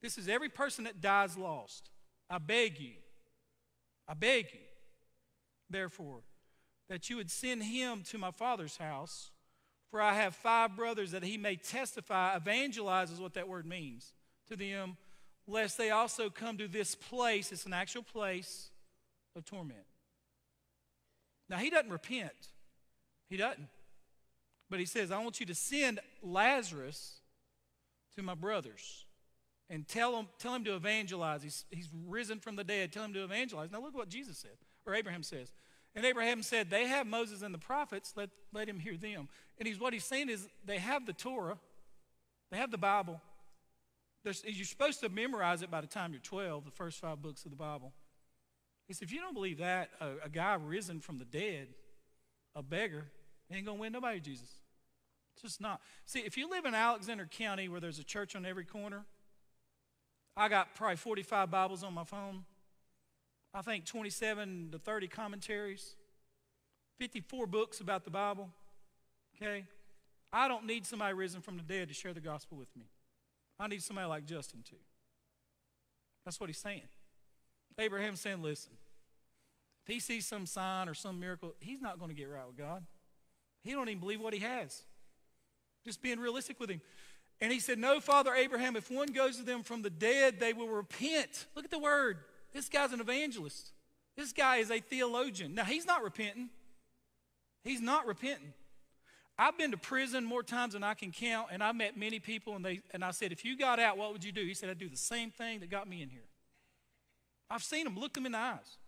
this 0.03 0.19
is 0.19 0.29
every 0.29 0.49
person 0.49 0.85
that 0.85 1.01
dies 1.01 1.37
lost. 1.37 1.91
I 2.31 2.39
beg 2.39 2.79
you. 2.79 2.95
I 4.07 4.15
beg 4.15 4.47
you, 4.53 4.61
therefore, 5.69 6.21
that 6.89 7.11
you 7.11 7.17
would 7.17 7.31
send 7.31 7.63
him 7.63 8.03
to 8.11 8.19
my 8.19 8.31
father's 8.31 8.77
house, 8.77 9.31
for 9.91 10.01
I 10.01 10.15
have 10.15 10.35
five 10.35 10.77
brothers 10.77 11.11
that 11.11 11.23
he 11.23 11.37
may 11.37 11.57
testify, 11.57 12.37
evangelize 12.37 13.11
is 13.11 13.21
what 13.21 13.35
that 13.35 13.49
word 13.49 13.67
means, 13.67 14.13
to 14.49 14.57
them, 14.57 14.97
lest 15.47 15.77
they 15.77 15.91
also 15.91 16.31
come 16.31 16.57
to 16.59 16.69
this 16.69 16.95
place, 16.95 17.53
it's 17.53 17.67
an 17.67 17.75
actual 17.75 18.03
place 18.03 18.71
of 19.37 19.45
torment. 19.45 19.85
Now, 21.49 21.57
he 21.57 21.71
doesn't 21.71 21.91
repent. 21.91 22.33
He 23.29 23.37
doesn't. 23.37 23.69
But 24.71 24.81
he 24.81 24.87
says, 24.87 25.11
I 25.11 25.19
want 25.23 25.41
you 25.41 25.47
to 25.47 25.55
send 25.55 26.01
Lazarus 26.23 27.21
to 28.17 28.23
my 28.23 28.35
brothers 28.35 29.07
and 29.71 29.87
tell 29.87 30.17
him, 30.17 30.29
tell 30.39 30.55
him 30.55 30.65
to 30.65 30.75
evangelize. 30.75 31.43
He's, 31.43 31.65
he's 31.71 31.89
risen 32.07 32.41
from 32.41 32.57
the 32.57 32.65
dead. 32.65 32.93
Tell 32.93 33.05
him 33.05 33.15
to 33.15 33.25
evangelize. 33.25 33.71
Now, 33.71 33.81
look 33.81 33.95
what 33.95 34.09
Jesus 34.09 34.39
said, 34.39 34.57
or 34.87 34.95
Abraham 34.95 35.23
says. 35.23 35.53
And 35.95 36.05
Abraham 36.05 36.43
said, 36.43 36.71
They 36.71 36.87
have 36.87 37.07
Moses 37.07 37.43
and 37.43 37.53
the 37.53 37.59
prophets. 37.59 38.13
Let, 38.17 38.31
let 38.53 38.69
him 38.69 38.79
hear 38.79 38.97
them. 38.97 39.29
And 39.59 39.67
he's, 39.67 39.81
what 39.81 39.93
he's 39.93 40.05
saying 40.05 40.29
is, 40.29 40.49
they 40.65 40.79
have 40.79 41.07
the 41.07 41.13
Torah, 41.13 41.59
they 42.51 42.59
have 42.59 42.71
the 42.71 42.79
Bible. 42.79 43.21
There's, 44.25 44.43
you're 44.45 44.67
supposed 44.67 45.01
to 45.01 45.09
memorize 45.09 45.63
it 45.63 45.71
by 45.71 45.81
the 45.81 45.87
time 45.87 46.13
you're 46.13 46.21
12, 46.21 46.65
the 46.65 46.71
first 46.71 47.01
five 47.01 47.23
books 47.23 47.45
of 47.45 47.51
the 47.51 47.57
Bible. 47.57 47.93
He 48.89 48.95
said, 48.95 49.07
if 49.07 49.13
you 49.13 49.21
don't 49.21 49.35
believe 49.35 49.59
that, 49.59 49.91
a, 50.01 50.25
a 50.25 50.29
guy 50.29 50.55
risen 50.55 51.01
from 51.01 51.19
the 51.19 51.27
dead, 51.27 51.69
a 52.57 52.63
beggar, 52.63 53.05
ain't 53.53 53.67
going 53.67 53.77
to 53.77 53.81
win 53.81 53.93
nobody 53.93 54.19
Jesus. 54.19 54.49
It's 55.35 55.43
just 55.43 55.61
not. 55.61 55.81
See, 56.07 56.21
if 56.21 56.37
you 56.37 56.51
live 56.51 56.65
in 56.65 56.75
Alexander 56.75 57.29
County 57.31 57.69
where 57.69 57.81
there's 57.81 57.99
a 57.99 58.05
church 58.05 58.35
on 58.35 58.47
every 58.47 58.65
corner, 58.65 59.05
I 60.37 60.49
got 60.49 60.75
probably 60.75 60.97
45 60.97 61.51
Bibles 61.51 61.85
on 61.85 61.93
my 61.93 62.05
phone. 62.05 62.45
I 63.55 63.63
think 63.63 63.85
27 63.85 64.71
to 64.73 64.79
30 64.79 65.09
commentaries, 65.09 65.95
54 66.99 67.47
books 67.47 67.81
about 67.81 68.05
the 68.05 68.11
Bible. 68.11 68.49
Okay? 69.37 69.65
I 70.33 70.49
don't 70.49 70.67
need 70.67 70.87
somebody 70.87 71.15
risen 71.15 71.41
from 71.41 71.57
the 71.57 71.63
dead 71.63 71.89
to 71.89 71.95
share 71.95 72.15
the 72.15 72.21
gospel 72.21 72.59
with 72.59 72.75
me. 72.77 72.85
I 73.61 73.67
need 73.67 73.83
somebody 73.83 74.09
like 74.09 74.25
Justin 74.25 74.63
too. 74.69 74.77
That's 76.25 76.41
what 76.41 76.49
he's 76.49 76.59
saying. 76.59 76.83
Abraham's 77.79 78.21
saying, 78.21 78.43
listen, 78.43 78.73
if 79.87 79.95
he 79.95 80.01
sees 80.01 80.27
some 80.27 80.47
sign 80.47 80.89
or 80.89 80.95
some 80.95 81.19
miracle, 81.21 81.55
he's 81.61 81.81
not 81.81 81.99
going 81.99 82.11
to 82.11 82.15
get 82.15 82.29
right 82.29 82.47
with 82.47 82.57
God. 82.57 82.85
He 83.63 83.73
don't 83.73 83.89
even 83.89 84.01
believe 84.01 84.21
what 84.21 84.35
he 84.35 84.41
has. 84.41 84.83
Just 85.85 86.03
being 86.03 86.19
realistic 86.19 86.61
with 86.61 86.71
him. 86.71 86.81
And 87.41 87.53
he 87.53 87.61
said, 87.61 87.79
No, 87.79 88.01
Father 88.01 88.35
Abraham, 88.35 88.77
if 88.77 88.91
one 88.91 89.09
goes 89.09 89.37
to 89.37 89.43
them 89.43 89.63
from 89.63 89.83
the 89.83 89.91
dead, 89.91 90.41
they 90.41 90.53
will 90.53 90.69
repent. 90.69 91.47
Look 91.55 91.65
at 91.65 91.71
the 91.71 91.79
word. 91.79 92.19
This 92.53 92.69
guy's 92.69 92.93
an 92.93 93.01
evangelist. 93.01 93.73
This 94.17 94.33
guy 94.33 94.57
is 94.57 94.71
a 94.71 94.81
theologian. 94.81 95.55
Now, 95.55 95.65
he's 95.65 95.87
not 95.87 96.03
repenting. 96.03 96.49
He's 97.63 97.81
not 97.81 98.07
repenting. 98.07 98.53
I've 99.39 99.57
been 99.57 99.71
to 99.71 99.77
prison 99.77 100.25
more 100.25 100.43
times 100.43 100.73
than 100.73 100.83
I 100.83 100.95
can 100.95 101.13
count, 101.13 101.49
and 101.53 101.63
I 101.63 101.71
met 101.71 101.97
many 101.97 102.19
people, 102.19 102.57
and, 102.57 102.65
they, 102.65 102.81
and 102.93 103.05
I 103.05 103.13
said, 103.13 103.31
If 103.31 103.45
you 103.45 103.57
got 103.57 103.79
out, 103.79 103.97
what 103.97 104.13
would 104.13 104.25
you 104.25 104.33
do? 104.33 104.45
He 104.45 104.55
said, 104.55 104.69
I'd 104.69 104.79
do 104.79 104.89
the 104.89 104.97
same 104.97 105.31
thing 105.31 105.61
that 105.61 105.71
got 105.71 105.89
me 105.89 106.03
in 106.03 106.09
here. 106.09 106.28
I've 107.51 107.63
seen 107.63 107.85
them, 107.85 107.99
look 107.99 108.15
them 108.15 108.27
in 108.27 108.33
the 108.33 108.39
eyes. 108.39 108.79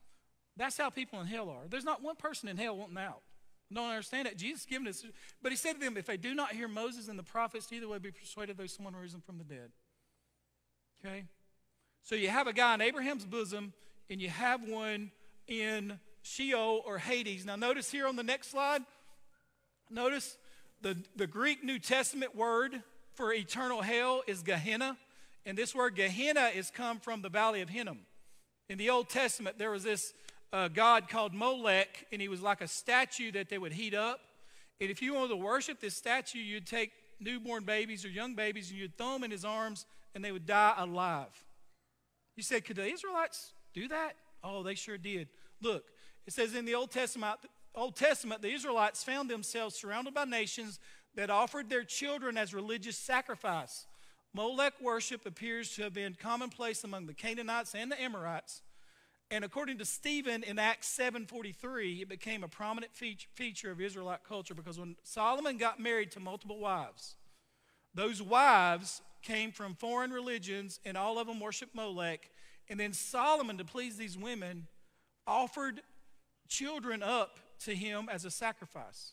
That's 0.57 0.77
how 0.77 0.91
people 0.91 1.21
in 1.21 1.27
hell 1.27 1.49
are. 1.49 1.69
There's 1.69 1.85
not 1.85 2.03
one 2.03 2.17
person 2.17 2.49
in 2.49 2.57
hell 2.57 2.77
wanting 2.77 2.99
out. 2.99 3.23
Don't 3.73 3.89
understand 3.89 4.27
that. 4.27 4.37
Jesus 4.37 4.67
given 4.67 4.89
us, 4.89 5.05
but 5.43 5.53
he 5.53 5.57
said 5.57 5.75
to 5.75 5.81
them, 5.81 5.97
if 5.97 6.07
they 6.07 6.17
do 6.17 6.35
not 6.35 6.53
hear 6.53 6.67
Moses 6.67 7.09
and 7.09 7.19
the 7.19 7.23
prophets, 7.23 7.73
either 7.73 7.89
way 7.89 7.99
be 7.99 8.11
persuaded 8.11 8.59
there's 8.59 8.75
someone 8.75 8.97
risen 8.97 9.21
from 9.21 9.39
the 9.39 9.45
dead. 9.45 9.71
Okay? 11.05 11.25
So 12.03 12.17
you 12.17 12.29
have 12.29 12.49
a 12.49 12.53
guy 12.53 12.75
in 12.75 12.81
Abraham's 12.81 13.25
bosom, 13.25 13.73
and 14.11 14.21
you 14.21 14.29
have 14.29 14.69
one 14.69 15.13
in 15.47 16.01
Sheol 16.23 16.83
or 16.85 16.99
Hades. 16.99 17.47
Now 17.47 17.57
notice 17.57 17.91
here 17.91 18.09
on 18.09 18.17
the 18.17 18.25
next 18.25 18.51
slide, 18.51 18.83
notice 19.89 20.37
the, 20.83 20.97
the 21.15 21.27
Greek 21.29 21.63
New 21.63 21.79
Testament 21.79 22.35
word 22.35 22.83
for 23.15 23.33
eternal 23.33 23.83
hell 23.83 24.23
is 24.27 24.43
Gehenna. 24.43 24.97
And 25.47 25.57
this 25.57 25.75
word 25.75 25.95
Gehenna 25.95 26.51
is 26.55 26.71
come 26.71 26.99
from 26.99 27.23
the 27.23 27.29
valley 27.29 27.61
of 27.61 27.69
Hinnom. 27.69 28.01
In 28.71 28.79
the 28.79 28.89
Old 28.89 29.09
Testament, 29.09 29.59
there 29.59 29.73
was 29.73 29.83
this 29.83 30.14
uh, 30.53 30.68
god 30.68 31.09
called 31.09 31.35
Molech, 31.35 32.07
and 32.12 32.23
he 32.23 32.29
was 32.29 32.41
like 32.41 32.61
a 32.61 32.68
statue 32.68 33.33
that 33.33 33.49
they 33.49 33.59
would 33.59 33.73
heat 33.73 33.95
up. 33.95 34.21
And 34.81 34.89
if 34.89 35.03
you 35.03 35.12
wanted 35.12 35.31
to 35.31 35.37
worship 35.39 35.81
this 35.81 35.97
statue, 35.97 36.39
you'd 36.39 36.68
take 36.68 36.93
newborn 37.18 37.64
babies 37.64 38.05
or 38.05 38.11
young 38.11 38.37
babies 38.37 38.71
and 38.71 38.79
you'd 38.79 38.97
throw 38.97 39.14
them 39.14 39.25
in 39.25 39.33
his 39.33 39.45
arms, 39.45 39.87
and 40.14 40.25
they 40.25 40.31
would 40.31 40.47
die 40.47 40.75
alive. 40.79 41.45
You 42.37 42.45
said, 42.45 42.64
could 42.64 42.77
the 42.77 42.87
Israelites 42.87 43.55
do 43.75 43.89
that? 43.89 44.12
Oh, 44.45 44.62
they 44.62 44.77
sure 44.77 44.99
did. 44.99 45.27
Look, 45.61 45.87
it 46.25 46.33
says 46.33 46.55
in 46.55 46.64
the 46.64 46.77
Old 46.77 46.93
Testament, 46.93 47.39
Old 47.75 47.97
Testament, 47.97 48.41
the 48.41 48.55
Israelites 48.55 49.03
found 49.03 49.29
themselves 49.29 49.75
surrounded 49.75 50.14
by 50.14 50.27
nations 50.27 50.79
that 51.16 51.29
offered 51.29 51.68
their 51.68 51.83
children 51.83 52.39
as 52.39 52.55
religious 52.55 52.97
sacrifice. 52.97 53.89
Molech 54.33 54.81
worship 54.81 55.26
appears 55.26 55.74
to 55.74 55.83
have 55.83 55.93
been 55.93 56.14
commonplace 56.14 56.85
among 56.85 57.07
the 57.07 57.14
Canaanites 57.14 57.74
and 57.74 57.91
the 57.91 58.01
Amorites. 58.01 58.62
And 59.31 59.45
according 59.45 59.78
to 59.78 59.85
Stephen 59.85 60.43
in 60.43 60.59
Acts 60.59 60.89
7:43, 60.89 62.03
it 62.03 62.09
became 62.09 62.43
a 62.43 62.49
prominent 62.49 62.93
feature 62.95 63.70
of 63.70 63.81
Israelite 63.81 64.24
culture 64.24 64.55
because 64.55 64.78
when 64.78 64.97
Solomon 65.03 65.57
got 65.57 65.78
married 65.78 66.11
to 66.12 66.20
multiple 66.20 66.59
wives, 66.59 67.16
those 67.95 68.20
wives 68.20 69.03
came 69.22 69.53
from 69.53 69.74
foreign 69.74 70.12
religions 70.12 70.81
and 70.85 70.97
all 70.97 71.18
of 71.18 71.26
them 71.26 71.41
worshiped 71.41 71.74
Molech. 71.74 72.31
And 72.68 72.78
then 72.78 72.93
Solomon, 72.93 73.59
to 73.59 73.64
please 73.64 73.97
these 73.97 74.16
women, 74.16 74.68
offered 75.26 75.83
children 76.49 77.03
up 77.03 77.39
to 77.61 77.74
him 77.74 78.09
as 78.09 78.24
a 78.24 78.31
sacrifice. 78.31 79.12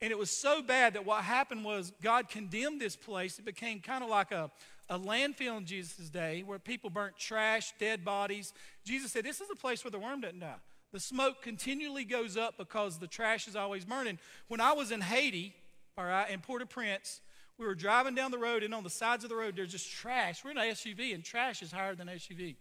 And 0.00 0.12
it 0.12 0.18
was 0.18 0.30
so 0.30 0.62
bad 0.62 0.94
that 0.94 1.04
what 1.04 1.24
happened 1.24 1.64
was 1.64 1.92
God 2.02 2.28
condemned 2.28 2.80
this 2.80 2.94
place. 2.94 3.38
It 3.38 3.44
became 3.44 3.80
kind 3.80 4.04
of 4.04 4.10
like 4.10 4.30
a, 4.30 4.50
a 4.88 4.98
landfill 4.98 5.58
in 5.58 5.66
Jesus' 5.66 6.08
day 6.08 6.42
where 6.46 6.58
people 6.58 6.88
burnt 6.88 7.16
trash, 7.16 7.72
dead 7.80 8.04
bodies. 8.04 8.52
Jesus 8.84 9.12
said, 9.12 9.24
This 9.24 9.40
is 9.40 9.48
a 9.50 9.56
place 9.56 9.84
where 9.84 9.90
the 9.90 9.98
worm 9.98 10.20
doesn't 10.20 10.40
die. 10.40 10.54
The 10.92 11.00
smoke 11.00 11.42
continually 11.42 12.04
goes 12.04 12.36
up 12.36 12.56
because 12.56 12.98
the 12.98 13.06
trash 13.08 13.48
is 13.48 13.56
always 13.56 13.84
burning. 13.84 14.18
When 14.46 14.60
I 14.60 14.72
was 14.72 14.90
in 14.90 15.00
Haiti, 15.00 15.54
all 15.98 16.04
right, 16.04 16.30
in 16.30 16.40
Port 16.40 16.62
au 16.62 16.66
Prince, 16.66 17.20
we 17.58 17.66
were 17.66 17.74
driving 17.74 18.14
down 18.14 18.30
the 18.30 18.38
road, 18.38 18.62
and 18.62 18.72
on 18.72 18.84
the 18.84 18.90
sides 18.90 19.24
of 19.24 19.30
the 19.30 19.36
road, 19.36 19.56
there's 19.56 19.72
just 19.72 19.90
trash. 19.90 20.44
We're 20.44 20.52
in 20.52 20.58
an 20.58 20.68
SUV, 20.68 21.12
and 21.12 21.24
trash 21.24 21.60
is 21.60 21.72
higher 21.72 21.94
than 21.94 22.06
SUV. 22.06 22.54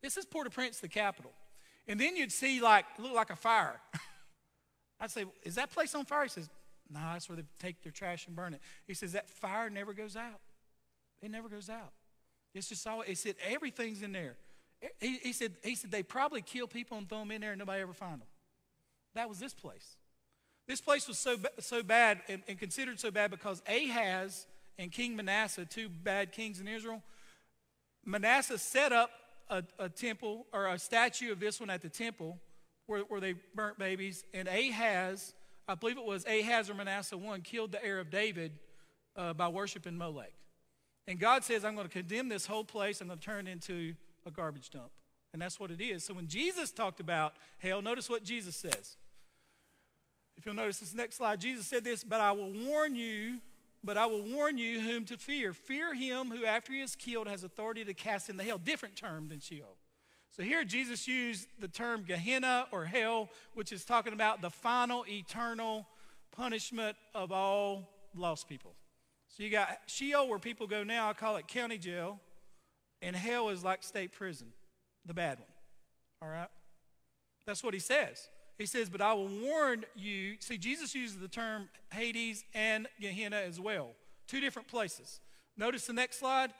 This 0.00 0.16
is 0.16 0.24
Port 0.24 0.46
au 0.46 0.50
Prince, 0.50 0.78
the 0.78 0.88
capital. 0.88 1.32
And 1.88 2.00
then 2.00 2.16
you'd 2.16 2.32
see, 2.32 2.60
like, 2.60 2.86
look 2.98 3.12
like 3.12 3.30
a 3.30 3.36
fire. 3.36 3.80
I'd 5.00 5.10
say, 5.10 5.24
Is 5.42 5.56
that 5.56 5.70
place 5.70 5.94
on 5.94 6.04
fire? 6.04 6.22
He 6.22 6.28
says, 6.30 6.48
No, 6.94 7.00
that's 7.12 7.28
where 7.28 7.36
they 7.36 7.42
take 7.58 7.82
their 7.82 7.92
trash 7.92 8.26
and 8.26 8.34
burn 8.36 8.54
it. 8.54 8.60
He 8.86 8.94
says, 8.94 9.12
That 9.12 9.28
fire 9.28 9.68
never 9.68 9.92
goes 9.92 10.16
out. 10.16 10.40
It 11.20 11.30
never 11.30 11.48
goes 11.48 11.68
out. 11.68 11.92
It's 12.54 12.68
just 12.68 12.86
all, 12.86 13.00
he 13.00 13.14
said, 13.14 13.34
everything's 13.48 14.02
in 14.02 14.12
there. 14.12 14.36
He, 15.00 15.16
he, 15.16 15.32
said, 15.32 15.52
he 15.62 15.74
said, 15.74 15.90
they 15.90 16.02
probably 16.02 16.42
kill 16.42 16.66
people 16.66 16.98
and 16.98 17.08
throw 17.08 17.20
them 17.20 17.30
in 17.30 17.40
there 17.40 17.52
and 17.52 17.58
nobody 17.58 17.82
ever 17.82 17.92
find 17.92 18.20
them. 18.20 18.28
That 19.14 19.28
was 19.28 19.38
this 19.38 19.54
place. 19.54 19.96
This 20.68 20.80
place 20.80 21.08
was 21.08 21.18
so, 21.18 21.36
so 21.60 21.82
bad 21.82 22.20
and, 22.28 22.42
and 22.46 22.58
considered 22.58 23.00
so 23.00 23.10
bad 23.10 23.30
because 23.30 23.62
Ahaz 23.66 24.46
and 24.78 24.92
King 24.92 25.16
Manasseh, 25.16 25.64
two 25.64 25.88
bad 25.88 26.32
kings 26.32 26.60
in 26.60 26.68
Israel, 26.68 27.02
Manasseh 28.04 28.58
set 28.58 28.92
up 28.92 29.10
a, 29.48 29.62
a, 29.78 29.88
temple 29.88 30.46
or 30.52 30.68
a 30.68 30.78
statue 30.78 31.32
of 31.32 31.40
this 31.40 31.60
one 31.60 31.70
at 31.70 31.82
the 31.82 31.88
temple 31.88 32.38
where, 32.86 33.00
where 33.02 33.20
they 33.20 33.34
burnt 33.54 33.78
babies. 33.78 34.24
And 34.32 34.48
Ahaz, 34.48 35.34
I 35.66 35.74
believe 35.74 35.96
it 35.96 36.04
was 36.04 36.26
Ahaz 36.26 36.68
or 36.68 36.74
Manasseh 36.74 37.16
one, 37.16 37.40
killed 37.40 37.72
the 37.72 37.84
heir 37.84 37.98
of 37.98 38.10
David 38.10 38.52
uh, 39.16 39.32
by 39.32 39.48
worshiping 39.48 39.96
Molech. 39.96 40.32
And 41.06 41.18
God 41.18 41.44
says, 41.44 41.64
I'm 41.64 41.74
going 41.74 41.86
to 41.86 41.92
condemn 41.92 42.28
this 42.28 42.46
whole 42.46 42.64
place. 42.64 43.00
I'm 43.00 43.08
going 43.08 43.18
to 43.18 43.24
turn 43.24 43.46
it 43.46 43.50
into 43.50 43.94
a 44.26 44.30
garbage 44.30 44.70
dump. 44.70 44.90
And 45.32 45.42
that's 45.42 45.58
what 45.58 45.70
it 45.70 45.80
is. 45.80 46.04
So 46.04 46.14
when 46.14 46.28
Jesus 46.28 46.70
talked 46.70 47.00
about 47.00 47.34
hell, 47.58 47.82
notice 47.82 48.08
what 48.08 48.24
Jesus 48.24 48.56
says. 48.56 48.96
If 50.36 50.46
you'll 50.46 50.54
notice 50.54 50.78
this 50.78 50.94
next 50.94 51.16
slide, 51.16 51.40
Jesus 51.40 51.66
said 51.66 51.84
this, 51.84 52.04
but 52.04 52.20
I 52.20 52.32
will 52.32 52.52
warn 52.52 52.94
you, 52.94 53.38
but 53.82 53.96
I 53.96 54.06
will 54.06 54.22
warn 54.22 54.58
you 54.58 54.80
whom 54.80 55.04
to 55.06 55.16
fear. 55.16 55.52
Fear 55.52 55.94
him 55.94 56.30
who 56.30 56.44
after 56.44 56.72
he 56.72 56.80
is 56.80 56.96
killed 56.96 57.28
has 57.28 57.44
authority 57.44 57.84
to 57.84 57.94
cast 57.94 58.28
in 58.28 58.36
the 58.36 58.44
hell. 58.44 58.58
Different 58.58 58.96
term 58.96 59.28
than 59.28 59.40
Sheol. 59.40 59.76
So 60.36 60.42
here 60.42 60.64
Jesus 60.64 61.06
used 61.06 61.46
the 61.60 61.68
term 61.68 62.04
Gehenna 62.06 62.66
or 62.72 62.84
hell, 62.84 63.28
which 63.54 63.70
is 63.70 63.84
talking 63.84 64.12
about 64.12 64.42
the 64.42 64.50
final 64.50 65.04
eternal 65.08 65.86
punishment 66.32 66.96
of 67.14 67.30
all 67.30 67.88
lost 68.16 68.48
people. 68.48 68.74
So 69.28 69.44
you 69.44 69.50
got 69.50 69.68
Sheol 69.86 70.28
where 70.28 70.40
people 70.40 70.66
go 70.66 70.82
now, 70.82 71.08
I 71.08 71.12
call 71.12 71.36
it 71.36 71.46
county 71.46 71.78
jail, 71.78 72.18
and 73.00 73.14
hell 73.14 73.48
is 73.50 73.62
like 73.62 73.84
state 73.84 74.10
prison, 74.10 74.48
the 75.06 75.14
bad 75.14 75.38
one. 75.38 75.48
All 76.22 76.28
right? 76.28 76.48
That's 77.46 77.62
what 77.62 77.74
he 77.74 77.80
says. 77.80 78.28
He 78.58 78.66
says, 78.66 78.88
But 78.88 79.00
I 79.00 79.12
will 79.12 79.28
warn 79.28 79.84
you. 79.94 80.36
See, 80.40 80.58
Jesus 80.58 80.94
uses 80.94 81.18
the 81.18 81.28
term 81.28 81.68
Hades 81.92 82.44
and 82.54 82.88
Gehenna 83.00 83.36
as 83.36 83.60
well, 83.60 83.90
two 84.26 84.40
different 84.40 84.66
places. 84.66 85.20
Notice 85.56 85.86
the 85.86 85.92
next 85.92 86.18
slide. 86.18 86.50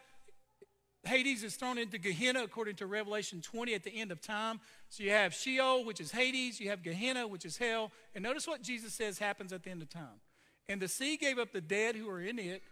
Hades 1.06 1.42
is 1.42 1.56
thrown 1.56 1.78
into 1.78 1.98
Gehenna 1.98 2.42
according 2.42 2.76
to 2.76 2.86
Revelation 2.86 3.40
20 3.40 3.74
at 3.74 3.84
the 3.84 3.90
end 3.90 4.10
of 4.10 4.20
time. 4.20 4.60
So 4.88 5.02
you 5.02 5.10
have 5.10 5.34
Sheol, 5.34 5.84
which 5.84 6.00
is 6.00 6.12
Hades, 6.12 6.60
you 6.60 6.70
have 6.70 6.82
Gehenna, 6.82 7.26
which 7.26 7.44
is 7.44 7.56
hell. 7.56 7.90
And 8.14 8.22
notice 8.22 8.46
what 8.46 8.62
Jesus 8.62 8.94
says 8.94 9.18
happens 9.18 9.52
at 9.52 9.62
the 9.62 9.70
end 9.70 9.82
of 9.82 9.88
time. 9.88 10.20
And 10.68 10.80
the 10.80 10.88
sea 10.88 11.16
gave 11.16 11.38
up 11.38 11.52
the 11.52 11.60
dead 11.60 11.96
who 11.96 12.06
were 12.06 12.20
in 12.20 12.38
it. 12.38 12.62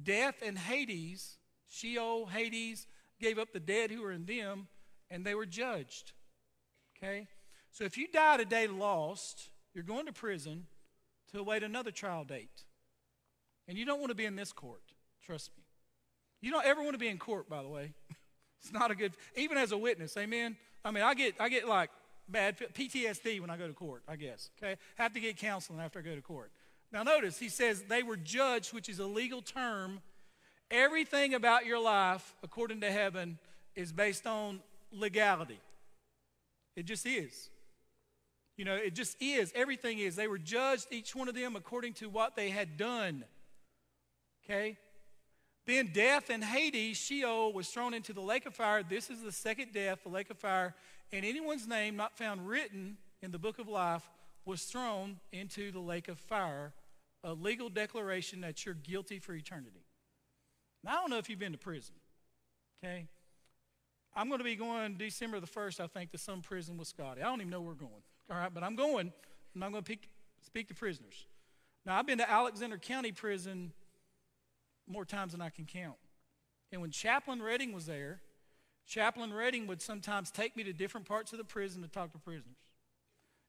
Death 0.00 0.42
and 0.44 0.58
Hades, 0.58 1.38
Sheol, 1.68 2.26
Hades, 2.26 2.86
gave 3.20 3.38
up 3.38 3.52
the 3.52 3.60
dead 3.60 3.90
who 3.90 4.02
were 4.02 4.12
in 4.12 4.26
them, 4.26 4.68
and 5.10 5.24
they 5.24 5.34
were 5.34 5.46
judged. 5.46 6.12
Okay? 6.96 7.26
So 7.72 7.84
if 7.84 7.96
you 7.96 8.08
die 8.08 8.36
today 8.36 8.66
lost, 8.66 9.50
you're 9.74 9.84
going 9.84 10.06
to 10.06 10.12
prison 10.12 10.66
to 11.32 11.40
await 11.40 11.62
another 11.62 11.90
trial 11.90 12.24
date. 12.24 12.64
And 13.66 13.76
you 13.76 13.84
don't 13.84 14.00
want 14.00 14.10
to 14.10 14.14
be 14.14 14.24
in 14.24 14.36
this 14.36 14.52
court. 14.52 14.82
Trust 15.24 15.50
me. 15.56 15.62
You 16.40 16.50
don't 16.50 16.64
ever 16.64 16.82
want 16.82 16.94
to 16.94 16.98
be 16.98 17.08
in 17.08 17.18
court, 17.18 17.48
by 17.48 17.62
the 17.62 17.68
way. 17.68 17.92
it's 18.62 18.72
not 18.72 18.90
a 18.90 18.94
good, 18.94 19.12
even 19.36 19.58
as 19.58 19.72
a 19.72 19.78
witness, 19.78 20.16
amen? 20.16 20.56
I 20.84 20.90
mean, 20.90 21.02
I 21.02 21.14
get, 21.14 21.34
I 21.40 21.48
get 21.48 21.66
like 21.66 21.90
bad 22.28 22.58
PTSD 22.58 23.40
when 23.40 23.50
I 23.50 23.56
go 23.56 23.66
to 23.66 23.72
court, 23.72 24.02
I 24.08 24.16
guess. 24.16 24.50
Okay? 24.62 24.76
have 24.96 25.12
to 25.14 25.20
get 25.20 25.36
counseling 25.36 25.80
after 25.80 25.98
I 25.98 26.02
go 26.02 26.14
to 26.14 26.22
court. 26.22 26.50
Now, 26.92 27.02
notice, 27.02 27.38
he 27.38 27.48
says 27.48 27.82
they 27.82 28.02
were 28.02 28.16
judged, 28.16 28.72
which 28.72 28.88
is 28.88 28.98
a 28.98 29.06
legal 29.06 29.42
term. 29.42 30.00
Everything 30.70 31.34
about 31.34 31.66
your 31.66 31.80
life, 31.80 32.34
according 32.42 32.80
to 32.82 32.90
heaven, 32.90 33.38
is 33.74 33.92
based 33.92 34.26
on 34.26 34.60
legality. 34.92 35.60
It 36.76 36.84
just 36.84 37.06
is. 37.06 37.50
You 38.56 38.64
know, 38.64 38.74
it 38.74 38.94
just 38.94 39.16
is. 39.20 39.52
Everything 39.54 39.98
is. 39.98 40.16
They 40.16 40.28
were 40.28 40.38
judged, 40.38 40.86
each 40.90 41.14
one 41.14 41.28
of 41.28 41.34
them, 41.34 41.56
according 41.56 41.94
to 41.94 42.08
what 42.08 42.36
they 42.36 42.50
had 42.50 42.76
done. 42.76 43.24
Okay? 44.44 44.78
Then 45.68 45.90
death 45.92 46.30
and 46.30 46.42
Hades, 46.42 46.96
Sheol, 46.96 47.52
was 47.52 47.68
thrown 47.68 47.92
into 47.92 48.14
the 48.14 48.22
lake 48.22 48.46
of 48.46 48.54
fire. 48.54 48.82
This 48.82 49.10
is 49.10 49.20
the 49.20 49.30
second 49.30 49.74
death, 49.74 50.02
the 50.02 50.08
lake 50.08 50.30
of 50.30 50.38
fire. 50.38 50.74
And 51.12 51.26
anyone's 51.26 51.68
name 51.68 51.94
not 51.94 52.16
found 52.16 52.48
written 52.48 52.96
in 53.20 53.32
the 53.32 53.38
book 53.38 53.58
of 53.58 53.68
life 53.68 54.08
was 54.46 54.62
thrown 54.62 55.18
into 55.30 55.70
the 55.70 55.78
lake 55.78 56.08
of 56.08 56.18
fire, 56.18 56.72
a 57.22 57.34
legal 57.34 57.68
declaration 57.68 58.40
that 58.40 58.64
you're 58.64 58.76
guilty 58.76 59.18
for 59.18 59.34
eternity. 59.34 59.84
Now, 60.82 60.92
I 60.92 60.94
don't 60.94 61.10
know 61.10 61.18
if 61.18 61.28
you've 61.28 61.38
been 61.38 61.52
to 61.52 61.58
prison, 61.58 61.96
okay? 62.82 63.06
I'm 64.16 64.28
going 64.28 64.38
to 64.38 64.44
be 64.44 64.56
going 64.56 64.94
December 64.94 65.38
the 65.38 65.46
1st, 65.46 65.80
I 65.80 65.86
think, 65.86 66.12
to 66.12 66.18
some 66.18 66.40
prison 66.40 66.78
with 66.78 66.88
Scotty. 66.88 67.20
I 67.20 67.24
don't 67.24 67.42
even 67.42 67.50
know 67.50 67.60
where 67.60 67.74
we're 67.74 67.74
going, 67.74 68.02
all 68.30 68.38
right? 68.38 68.52
But 68.52 68.62
I'm 68.62 68.74
going, 68.74 69.12
and 69.54 69.62
I'm 69.62 69.72
going 69.72 69.84
to 69.84 69.96
speak 70.40 70.68
to 70.68 70.74
prisoners. 70.74 71.26
Now, 71.84 71.98
I've 71.98 72.06
been 72.06 72.18
to 72.18 72.30
Alexander 72.30 72.78
County 72.78 73.12
Prison 73.12 73.74
more 74.90 75.04
times 75.04 75.32
than 75.32 75.40
I 75.40 75.50
can 75.50 75.64
count. 75.64 75.96
And 76.72 76.80
when 76.80 76.90
Chaplain 76.90 77.42
Redding 77.42 77.72
was 77.72 77.86
there, 77.86 78.20
Chaplain 78.86 79.32
Redding 79.32 79.66
would 79.66 79.82
sometimes 79.82 80.30
take 80.30 80.56
me 80.56 80.64
to 80.64 80.72
different 80.72 81.06
parts 81.06 81.32
of 81.32 81.38
the 81.38 81.44
prison 81.44 81.82
to 81.82 81.88
talk 81.88 82.12
to 82.12 82.18
prisoners. 82.18 82.56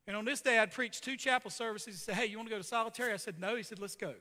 And 0.06 0.18
on 0.18 0.26
this 0.26 0.42
day, 0.42 0.60
I'd 0.60 0.72
preached 0.72 1.04
two 1.04 1.16
chapel 1.16 1.52
services. 1.52 1.94
He 1.94 2.00
said, 2.00 2.16
Hey, 2.16 2.26
you 2.26 2.38
want 2.38 2.50
to 2.50 2.56
go 2.56 2.58
to 2.58 2.68
solitary? 2.68 3.14
I 3.14 3.18
said, 3.18 3.40
No. 3.40 3.56
He 3.56 3.64
said, 3.64 3.80
Let's 3.80 3.96
go. 3.96 4.14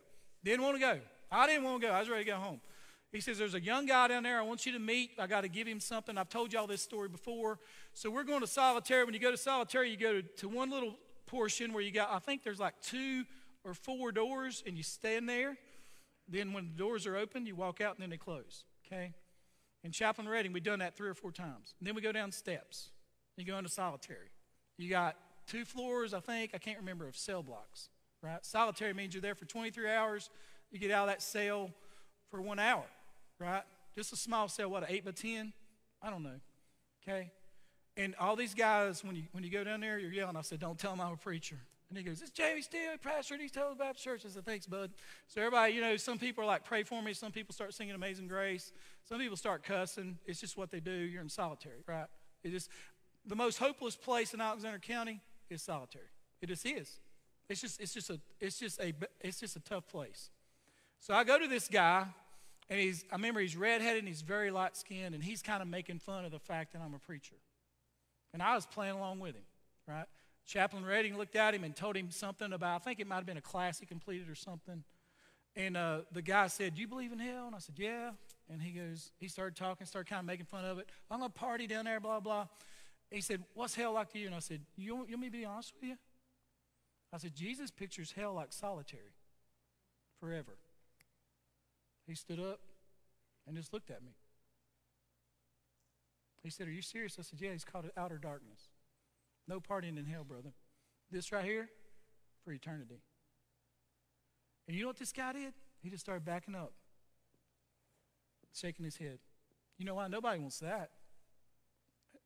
Didn't 0.44 0.62
want 0.62 0.76
to 0.76 0.80
go. 0.80 1.00
I 1.30 1.46
didn't 1.46 1.64
want 1.64 1.80
to 1.80 1.88
go. 1.88 1.92
I 1.92 2.00
was 2.00 2.08
ready 2.08 2.24
to 2.24 2.30
go 2.30 2.36
home. 2.36 2.60
He 3.10 3.20
says, 3.20 3.38
There's 3.38 3.54
a 3.54 3.60
young 3.60 3.86
guy 3.86 4.08
down 4.08 4.22
there 4.22 4.38
I 4.38 4.42
want 4.42 4.66
you 4.66 4.72
to 4.72 4.78
meet. 4.78 5.12
I 5.18 5.26
got 5.26 5.40
to 5.40 5.48
give 5.48 5.66
him 5.66 5.80
something. 5.80 6.18
I've 6.18 6.28
told 6.28 6.52
y'all 6.52 6.66
this 6.66 6.82
story 6.82 7.08
before. 7.08 7.58
So 7.94 8.10
we're 8.10 8.24
going 8.24 8.40
to 8.40 8.46
solitary. 8.46 9.04
When 9.04 9.14
you 9.14 9.20
go 9.20 9.30
to 9.30 9.36
solitary, 9.36 9.90
you 9.90 9.96
go 9.96 10.20
to, 10.20 10.22
to 10.22 10.48
one 10.48 10.70
little 10.70 10.94
portion 11.26 11.72
where 11.72 11.82
you 11.82 11.90
got, 11.90 12.10
I 12.10 12.18
think 12.18 12.44
there's 12.44 12.60
like 12.60 12.74
two 12.82 13.24
or 13.64 13.74
four 13.74 14.12
doors, 14.12 14.62
and 14.66 14.76
you 14.76 14.82
stand 14.82 15.28
there. 15.28 15.56
Then 16.28 16.52
when 16.52 16.68
the 16.68 16.76
doors 16.76 17.06
are 17.06 17.16
open, 17.16 17.46
you 17.46 17.56
walk 17.56 17.80
out 17.80 17.94
and 17.94 18.02
then 18.02 18.10
they 18.10 18.16
close. 18.16 18.64
Okay? 18.86 19.12
In 19.84 19.92
Chaplain 19.92 20.28
Redding, 20.28 20.52
we've 20.52 20.62
done 20.62 20.80
that 20.80 20.96
three 20.96 21.08
or 21.08 21.14
four 21.14 21.32
times. 21.32 21.74
And 21.78 21.86
then 21.86 21.94
we 21.94 22.02
go 22.02 22.12
down 22.12 22.32
steps. 22.32 22.90
You 23.36 23.44
go 23.44 23.56
into 23.56 23.70
solitary. 23.70 24.30
You 24.76 24.90
got 24.90 25.16
two 25.46 25.64
floors, 25.64 26.12
I 26.12 26.20
think, 26.20 26.52
I 26.54 26.58
can't 26.58 26.78
remember, 26.78 27.08
of 27.08 27.16
cell 27.16 27.42
blocks, 27.42 27.88
right? 28.22 28.44
Solitary 28.44 28.92
means 28.92 29.14
you're 29.14 29.22
there 29.22 29.34
for 29.34 29.44
23 29.44 29.90
hours. 29.90 30.30
You 30.70 30.78
get 30.78 30.90
out 30.90 31.08
of 31.08 31.14
that 31.14 31.22
cell 31.22 31.70
for 32.30 32.42
one 32.42 32.58
hour, 32.58 32.84
right? 33.40 33.62
Just 33.94 34.12
a 34.12 34.16
small 34.16 34.48
cell, 34.48 34.68
what, 34.70 34.82
an 34.82 34.88
8 34.90 35.04
by 35.04 35.10
10? 35.12 35.52
I 36.02 36.10
don't 36.10 36.22
know, 36.22 36.40
okay? 37.02 37.30
And 37.96 38.14
all 38.20 38.36
these 38.36 38.54
guys, 38.54 39.02
when 39.02 39.16
you, 39.16 39.24
when 39.32 39.42
you 39.42 39.50
go 39.50 39.64
down 39.64 39.80
there, 39.80 39.98
you're 39.98 40.12
yelling. 40.12 40.36
I 40.36 40.42
said, 40.42 40.60
don't 40.60 40.78
tell 40.78 40.92
them 40.92 41.00
I'm 41.00 41.14
a 41.14 41.16
preacher. 41.16 41.58
And 41.88 41.96
he 41.96 42.04
goes, 42.04 42.20
it's 42.20 42.30
Jamie 42.30 42.60
Steele, 42.60 42.98
pastor 43.02 43.34
at 43.34 43.40
East 43.40 43.54
Hills 43.54 43.76
Baptist 43.78 44.04
Church. 44.04 44.26
I 44.26 44.28
said, 44.28 44.44
thanks, 44.44 44.66
bud. 44.66 44.90
So 45.26 45.40
everybody, 45.40 45.72
you 45.72 45.80
know, 45.80 45.96
some 45.96 46.18
people 46.18 46.44
are 46.44 46.46
like, 46.46 46.64
pray 46.64 46.82
for 46.82 47.02
me. 47.02 47.14
Some 47.14 47.32
people 47.32 47.54
start 47.54 47.72
singing 47.72 47.94
Amazing 47.94 48.28
Grace. 48.28 48.72
Some 49.08 49.18
people 49.18 49.38
start 49.38 49.62
cussing. 49.62 50.18
It's 50.26 50.38
just 50.38 50.58
what 50.58 50.70
they 50.70 50.80
do. 50.80 50.92
You're 50.92 51.22
in 51.22 51.30
solitary, 51.30 51.82
right? 51.86 52.06
It 52.44 52.52
is 52.52 52.68
the 53.26 53.36
most 53.36 53.58
hopeless 53.58 53.96
place 53.96 54.34
in 54.34 54.40
Alexander 54.40 54.78
County 54.78 55.20
is 55.48 55.62
solitary. 55.62 56.04
It 56.42 56.48
just 56.48 56.66
is. 56.66 57.00
It's 57.48 57.62
just, 57.62 57.80
it's 57.80 57.94
just 57.94 58.10
a, 58.10 58.20
it's 58.38 58.58
just 58.58 58.78
a, 58.80 58.92
it's 59.22 59.40
just 59.40 59.56
a 59.56 59.60
tough 59.60 59.88
place. 59.88 60.28
So 61.00 61.14
I 61.14 61.24
go 61.24 61.38
to 61.38 61.48
this 61.48 61.68
guy, 61.68 62.06
and 62.68 62.78
he's, 62.78 63.04
I 63.10 63.14
remember 63.16 63.40
he's 63.40 63.56
redheaded 63.56 64.00
and 64.00 64.08
he's 64.08 64.20
very 64.20 64.50
light 64.50 64.76
skinned, 64.76 65.14
and 65.14 65.24
he's 65.24 65.40
kind 65.40 65.62
of 65.62 65.68
making 65.68 66.00
fun 66.00 66.26
of 66.26 66.32
the 66.32 66.38
fact 66.38 66.74
that 66.74 66.82
I'm 66.82 66.92
a 66.92 66.98
preacher. 66.98 67.36
And 68.34 68.42
I 68.42 68.54
was 68.54 68.66
playing 68.66 68.94
along 68.94 69.20
with 69.20 69.34
him, 69.34 69.44
right? 69.86 70.04
Chaplain 70.48 70.84
Redding 70.84 71.18
looked 71.18 71.36
at 71.36 71.54
him 71.54 71.62
and 71.62 71.76
told 71.76 71.94
him 71.94 72.10
something 72.10 72.54
about, 72.54 72.80
I 72.80 72.82
think 72.82 73.00
it 73.00 73.06
might 73.06 73.16
have 73.16 73.26
been 73.26 73.36
a 73.36 73.42
class 73.42 73.78
he 73.78 73.84
completed 73.84 74.30
or 74.30 74.34
something. 74.34 74.82
And 75.54 75.76
uh, 75.76 76.00
the 76.10 76.22
guy 76.22 76.46
said, 76.46 76.74
Do 76.74 76.80
you 76.80 76.88
believe 76.88 77.12
in 77.12 77.18
hell? 77.18 77.46
And 77.46 77.54
I 77.54 77.58
said, 77.58 77.74
Yeah. 77.76 78.12
And 78.50 78.62
he 78.62 78.70
goes, 78.70 79.12
he 79.18 79.28
started 79.28 79.56
talking, 79.56 79.86
started 79.86 80.08
kind 80.08 80.20
of 80.20 80.26
making 80.26 80.46
fun 80.46 80.64
of 80.64 80.78
it. 80.78 80.88
I'm 81.10 81.18
going 81.18 81.30
to 81.30 81.38
party 81.38 81.66
down 81.66 81.84
there, 81.84 82.00
blah, 82.00 82.20
blah. 82.20 82.46
He 83.10 83.20
said, 83.20 83.44
What's 83.52 83.74
hell 83.74 83.92
like 83.92 84.10
to 84.12 84.18
you? 84.18 84.26
And 84.26 84.34
I 84.34 84.38
said, 84.38 84.62
You 84.74 85.04
you 85.06 85.16
want 85.16 85.20
me 85.20 85.26
to 85.26 85.32
be 85.32 85.44
honest 85.44 85.74
with 85.74 85.90
you? 85.90 85.96
I 87.12 87.18
said, 87.18 87.34
Jesus 87.34 87.70
pictures 87.70 88.14
hell 88.16 88.32
like 88.32 88.52
solitary, 88.52 89.12
forever. 90.18 90.56
He 92.06 92.14
stood 92.14 92.40
up 92.40 92.60
and 93.46 93.54
just 93.54 93.74
looked 93.74 93.90
at 93.90 94.02
me. 94.02 94.12
He 96.42 96.48
said, 96.48 96.68
Are 96.68 96.72
you 96.72 96.82
serious? 96.82 97.16
I 97.18 97.22
said, 97.22 97.38
Yeah, 97.38 97.52
he's 97.52 97.64
called 97.64 97.84
it 97.84 97.92
outer 97.98 98.16
darkness. 98.16 98.68
No 99.48 99.60
partying 99.60 99.98
in 99.98 100.04
hell, 100.04 100.24
brother. 100.24 100.52
This 101.10 101.32
right 101.32 101.44
here, 101.44 101.70
for 102.44 102.52
eternity. 102.52 103.00
And 104.66 104.76
you 104.76 104.82
know 104.82 104.88
what 104.88 104.98
this 104.98 105.12
guy 105.12 105.32
did? 105.32 105.54
He 105.80 105.88
just 105.88 106.04
started 106.04 106.24
backing 106.24 106.54
up, 106.54 106.72
shaking 108.54 108.84
his 108.84 108.98
head. 108.98 109.18
You 109.78 109.86
know 109.86 109.94
why? 109.94 110.08
Nobody 110.08 110.38
wants 110.38 110.58
that. 110.58 110.90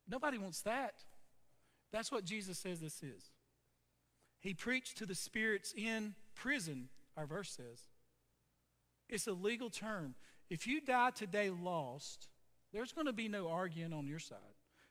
Nobody 0.08 0.38
wants 0.38 0.62
that. 0.62 0.94
That's 1.92 2.10
what 2.10 2.24
Jesus 2.24 2.58
says 2.58 2.80
this 2.80 3.02
is. 3.02 3.30
He 4.40 4.54
preached 4.54 4.98
to 4.98 5.06
the 5.06 5.14
spirits 5.14 5.72
in 5.76 6.14
prison, 6.34 6.88
our 7.16 7.26
verse 7.26 7.52
says. 7.52 7.82
It's 9.08 9.28
a 9.28 9.32
legal 9.32 9.70
term. 9.70 10.16
If 10.50 10.66
you 10.66 10.80
die 10.80 11.10
today 11.10 11.50
lost, 11.50 12.28
there's 12.72 12.92
going 12.92 13.06
to 13.06 13.12
be 13.12 13.28
no 13.28 13.48
arguing 13.48 13.92
on 13.92 14.08
your 14.08 14.18
side. 14.18 14.38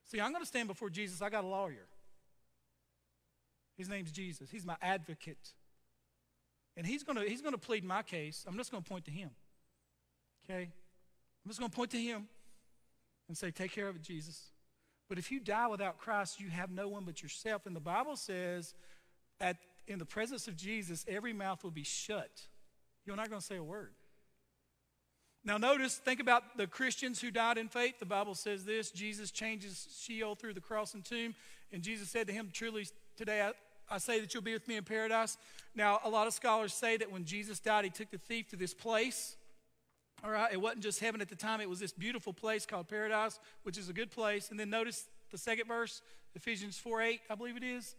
See, 0.06 0.22
I'm 0.22 0.32
going 0.32 0.44
to 0.44 0.48
stand 0.48 0.68
before 0.68 0.90
Jesus. 0.90 1.22
I 1.22 1.30
got 1.30 1.44
a 1.44 1.48
lawyer. 1.48 1.88
His 3.78 3.90
name's 3.90 4.12
Jesus. 4.12 4.50
He's 4.50 4.66
my 4.66 4.76
advocate. 4.82 5.54
And 6.78 6.86
he's 6.86 7.04
going 7.04 7.18
to, 7.18 7.30
he's 7.30 7.42
going 7.42 7.54
to 7.54 7.60
plead 7.60 7.84
my 7.84 8.02
case. 8.02 8.46
I'm 8.48 8.58
just 8.58 8.72
going 8.72 8.84
to 8.84 8.90
point 8.90 9.06
to 9.06 9.12
him. 9.12 9.32
Okay? 10.50 10.64
I'm 10.64 11.50
just 11.50 11.60
going 11.60 11.70
to 11.70 11.76
point 11.76 11.92
to 11.92 12.02
him 12.02 12.28
and 13.28 13.38
say, 13.38 13.52
Take 13.52 13.72
care 13.72 13.88
of 13.88 13.96
it, 13.96 14.02
Jesus. 14.02 14.52
But 15.10 15.18
if 15.18 15.32
you 15.32 15.40
die 15.40 15.68
without 15.68 15.98
Christ, 15.98 16.40
you 16.40 16.50
have 16.50 16.72
no 16.72 16.88
one 16.88 17.04
but 17.04 17.22
yourself. 17.22 17.66
And 17.66 17.76
the 17.76 17.82
Bible 17.82 18.16
says 18.16 18.74
that 19.40 19.58
in 19.88 20.00
the 20.00 20.06
presence 20.06 20.48
of 20.48 20.56
Jesus, 20.56 21.04
every 21.08 21.34
mouth 21.34 21.64
will 21.64 21.72
be 21.72 21.84
shut. 21.84 22.30
You're 23.06 23.18
not 23.18 23.30
going 23.30 23.42
to 23.42 23.46
say 23.46 23.58
a 23.58 23.64
word. 23.64 23.94
Now, 25.44 25.58
notice, 25.58 25.96
think 25.96 26.20
about 26.20 26.56
the 26.56 26.68
Christians 26.68 27.20
who 27.20 27.32
died 27.32 27.58
in 27.58 27.68
faith. 27.68 28.00
The 28.00 28.06
Bible 28.06 28.36
says 28.36 28.64
this 28.64 28.92
Jesus 28.92 29.32
changes 29.32 29.98
Sheol 30.00 30.36
through 30.36 30.54
the 30.54 30.62
cross 30.62 30.94
and 30.94 31.04
tomb. 31.04 31.34
And 31.74 31.82
Jesus 31.82 32.10
said 32.10 32.28
to 32.28 32.34
him, 32.34 32.50
Truly, 32.54 32.86
today 33.16 33.42
I, 33.42 33.52
I 33.90 33.98
say 33.98 34.20
that 34.20 34.34
you'll 34.34 34.44
be 34.44 34.54
with 34.54 34.68
me 34.68 34.78
in 34.78 34.84
paradise. 34.84 35.38
Now, 35.76 36.00
a 36.04 36.10
lot 36.10 36.28
of 36.28 36.34
scholars 36.34 36.74
say 36.74 36.98
that 36.98 37.12
when 37.12 37.26
Jesus 37.26 37.60
died, 37.60 37.84
he 37.84 37.90
took 37.90 38.12
the 38.12 38.18
thief 38.18 38.50
to 38.50 38.56
this 38.56 38.74
place. 38.74 39.36
All 40.24 40.32
right, 40.32 40.52
it 40.52 40.62
wasn't 40.62 40.84
just 40.84 41.00
heaven 41.00 41.20
at 41.20 41.30
the 41.30 41.36
time, 41.36 41.62
it 41.62 41.70
was 41.70 41.80
this 41.80 41.92
beautiful 41.92 42.32
place 42.32 42.66
called 42.66 42.88
paradise, 42.88 43.40
which 43.64 43.78
is 43.78 43.90
a 43.90 43.94
good 43.94 44.12
place. 44.12 44.52
And 44.52 44.60
then 44.60 44.70
notice 44.70 45.06
the 45.32 45.38
second 45.38 45.68
verse, 45.68 46.02
Ephesians 46.36 46.78
4 46.78 47.02
8, 47.02 47.22
I 47.30 47.36
believe 47.36 47.58
it 47.58 47.64
is. 47.64 47.96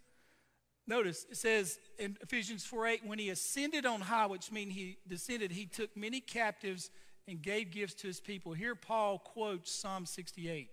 Notice 0.87 1.27
it 1.31 1.37
says 1.37 1.79
in 1.99 2.17
Ephesians 2.21 2.65
4 2.65 2.87
8, 2.87 3.01
when 3.07 3.19
he 3.19 3.31
ascended 3.31 3.87
on 3.87 4.01
high, 4.01 4.27
which 4.27 4.53
means 4.53 4.75
he 4.75 4.99
descended, 5.09 5.51
he 5.53 5.67
took 5.67 5.97
many 5.97 6.21
captives 6.21 6.91
and 7.29 7.41
gave 7.41 7.71
gifts 7.71 7.95
to 7.95 8.07
his 8.07 8.21
people. 8.21 8.53
Here, 8.53 8.75
Paul 8.75 9.19
quotes 9.19 9.71
Psalm 9.71 10.07
68, 10.07 10.71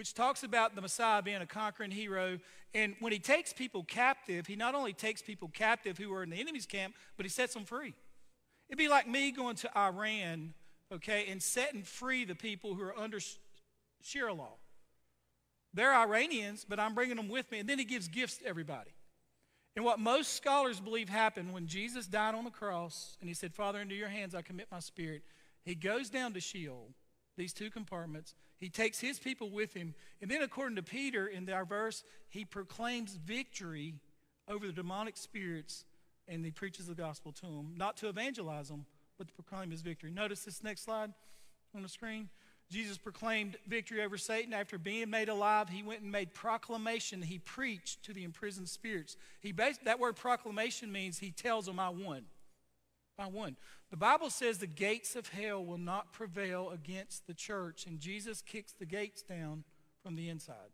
which 0.00 0.14
talks 0.14 0.44
about 0.44 0.74
the 0.74 0.80
Messiah 0.80 1.20
being 1.20 1.42
a 1.42 1.46
conquering 1.46 1.90
hero. 1.90 2.38
And 2.72 2.96
when 3.00 3.12
he 3.12 3.18
takes 3.18 3.52
people 3.52 3.84
captive, 3.84 4.46
he 4.46 4.56
not 4.56 4.74
only 4.74 4.94
takes 4.94 5.20
people 5.20 5.50
captive 5.52 5.98
who 5.98 6.10
are 6.14 6.22
in 6.22 6.30
the 6.30 6.40
enemy's 6.40 6.64
camp, 6.64 6.94
but 7.18 7.26
he 7.26 7.28
sets 7.28 7.52
them 7.52 7.66
free. 7.66 7.92
It'd 8.70 8.78
be 8.78 8.88
like 8.88 9.06
me 9.06 9.30
going 9.30 9.56
to 9.56 9.78
Iran, 9.78 10.54
okay, 10.90 11.26
and 11.28 11.42
setting 11.42 11.82
free 11.82 12.24
the 12.24 12.34
people 12.34 12.74
who 12.74 12.82
are 12.82 12.98
under 12.98 13.18
Sharia 14.00 14.32
law. 14.32 14.54
They're 15.74 15.92
Iranians, 15.92 16.64
but 16.66 16.80
I'm 16.80 16.94
bringing 16.94 17.16
them 17.16 17.28
with 17.28 17.52
me. 17.52 17.58
And 17.58 17.68
then 17.68 17.78
he 17.78 17.84
gives 17.84 18.08
gifts 18.08 18.38
to 18.38 18.46
everybody. 18.46 18.92
And 19.76 19.84
what 19.84 20.00
most 20.00 20.32
scholars 20.32 20.80
believe 20.80 21.10
happened 21.10 21.52
when 21.52 21.66
Jesus 21.66 22.06
died 22.06 22.34
on 22.34 22.44
the 22.44 22.50
cross 22.50 23.18
and 23.20 23.28
he 23.28 23.34
said, 23.34 23.52
Father, 23.52 23.80
into 23.80 23.96
your 23.96 24.08
hands 24.08 24.34
I 24.34 24.40
commit 24.40 24.68
my 24.72 24.80
spirit. 24.80 25.24
He 25.62 25.74
goes 25.74 26.08
down 26.08 26.32
to 26.32 26.40
Sheol, 26.40 26.88
these 27.36 27.52
two 27.52 27.68
compartments. 27.68 28.34
He 28.60 28.68
takes 28.68 29.00
his 29.00 29.18
people 29.18 29.50
with 29.50 29.72
him. 29.72 29.94
And 30.20 30.30
then, 30.30 30.42
according 30.42 30.76
to 30.76 30.82
Peter 30.82 31.26
in 31.26 31.48
our 31.50 31.64
verse, 31.64 32.04
he 32.28 32.44
proclaims 32.44 33.14
victory 33.14 33.94
over 34.46 34.66
the 34.66 34.72
demonic 34.72 35.16
spirits 35.16 35.84
and 36.28 36.44
he 36.44 36.50
preaches 36.50 36.86
the 36.86 36.94
gospel 36.94 37.32
to 37.32 37.46
them, 37.46 37.74
not 37.76 37.96
to 37.98 38.08
evangelize 38.08 38.68
them, 38.68 38.84
but 39.18 39.26
to 39.26 39.34
proclaim 39.34 39.70
his 39.70 39.82
victory. 39.82 40.10
Notice 40.10 40.44
this 40.44 40.62
next 40.62 40.84
slide 40.84 41.12
on 41.74 41.82
the 41.82 41.88
screen. 41.88 42.28
Jesus 42.70 42.98
proclaimed 42.98 43.56
victory 43.66 44.00
over 44.02 44.16
Satan. 44.16 44.52
After 44.52 44.78
being 44.78 45.10
made 45.10 45.28
alive, 45.28 45.68
he 45.68 45.82
went 45.82 46.02
and 46.02 46.12
made 46.12 46.32
proclamation. 46.32 47.20
He 47.20 47.38
preached 47.38 48.04
to 48.04 48.12
the 48.12 48.22
imprisoned 48.22 48.68
spirits. 48.68 49.16
He 49.40 49.52
that 49.52 49.98
word 49.98 50.14
proclamation 50.14 50.92
means 50.92 51.18
he 51.18 51.32
tells 51.32 51.66
them, 51.66 51.80
I 51.80 51.88
won. 51.88 52.26
I 53.18 53.26
won. 53.26 53.56
The 53.90 53.96
Bible 53.96 54.30
says 54.30 54.58
the 54.58 54.66
gates 54.66 55.16
of 55.16 55.28
hell 55.28 55.64
will 55.64 55.78
not 55.78 56.12
prevail 56.12 56.70
against 56.70 57.26
the 57.26 57.34
church, 57.34 57.86
and 57.86 57.98
Jesus 57.98 58.40
kicks 58.40 58.72
the 58.72 58.86
gates 58.86 59.22
down 59.22 59.64
from 60.02 60.14
the 60.14 60.28
inside. 60.28 60.70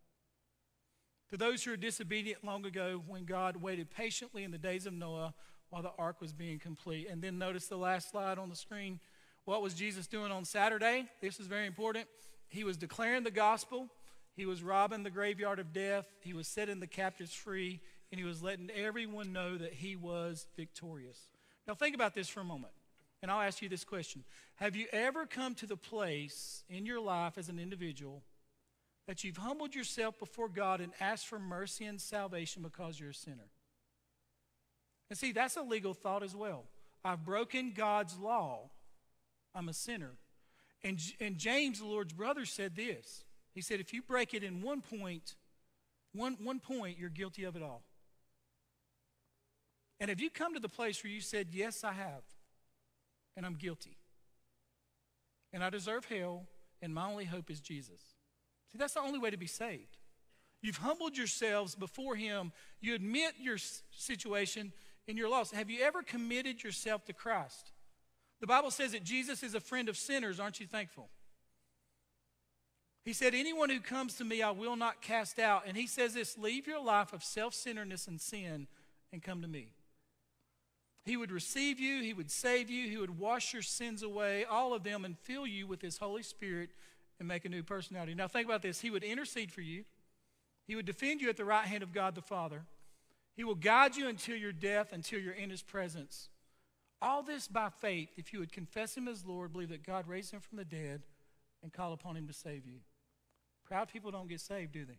To 1.30 1.36
those 1.36 1.64
who 1.64 1.72
are 1.72 1.76
disobedient 1.76 2.44
long 2.44 2.66
ago, 2.66 3.02
when 3.06 3.24
God 3.24 3.56
waited 3.56 3.90
patiently 3.90 4.44
in 4.44 4.50
the 4.50 4.58
days 4.58 4.86
of 4.86 4.92
Noah 4.92 5.34
while 5.70 5.82
the 5.82 5.92
ark 5.98 6.20
was 6.20 6.32
being 6.32 6.58
complete. 6.58 7.08
And 7.10 7.20
then 7.20 7.38
notice 7.38 7.66
the 7.66 7.76
last 7.76 8.10
slide 8.10 8.38
on 8.38 8.48
the 8.48 8.56
screen. 8.56 9.00
What 9.44 9.62
was 9.62 9.74
Jesus 9.74 10.06
doing 10.06 10.30
on 10.30 10.44
Saturday? 10.44 11.06
This 11.20 11.40
is 11.40 11.46
very 11.46 11.66
important. 11.66 12.06
He 12.48 12.64
was 12.64 12.76
declaring 12.76 13.24
the 13.24 13.30
gospel, 13.30 13.88
he 14.34 14.46
was 14.46 14.62
robbing 14.62 15.02
the 15.02 15.10
graveyard 15.10 15.58
of 15.58 15.72
death, 15.72 16.06
he 16.20 16.32
was 16.32 16.46
setting 16.46 16.78
the 16.78 16.86
captives 16.86 17.32
free, 17.32 17.80
and 18.12 18.20
he 18.20 18.26
was 18.26 18.42
letting 18.42 18.70
everyone 18.70 19.32
know 19.32 19.56
that 19.56 19.72
he 19.72 19.96
was 19.96 20.46
victorious. 20.56 21.18
Now, 21.66 21.74
think 21.74 21.94
about 21.96 22.14
this 22.14 22.28
for 22.28 22.40
a 22.40 22.44
moment, 22.44 22.72
and 23.26 23.32
I'll 23.32 23.42
ask 23.42 23.60
you 23.60 23.68
this 23.68 23.82
question 23.82 24.22
Have 24.54 24.76
you 24.76 24.86
ever 24.92 25.26
come 25.26 25.56
to 25.56 25.66
the 25.66 25.76
place 25.76 26.62
in 26.70 26.86
your 26.86 27.00
life 27.00 27.36
as 27.36 27.48
an 27.48 27.58
individual 27.58 28.22
that 29.08 29.24
you've 29.24 29.38
humbled 29.38 29.74
yourself 29.74 30.16
before 30.20 30.48
God 30.48 30.80
and 30.80 30.92
asked 31.00 31.26
for 31.26 31.40
mercy 31.40 31.86
and 31.86 32.00
salvation 32.00 32.62
because 32.62 33.00
you're 33.00 33.10
a 33.10 33.14
sinner? 33.14 33.50
And 35.10 35.18
see, 35.18 35.32
that's 35.32 35.56
a 35.56 35.62
legal 35.62 35.92
thought 35.92 36.22
as 36.22 36.36
well. 36.36 36.66
I've 37.04 37.24
broken 37.24 37.72
God's 37.74 38.16
law. 38.16 38.70
I'm 39.56 39.68
a 39.68 39.72
sinner. 39.72 40.12
And, 40.84 41.00
and 41.18 41.36
James, 41.36 41.80
the 41.80 41.86
Lord's 41.86 42.12
brother, 42.12 42.44
said 42.44 42.76
this. 42.76 43.24
He 43.52 43.60
said, 43.60 43.80
if 43.80 43.92
you 43.92 44.02
break 44.02 44.34
it 44.34 44.44
in 44.44 44.62
one 44.62 44.82
point, 44.82 45.34
one, 46.14 46.36
one 46.44 46.60
point, 46.60 46.96
you're 46.96 47.10
guilty 47.10 47.42
of 47.42 47.56
it 47.56 47.62
all. 47.62 47.82
And 49.98 50.10
have 50.10 50.20
you 50.20 50.30
come 50.30 50.54
to 50.54 50.60
the 50.60 50.68
place 50.68 51.02
where 51.02 51.12
you 51.12 51.20
said, 51.20 51.48
Yes, 51.50 51.82
I 51.82 51.92
have, 51.92 52.22
and 53.36 53.44
I'm 53.44 53.54
guilty, 53.54 53.96
and 55.52 55.62
I 55.62 55.70
deserve 55.70 56.06
hell, 56.06 56.46
and 56.82 56.94
my 56.94 57.08
only 57.08 57.24
hope 57.24 57.50
is 57.50 57.60
Jesus? 57.60 58.00
See, 58.72 58.78
that's 58.78 58.94
the 58.94 59.00
only 59.00 59.18
way 59.18 59.30
to 59.30 59.36
be 59.36 59.46
saved. 59.46 59.98
You've 60.62 60.78
humbled 60.78 61.16
yourselves 61.16 61.74
before 61.74 62.16
Him, 62.16 62.52
you 62.80 62.94
admit 62.94 63.34
your 63.38 63.58
situation 63.90 64.72
and 65.08 65.16
your 65.16 65.28
loss. 65.28 65.50
Have 65.52 65.70
you 65.70 65.82
ever 65.82 66.02
committed 66.02 66.62
yourself 66.62 67.04
to 67.06 67.12
Christ? 67.12 67.72
The 68.40 68.46
Bible 68.46 68.70
says 68.70 68.92
that 68.92 69.04
Jesus 69.04 69.42
is 69.42 69.54
a 69.54 69.60
friend 69.60 69.88
of 69.88 69.96
sinners. 69.96 70.40
Aren't 70.40 70.60
you 70.60 70.66
thankful? 70.66 71.08
He 73.04 73.12
said, 73.12 73.34
Anyone 73.34 73.70
who 73.70 73.80
comes 73.80 74.14
to 74.14 74.24
me, 74.24 74.42
I 74.42 74.50
will 74.50 74.76
not 74.76 75.00
cast 75.00 75.38
out. 75.38 75.62
And 75.66 75.76
he 75.76 75.86
says 75.86 76.14
this 76.14 76.36
leave 76.36 76.66
your 76.66 76.82
life 76.82 77.12
of 77.12 77.22
self 77.22 77.54
centeredness 77.54 78.08
and 78.08 78.20
sin 78.20 78.66
and 79.12 79.22
come 79.22 79.42
to 79.42 79.48
me. 79.48 79.75
He 81.06 81.16
would 81.16 81.30
receive 81.30 81.78
you, 81.78 82.02
He 82.02 82.12
would 82.12 82.32
save 82.32 82.68
you, 82.68 82.90
He 82.90 82.96
would 82.96 83.16
wash 83.16 83.52
your 83.52 83.62
sins 83.62 84.02
away, 84.02 84.44
all 84.44 84.74
of 84.74 84.82
them, 84.82 85.04
and 85.04 85.16
fill 85.16 85.46
you 85.46 85.66
with 85.66 85.80
His 85.80 85.98
Holy 85.98 86.24
Spirit 86.24 86.70
and 87.20 87.28
make 87.28 87.44
a 87.44 87.48
new 87.48 87.62
personality. 87.62 88.14
Now, 88.14 88.26
think 88.26 88.46
about 88.46 88.60
this 88.60 88.80
He 88.80 88.90
would 88.90 89.04
intercede 89.04 89.52
for 89.52 89.60
you, 89.60 89.84
He 90.66 90.74
would 90.74 90.84
defend 90.84 91.20
you 91.20 91.30
at 91.30 91.36
the 91.36 91.44
right 91.44 91.64
hand 91.64 91.84
of 91.84 91.94
God 91.94 92.16
the 92.16 92.22
Father, 92.22 92.64
He 93.36 93.44
will 93.44 93.54
guide 93.54 93.96
you 93.96 94.08
until 94.08 94.36
your 94.36 94.52
death, 94.52 94.92
until 94.92 95.20
you're 95.20 95.32
in 95.32 95.48
His 95.48 95.62
presence. 95.62 96.28
All 97.00 97.22
this 97.22 97.46
by 97.46 97.68
faith, 97.68 98.08
if 98.16 98.32
you 98.32 98.40
would 98.40 98.52
confess 98.52 98.96
Him 98.96 99.06
as 99.06 99.24
Lord, 99.24 99.52
believe 99.52 99.68
that 99.68 99.86
God 99.86 100.08
raised 100.08 100.32
Him 100.32 100.40
from 100.40 100.58
the 100.58 100.64
dead, 100.64 101.02
and 101.62 101.72
call 101.72 101.92
upon 101.92 102.16
Him 102.16 102.26
to 102.26 102.34
save 102.34 102.66
you. 102.66 102.80
Proud 103.64 103.88
people 103.88 104.10
don't 104.10 104.28
get 104.28 104.40
saved, 104.40 104.72
do 104.72 104.84
they? 104.84 104.98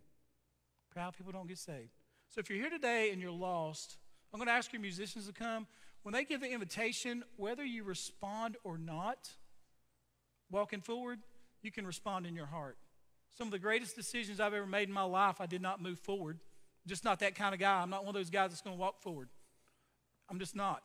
Proud 0.90 1.14
people 1.14 1.32
don't 1.32 1.48
get 1.48 1.58
saved. 1.58 1.90
So 2.30 2.40
if 2.40 2.48
you're 2.48 2.58
here 2.58 2.70
today 2.70 3.10
and 3.10 3.20
you're 3.20 3.30
lost, 3.30 3.98
I'm 4.32 4.38
going 4.38 4.48
to 4.48 4.52
ask 4.52 4.72
your 4.72 4.82
musicians 4.82 5.26
to 5.26 5.32
come. 5.32 5.66
When 6.02 6.12
they 6.12 6.24
give 6.24 6.40
the 6.40 6.50
invitation, 6.50 7.24
whether 7.36 7.64
you 7.64 7.84
respond 7.84 8.56
or 8.64 8.78
not, 8.78 9.30
walking 10.50 10.80
forward, 10.80 11.20
you 11.62 11.70
can 11.70 11.86
respond 11.86 12.26
in 12.26 12.34
your 12.34 12.46
heart. 12.46 12.78
Some 13.36 13.48
of 13.48 13.52
the 13.52 13.58
greatest 13.58 13.94
decisions 13.94 14.40
I've 14.40 14.54
ever 14.54 14.66
made 14.66 14.88
in 14.88 14.94
my 14.94 15.02
life, 15.02 15.40
I 15.40 15.46
did 15.46 15.62
not 15.62 15.82
move 15.82 15.98
forward. 15.98 16.38
Just 16.86 17.04
not 17.04 17.20
that 17.20 17.34
kind 17.34 17.54
of 17.54 17.60
guy. 17.60 17.82
I'm 17.82 17.90
not 17.90 18.04
one 18.04 18.10
of 18.10 18.14
those 18.14 18.30
guys 18.30 18.50
that's 18.50 18.62
going 18.62 18.76
to 18.76 18.80
walk 18.80 19.00
forward. 19.00 19.28
I'm 20.30 20.38
just 20.38 20.56
not. 20.56 20.82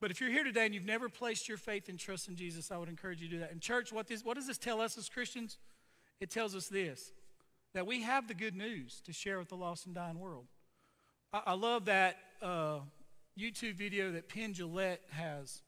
But 0.00 0.10
if 0.10 0.20
you're 0.20 0.30
here 0.30 0.44
today 0.44 0.66
and 0.66 0.74
you've 0.74 0.84
never 0.84 1.08
placed 1.08 1.48
your 1.48 1.56
faith 1.56 1.88
and 1.88 1.98
trust 1.98 2.28
in 2.28 2.36
Jesus, 2.36 2.70
I 2.70 2.76
would 2.76 2.88
encourage 2.88 3.20
you 3.20 3.28
to 3.28 3.34
do 3.34 3.40
that. 3.40 3.52
In 3.52 3.60
church, 3.60 3.92
what, 3.92 4.06
this, 4.06 4.24
what 4.24 4.34
does 4.34 4.46
this 4.46 4.58
tell 4.58 4.80
us 4.80 4.98
as 4.98 5.08
Christians? 5.08 5.58
It 6.20 6.30
tells 6.30 6.54
us 6.54 6.68
this 6.68 7.12
that 7.74 7.86
we 7.86 8.02
have 8.02 8.28
the 8.28 8.34
good 8.34 8.54
news 8.54 9.00
to 9.04 9.12
share 9.12 9.38
with 9.38 9.48
the 9.48 9.56
lost 9.56 9.86
and 9.86 9.94
dying 9.94 10.18
world. 10.18 10.46
I, 11.32 11.42
I 11.46 11.52
love 11.54 11.86
that 11.86 12.16
uh, 12.40 12.78
YouTube 13.38 13.74
video 13.74 14.12
that 14.12 14.28
Penn 14.28 14.54
Jillette 14.54 14.98
has. 15.10 15.62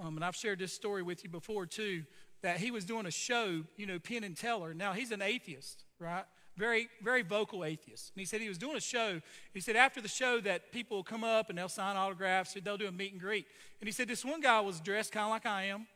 Um, 0.00 0.16
and 0.16 0.24
I've 0.24 0.36
shared 0.36 0.58
this 0.58 0.72
story 0.72 1.02
with 1.02 1.22
you 1.24 1.30
before 1.30 1.66
too, 1.66 2.04
that 2.42 2.58
he 2.58 2.70
was 2.70 2.84
doing 2.84 3.06
a 3.06 3.10
show, 3.10 3.62
you 3.76 3.86
know, 3.86 3.98
Penn 3.98 4.24
and 4.24 4.36
Teller. 4.36 4.74
Now, 4.74 4.92
he's 4.92 5.12
an 5.12 5.22
atheist, 5.22 5.84
right? 5.98 6.24
Very, 6.56 6.88
very 7.02 7.22
vocal 7.22 7.64
atheist. 7.64 8.12
And 8.14 8.20
he 8.20 8.26
said 8.26 8.40
he 8.40 8.48
was 8.48 8.58
doing 8.58 8.76
a 8.76 8.80
show. 8.80 9.20
He 9.54 9.60
said 9.60 9.76
after 9.76 10.00
the 10.00 10.08
show 10.08 10.40
that 10.40 10.72
people 10.72 10.98
will 10.98 11.04
come 11.04 11.24
up 11.24 11.48
and 11.48 11.58
they'll 11.58 11.68
sign 11.68 11.96
autographs, 11.96 12.54
they'll 12.62 12.76
do 12.76 12.88
a 12.88 12.92
meet 12.92 13.12
and 13.12 13.20
greet. 13.20 13.46
And 13.80 13.88
he 13.88 13.92
said 13.92 14.08
this 14.08 14.24
one 14.24 14.40
guy 14.40 14.60
was 14.60 14.80
dressed 14.80 15.12
kind 15.12 15.24
of 15.24 15.30
like 15.30 15.46
I 15.46 15.64
am. 15.64 15.86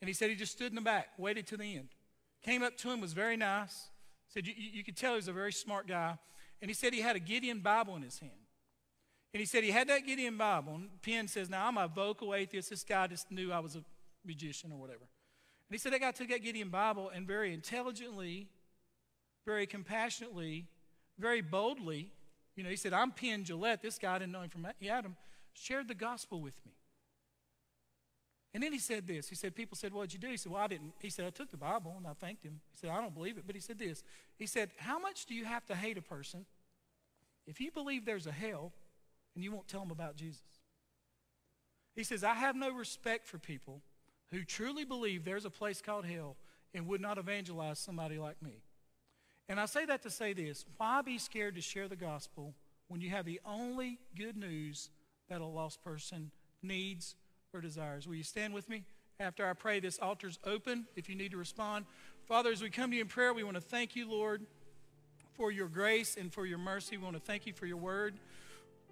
And 0.00 0.08
he 0.08 0.14
said 0.14 0.30
he 0.30 0.36
just 0.36 0.52
stood 0.52 0.72
in 0.72 0.74
the 0.74 0.80
back, 0.80 1.08
waited 1.18 1.46
to 1.48 1.56
the 1.56 1.76
end. 1.76 1.88
Came 2.42 2.62
up 2.64 2.76
to 2.78 2.90
him, 2.90 3.00
was 3.00 3.12
very 3.12 3.36
nice. 3.36 3.88
Said 4.28 4.46
you, 4.46 4.54
you 4.56 4.82
could 4.82 4.96
tell 4.96 5.12
he 5.12 5.16
was 5.16 5.28
a 5.28 5.32
very 5.32 5.52
smart 5.52 5.86
guy. 5.86 6.18
And 6.60 6.68
he 6.68 6.74
said 6.74 6.92
he 6.92 7.00
had 7.00 7.14
a 7.14 7.20
Gideon 7.20 7.60
Bible 7.60 7.94
in 7.96 8.02
his 8.02 8.18
hand. 8.18 8.32
And 9.34 9.40
he 9.40 9.46
said 9.46 9.64
he 9.64 9.70
had 9.70 9.88
that 9.88 10.06
Gideon 10.06 10.36
Bible. 10.36 10.74
And 10.74 11.02
Penn 11.02 11.28
says, 11.28 11.48
Now 11.48 11.66
I'm 11.66 11.78
a 11.78 11.88
vocal 11.88 12.34
atheist. 12.34 12.70
This 12.70 12.84
guy 12.84 13.06
just 13.06 13.30
knew 13.30 13.52
I 13.52 13.60
was 13.60 13.76
a 13.76 13.84
magician 14.26 14.72
or 14.72 14.78
whatever. 14.78 15.00
And 15.00 15.74
he 15.74 15.78
said 15.78 15.92
that 15.92 16.00
guy 16.00 16.10
took 16.10 16.28
that 16.28 16.42
Gideon 16.42 16.68
Bible 16.68 17.10
and 17.14 17.26
very 17.26 17.54
intelligently, 17.54 18.48
very 19.46 19.66
compassionately, 19.66 20.66
very 21.18 21.40
boldly, 21.40 22.10
you 22.56 22.62
know, 22.62 22.70
he 22.70 22.76
said, 22.76 22.92
I'm 22.92 23.10
Penn 23.10 23.44
Jillette. 23.44 23.80
This 23.80 23.98
guy 23.98 24.14
I 24.14 24.18
didn't 24.18 24.32
know 24.32 24.42
him 24.42 24.50
from 24.50 24.66
Adam, 24.88 25.16
shared 25.54 25.88
the 25.88 25.94
gospel 25.94 26.40
with 26.40 26.54
me. 26.66 26.72
And 28.54 28.62
then 28.62 28.72
he 28.72 28.78
said 28.78 29.06
this. 29.06 29.28
He 29.28 29.34
said, 29.34 29.54
People 29.54 29.76
said, 29.76 29.94
What'd 29.94 30.12
you 30.12 30.18
do? 30.18 30.28
He 30.28 30.36
said, 30.36 30.52
Well, 30.52 30.62
I 30.62 30.66
didn't. 30.66 30.92
He 30.98 31.08
said, 31.08 31.24
I 31.26 31.30
took 31.30 31.50
the 31.50 31.56
Bible 31.56 31.94
and 31.96 32.06
I 32.06 32.12
thanked 32.12 32.44
him. 32.44 32.60
He 32.70 32.76
said, 32.76 32.90
I 32.90 33.00
don't 33.00 33.14
believe 33.14 33.38
it. 33.38 33.44
But 33.46 33.54
he 33.54 33.62
said 33.62 33.78
this. 33.78 34.04
He 34.36 34.46
said, 34.46 34.70
How 34.76 34.98
much 34.98 35.24
do 35.24 35.34
you 35.34 35.46
have 35.46 35.64
to 35.66 35.74
hate 35.74 35.96
a 35.96 36.02
person 36.02 36.44
if 37.46 37.60
you 37.60 37.70
believe 37.70 38.04
there's 38.04 38.26
a 38.26 38.32
hell 38.32 38.72
and 39.34 39.44
you 39.44 39.52
won't 39.52 39.68
tell 39.68 39.80
them 39.80 39.90
about 39.90 40.16
Jesus? 40.16 40.42
He 41.94 42.04
says, 42.04 42.24
I 42.24 42.34
have 42.34 42.56
no 42.56 42.72
respect 42.72 43.26
for 43.26 43.38
people 43.38 43.82
who 44.30 44.44
truly 44.44 44.84
believe 44.84 45.24
there's 45.24 45.44
a 45.44 45.50
place 45.50 45.82
called 45.82 46.06
hell 46.06 46.36
and 46.74 46.86
would 46.86 47.00
not 47.00 47.18
evangelize 47.18 47.78
somebody 47.78 48.18
like 48.18 48.42
me. 48.42 48.62
And 49.48 49.60
I 49.60 49.66
say 49.66 49.84
that 49.84 50.02
to 50.02 50.10
say 50.10 50.32
this 50.32 50.64
why 50.78 51.02
be 51.02 51.18
scared 51.18 51.56
to 51.56 51.60
share 51.60 51.88
the 51.88 51.96
gospel 51.96 52.54
when 52.88 53.00
you 53.00 53.10
have 53.10 53.26
the 53.26 53.40
only 53.44 53.98
good 54.16 54.36
news 54.36 54.90
that 55.28 55.40
a 55.40 55.46
lost 55.46 55.82
person 55.82 56.30
needs 56.62 57.14
or 57.52 57.60
desires. 57.60 58.06
Will 58.06 58.14
you 58.14 58.22
stand 58.22 58.54
with 58.54 58.68
me? 58.68 58.84
After 59.20 59.46
I 59.46 59.52
pray, 59.52 59.78
this 59.78 59.98
altar's 59.98 60.38
open 60.44 60.86
if 60.96 61.08
you 61.08 61.14
need 61.14 61.30
to 61.32 61.36
respond. 61.36 61.84
Father, 62.26 62.50
as 62.50 62.62
we 62.62 62.70
come 62.70 62.90
to 62.90 62.96
you 62.96 63.02
in 63.02 63.08
prayer, 63.08 63.32
we 63.32 63.44
want 63.44 63.56
to 63.56 63.60
thank 63.60 63.94
you, 63.94 64.10
Lord, 64.10 64.46
for 65.34 65.52
your 65.52 65.68
grace 65.68 66.16
and 66.18 66.32
for 66.32 66.46
your 66.46 66.58
mercy. 66.58 66.96
We 66.96 67.04
want 67.04 67.16
to 67.16 67.22
thank 67.22 67.46
you 67.46 67.52
for 67.52 67.66
your 67.66 67.76
word. 67.76 68.18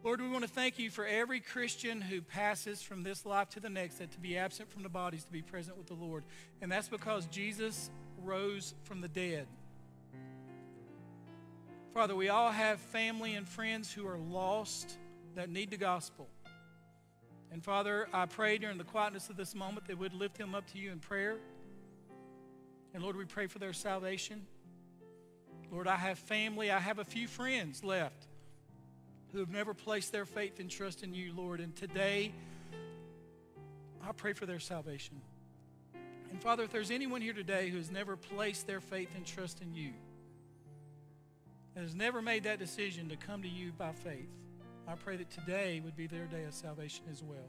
Lord, 0.03 0.22
we 0.22 0.28
want 0.30 0.44
to 0.44 0.51
thank 0.51 0.78
you 0.78 0.88
for 0.88 1.05
every 1.05 1.40
Christian 1.40 2.01
who 2.01 2.22
passes 2.22 2.80
from 2.80 3.03
this 3.03 3.26
life 3.26 3.51
to 3.51 3.61
the 3.61 3.68
next, 3.68 3.98
that 3.98 4.11
to 4.12 4.18
be 4.18 4.38
absent 4.38 4.70
from 4.70 4.82
the 4.82 4.88
bodies, 4.88 5.24
to 5.24 5.32
be 5.32 5.42
present 5.42 5.76
with 5.76 5.88
the 5.88 5.94
Lord. 5.94 6.24
And 6.62 6.72
that's 6.72 6.88
because 6.88 7.26
Jesus 7.26 7.90
rose 8.22 8.72
from 8.84 9.03
the 9.03 9.09
dead. 9.09 9.46
Father, 11.92 12.16
we 12.16 12.30
all 12.30 12.51
have 12.51 12.80
family 12.80 13.34
and 13.34 13.46
friends 13.46 13.92
who 13.92 14.07
are 14.07 14.16
lost 14.16 14.96
that 15.34 15.51
need 15.51 15.70
the 15.70 15.76
gospel. 15.76 16.28
And 17.53 17.62
Father, 17.62 18.09
I 18.14 18.24
pray 18.24 18.57
during 18.57 18.78
the 18.78 18.84
quietness 18.84 19.28
of 19.28 19.36
this 19.36 19.55
moment 19.55 19.86
that 19.88 19.98
we'd 19.98 20.14
lift 20.14 20.38
them 20.38 20.55
up 20.55 20.66
to 20.72 20.78
you 20.78 20.92
in 20.92 20.98
prayer. 20.98 21.36
And 22.94 23.03
Lord, 23.03 23.16
we 23.16 23.26
pray 23.26 23.48
for 23.48 23.59
their 23.59 23.74
salvation. 23.74 24.46
Lord, 25.70 25.86
I 25.86 25.96
have 25.96 26.18
family, 26.18 26.70
I 26.70 26.78
have 26.78 26.98
a 26.98 27.05
few 27.05 27.28
friends 27.28 27.84
left 27.84 28.30
who 29.33 29.39
have 29.39 29.51
never 29.51 29.74
placed 29.74 30.12
their 30.12 30.24
faith 30.24 30.61
and 30.61 30.70
trust 30.70 31.03
in 31.03 31.14
you, 31.14 31.33
Lord. 31.35 31.61
And 31.61 31.74
today, 31.74 32.33
I 34.03 34.12
pray 34.12 34.33
for 34.33 34.47
their 34.47 34.59
salvation. 34.59 35.20
And 36.31 36.41
Father, 36.41 36.62
if 36.64 36.72
there's 36.72 36.91
anyone 36.91 37.20
here 37.20 37.33
today 37.33 37.70
who 37.70 37.76
has 37.76 37.91
never 37.91 38.16
placed 38.16 38.66
their 38.66 38.81
faith 38.81 39.11
and 39.14 39.26
trust 39.26 39.61
in 39.62 39.74
you, 39.74 39.93
has 41.76 41.95
never 41.95 42.20
made 42.20 42.45
that 42.45 42.59
decision 42.59 43.09
to 43.09 43.16
come 43.16 43.43
to 43.43 43.49
you 43.49 43.72
by 43.72 43.93
faith, 43.93 44.28
I 44.87 44.95
pray 44.95 45.16
that 45.16 45.31
today 45.31 45.81
would 45.85 45.97
be 45.97 46.07
their 46.07 46.26
day 46.26 46.45
of 46.45 46.55
salvation 46.55 47.05
as 47.11 47.22
well. 47.22 47.49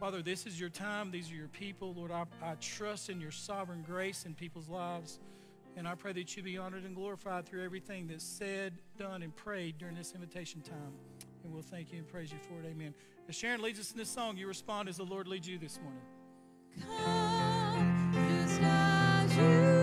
Father, 0.00 0.22
this 0.22 0.46
is 0.46 0.58
your 0.58 0.70
time. 0.70 1.10
These 1.10 1.30
are 1.30 1.34
your 1.34 1.48
people. 1.48 1.94
Lord, 1.94 2.10
I, 2.10 2.24
I 2.42 2.54
trust 2.60 3.10
in 3.10 3.20
your 3.20 3.30
sovereign 3.30 3.84
grace 3.86 4.26
in 4.26 4.34
people's 4.34 4.68
lives. 4.68 5.20
And 5.76 5.88
I 5.88 5.94
pray 5.94 6.12
that 6.12 6.36
you 6.36 6.42
be 6.42 6.56
honored 6.56 6.84
and 6.84 6.94
glorified 6.94 7.46
through 7.46 7.64
everything 7.64 8.06
that's 8.06 8.24
said, 8.24 8.78
done, 8.96 9.22
and 9.22 9.34
prayed 9.34 9.78
during 9.78 9.96
this 9.96 10.12
invitation 10.14 10.60
time. 10.60 10.94
And 11.42 11.52
we'll 11.52 11.62
thank 11.62 11.92
you 11.92 11.98
and 11.98 12.08
praise 12.08 12.32
you 12.32 12.38
for 12.48 12.60
it. 12.60 12.66
Amen. 12.70 12.94
As 13.28 13.34
Sharon 13.34 13.60
leads 13.60 13.80
us 13.80 13.90
in 13.90 13.98
this 13.98 14.08
song, 14.08 14.36
you 14.36 14.46
respond 14.46 14.88
as 14.88 14.96
the 14.96 15.04
Lord 15.04 15.26
leads 15.26 15.48
you 15.48 15.58
this 15.58 15.80
morning. 15.82 16.02
Come, 19.36 19.73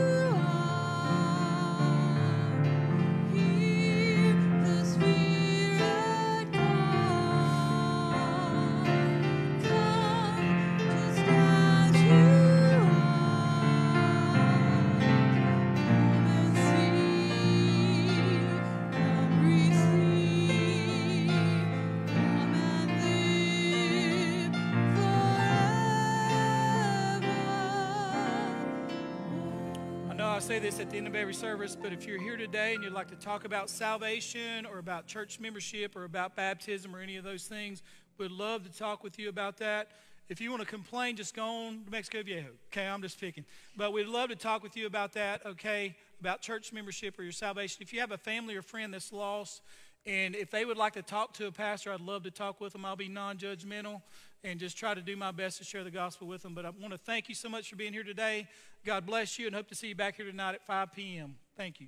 this 30.62 30.80
at 30.80 30.92
the 30.92 30.98
end 30.98 31.08
of 31.08 31.16
every 31.16 31.34
service, 31.34 31.76
but 31.76 31.92
if 31.92 32.06
you're 32.06 32.22
here 32.22 32.38
today 32.38 32.76
and 32.76 32.84
you'd 32.84 32.94
like 32.94 33.08
to 33.08 33.16
talk 33.16 33.46
about 33.46 33.68
salvation 33.68 34.64
or 34.68 34.78
about 34.78 35.08
church 35.08 35.40
membership 35.40 35.96
or 35.96 36.04
about 36.04 36.36
baptism 36.36 36.96
or 36.96 37.00
any 37.00 37.18
of 37.18 37.24
those 37.24 37.46
things, 37.46 37.82
we'd 38.20 38.30
love 38.30 38.64
to 38.64 38.78
talk 38.78 39.04
with 39.04 39.18
you 39.18 39.28
about 39.28 39.58
that. 39.58 39.88
If 40.30 40.40
you 40.40 40.52
want 40.52 40.62
to 40.62 40.68
complain, 40.68 41.16
just 41.16 41.36
go 41.36 41.44
on 41.44 41.84
to 41.86 41.90
Mexico 41.90 42.22
Viejo. 42.22 42.50
Okay, 42.72 42.86
I'm 42.86 43.02
just 43.02 43.20
picking. 43.20 43.44
But 43.76 43.92
we'd 43.92 44.06
love 44.06 44.30
to 44.30 44.36
talk 44.36 44.62
with 44.62 44.78
you 44.78 44.86
about 44.86 45.14
that, 45.14 45.44
okay, 45.48 45.96
about 46.20 46.42
church 46.42 46.72
membership 46.72 47.18
or 47.18 47.24
your 47.24 47.32
salvation. 47.32 47.82
If 47.82 47.92
you 47.92 48.00
have 48.00 48.12
a 48.12 48.18
family 48.20 48.56
or 48.56 48.62
friend 48.62 48.94
that's 48.94 49.12
lost, 49.12 49.64
and 50.06 50.36
if 50.36 50.52
they 50.52 50.64
would 50.64 50.78
like 50.78 50.94
to 50.94 51.02
talk 51.02 51.34
to 51.36 51.48
a 51.48 51.52
pastor, 51.52 51.92
I'd 51.92 52.02
love 52.02 52.22
to 52.24 52.32
talk 52.32 52.62
with 52.62 52.74
them. 52.74 52.86
I'll 52.86 52.96
be 52.96 53.10
non 53.10 53.38
judgmental 53.38 54.04
and 54.44 54.60
just 54.60 54.78
try 54.78 54.94
to 54.94 55.02
do 55.02 55.16
my 55.16 55.32
best 55.32 55.58
to 55.60 55.64
share 55.64 55.84
the 55.84 55.92
gospel 55.92 56.28
with 56.28 56.42
them. 56.42 56.54
But 56.54 56.66
I 56.66 56.70
want 56.70 56.92
to 56.92 56.98
thank 56.98 57.30
you 57.30 57.36
so 57.36 57.50
much 57.50 57.70
for 57.70 57.76
being 57.76 57.94
here 57.94 58.04
today. 58.04 58.48
God 58.86 59.06
bless 59.06 59.38
you 59.38 59.48
and 59.48 59.56
hope 59.56 59.68
to 59.70 59.76
see 59.76 59.90
you 59.90 59.96
back 59.96 60.18
here 60.18 60.26
tonight 60.26 60.56
at 60.56 60.66
5 60.66 60.94
p.m. 60.94 61.36
Thank 61.56 61.80
you. 61.80 61.88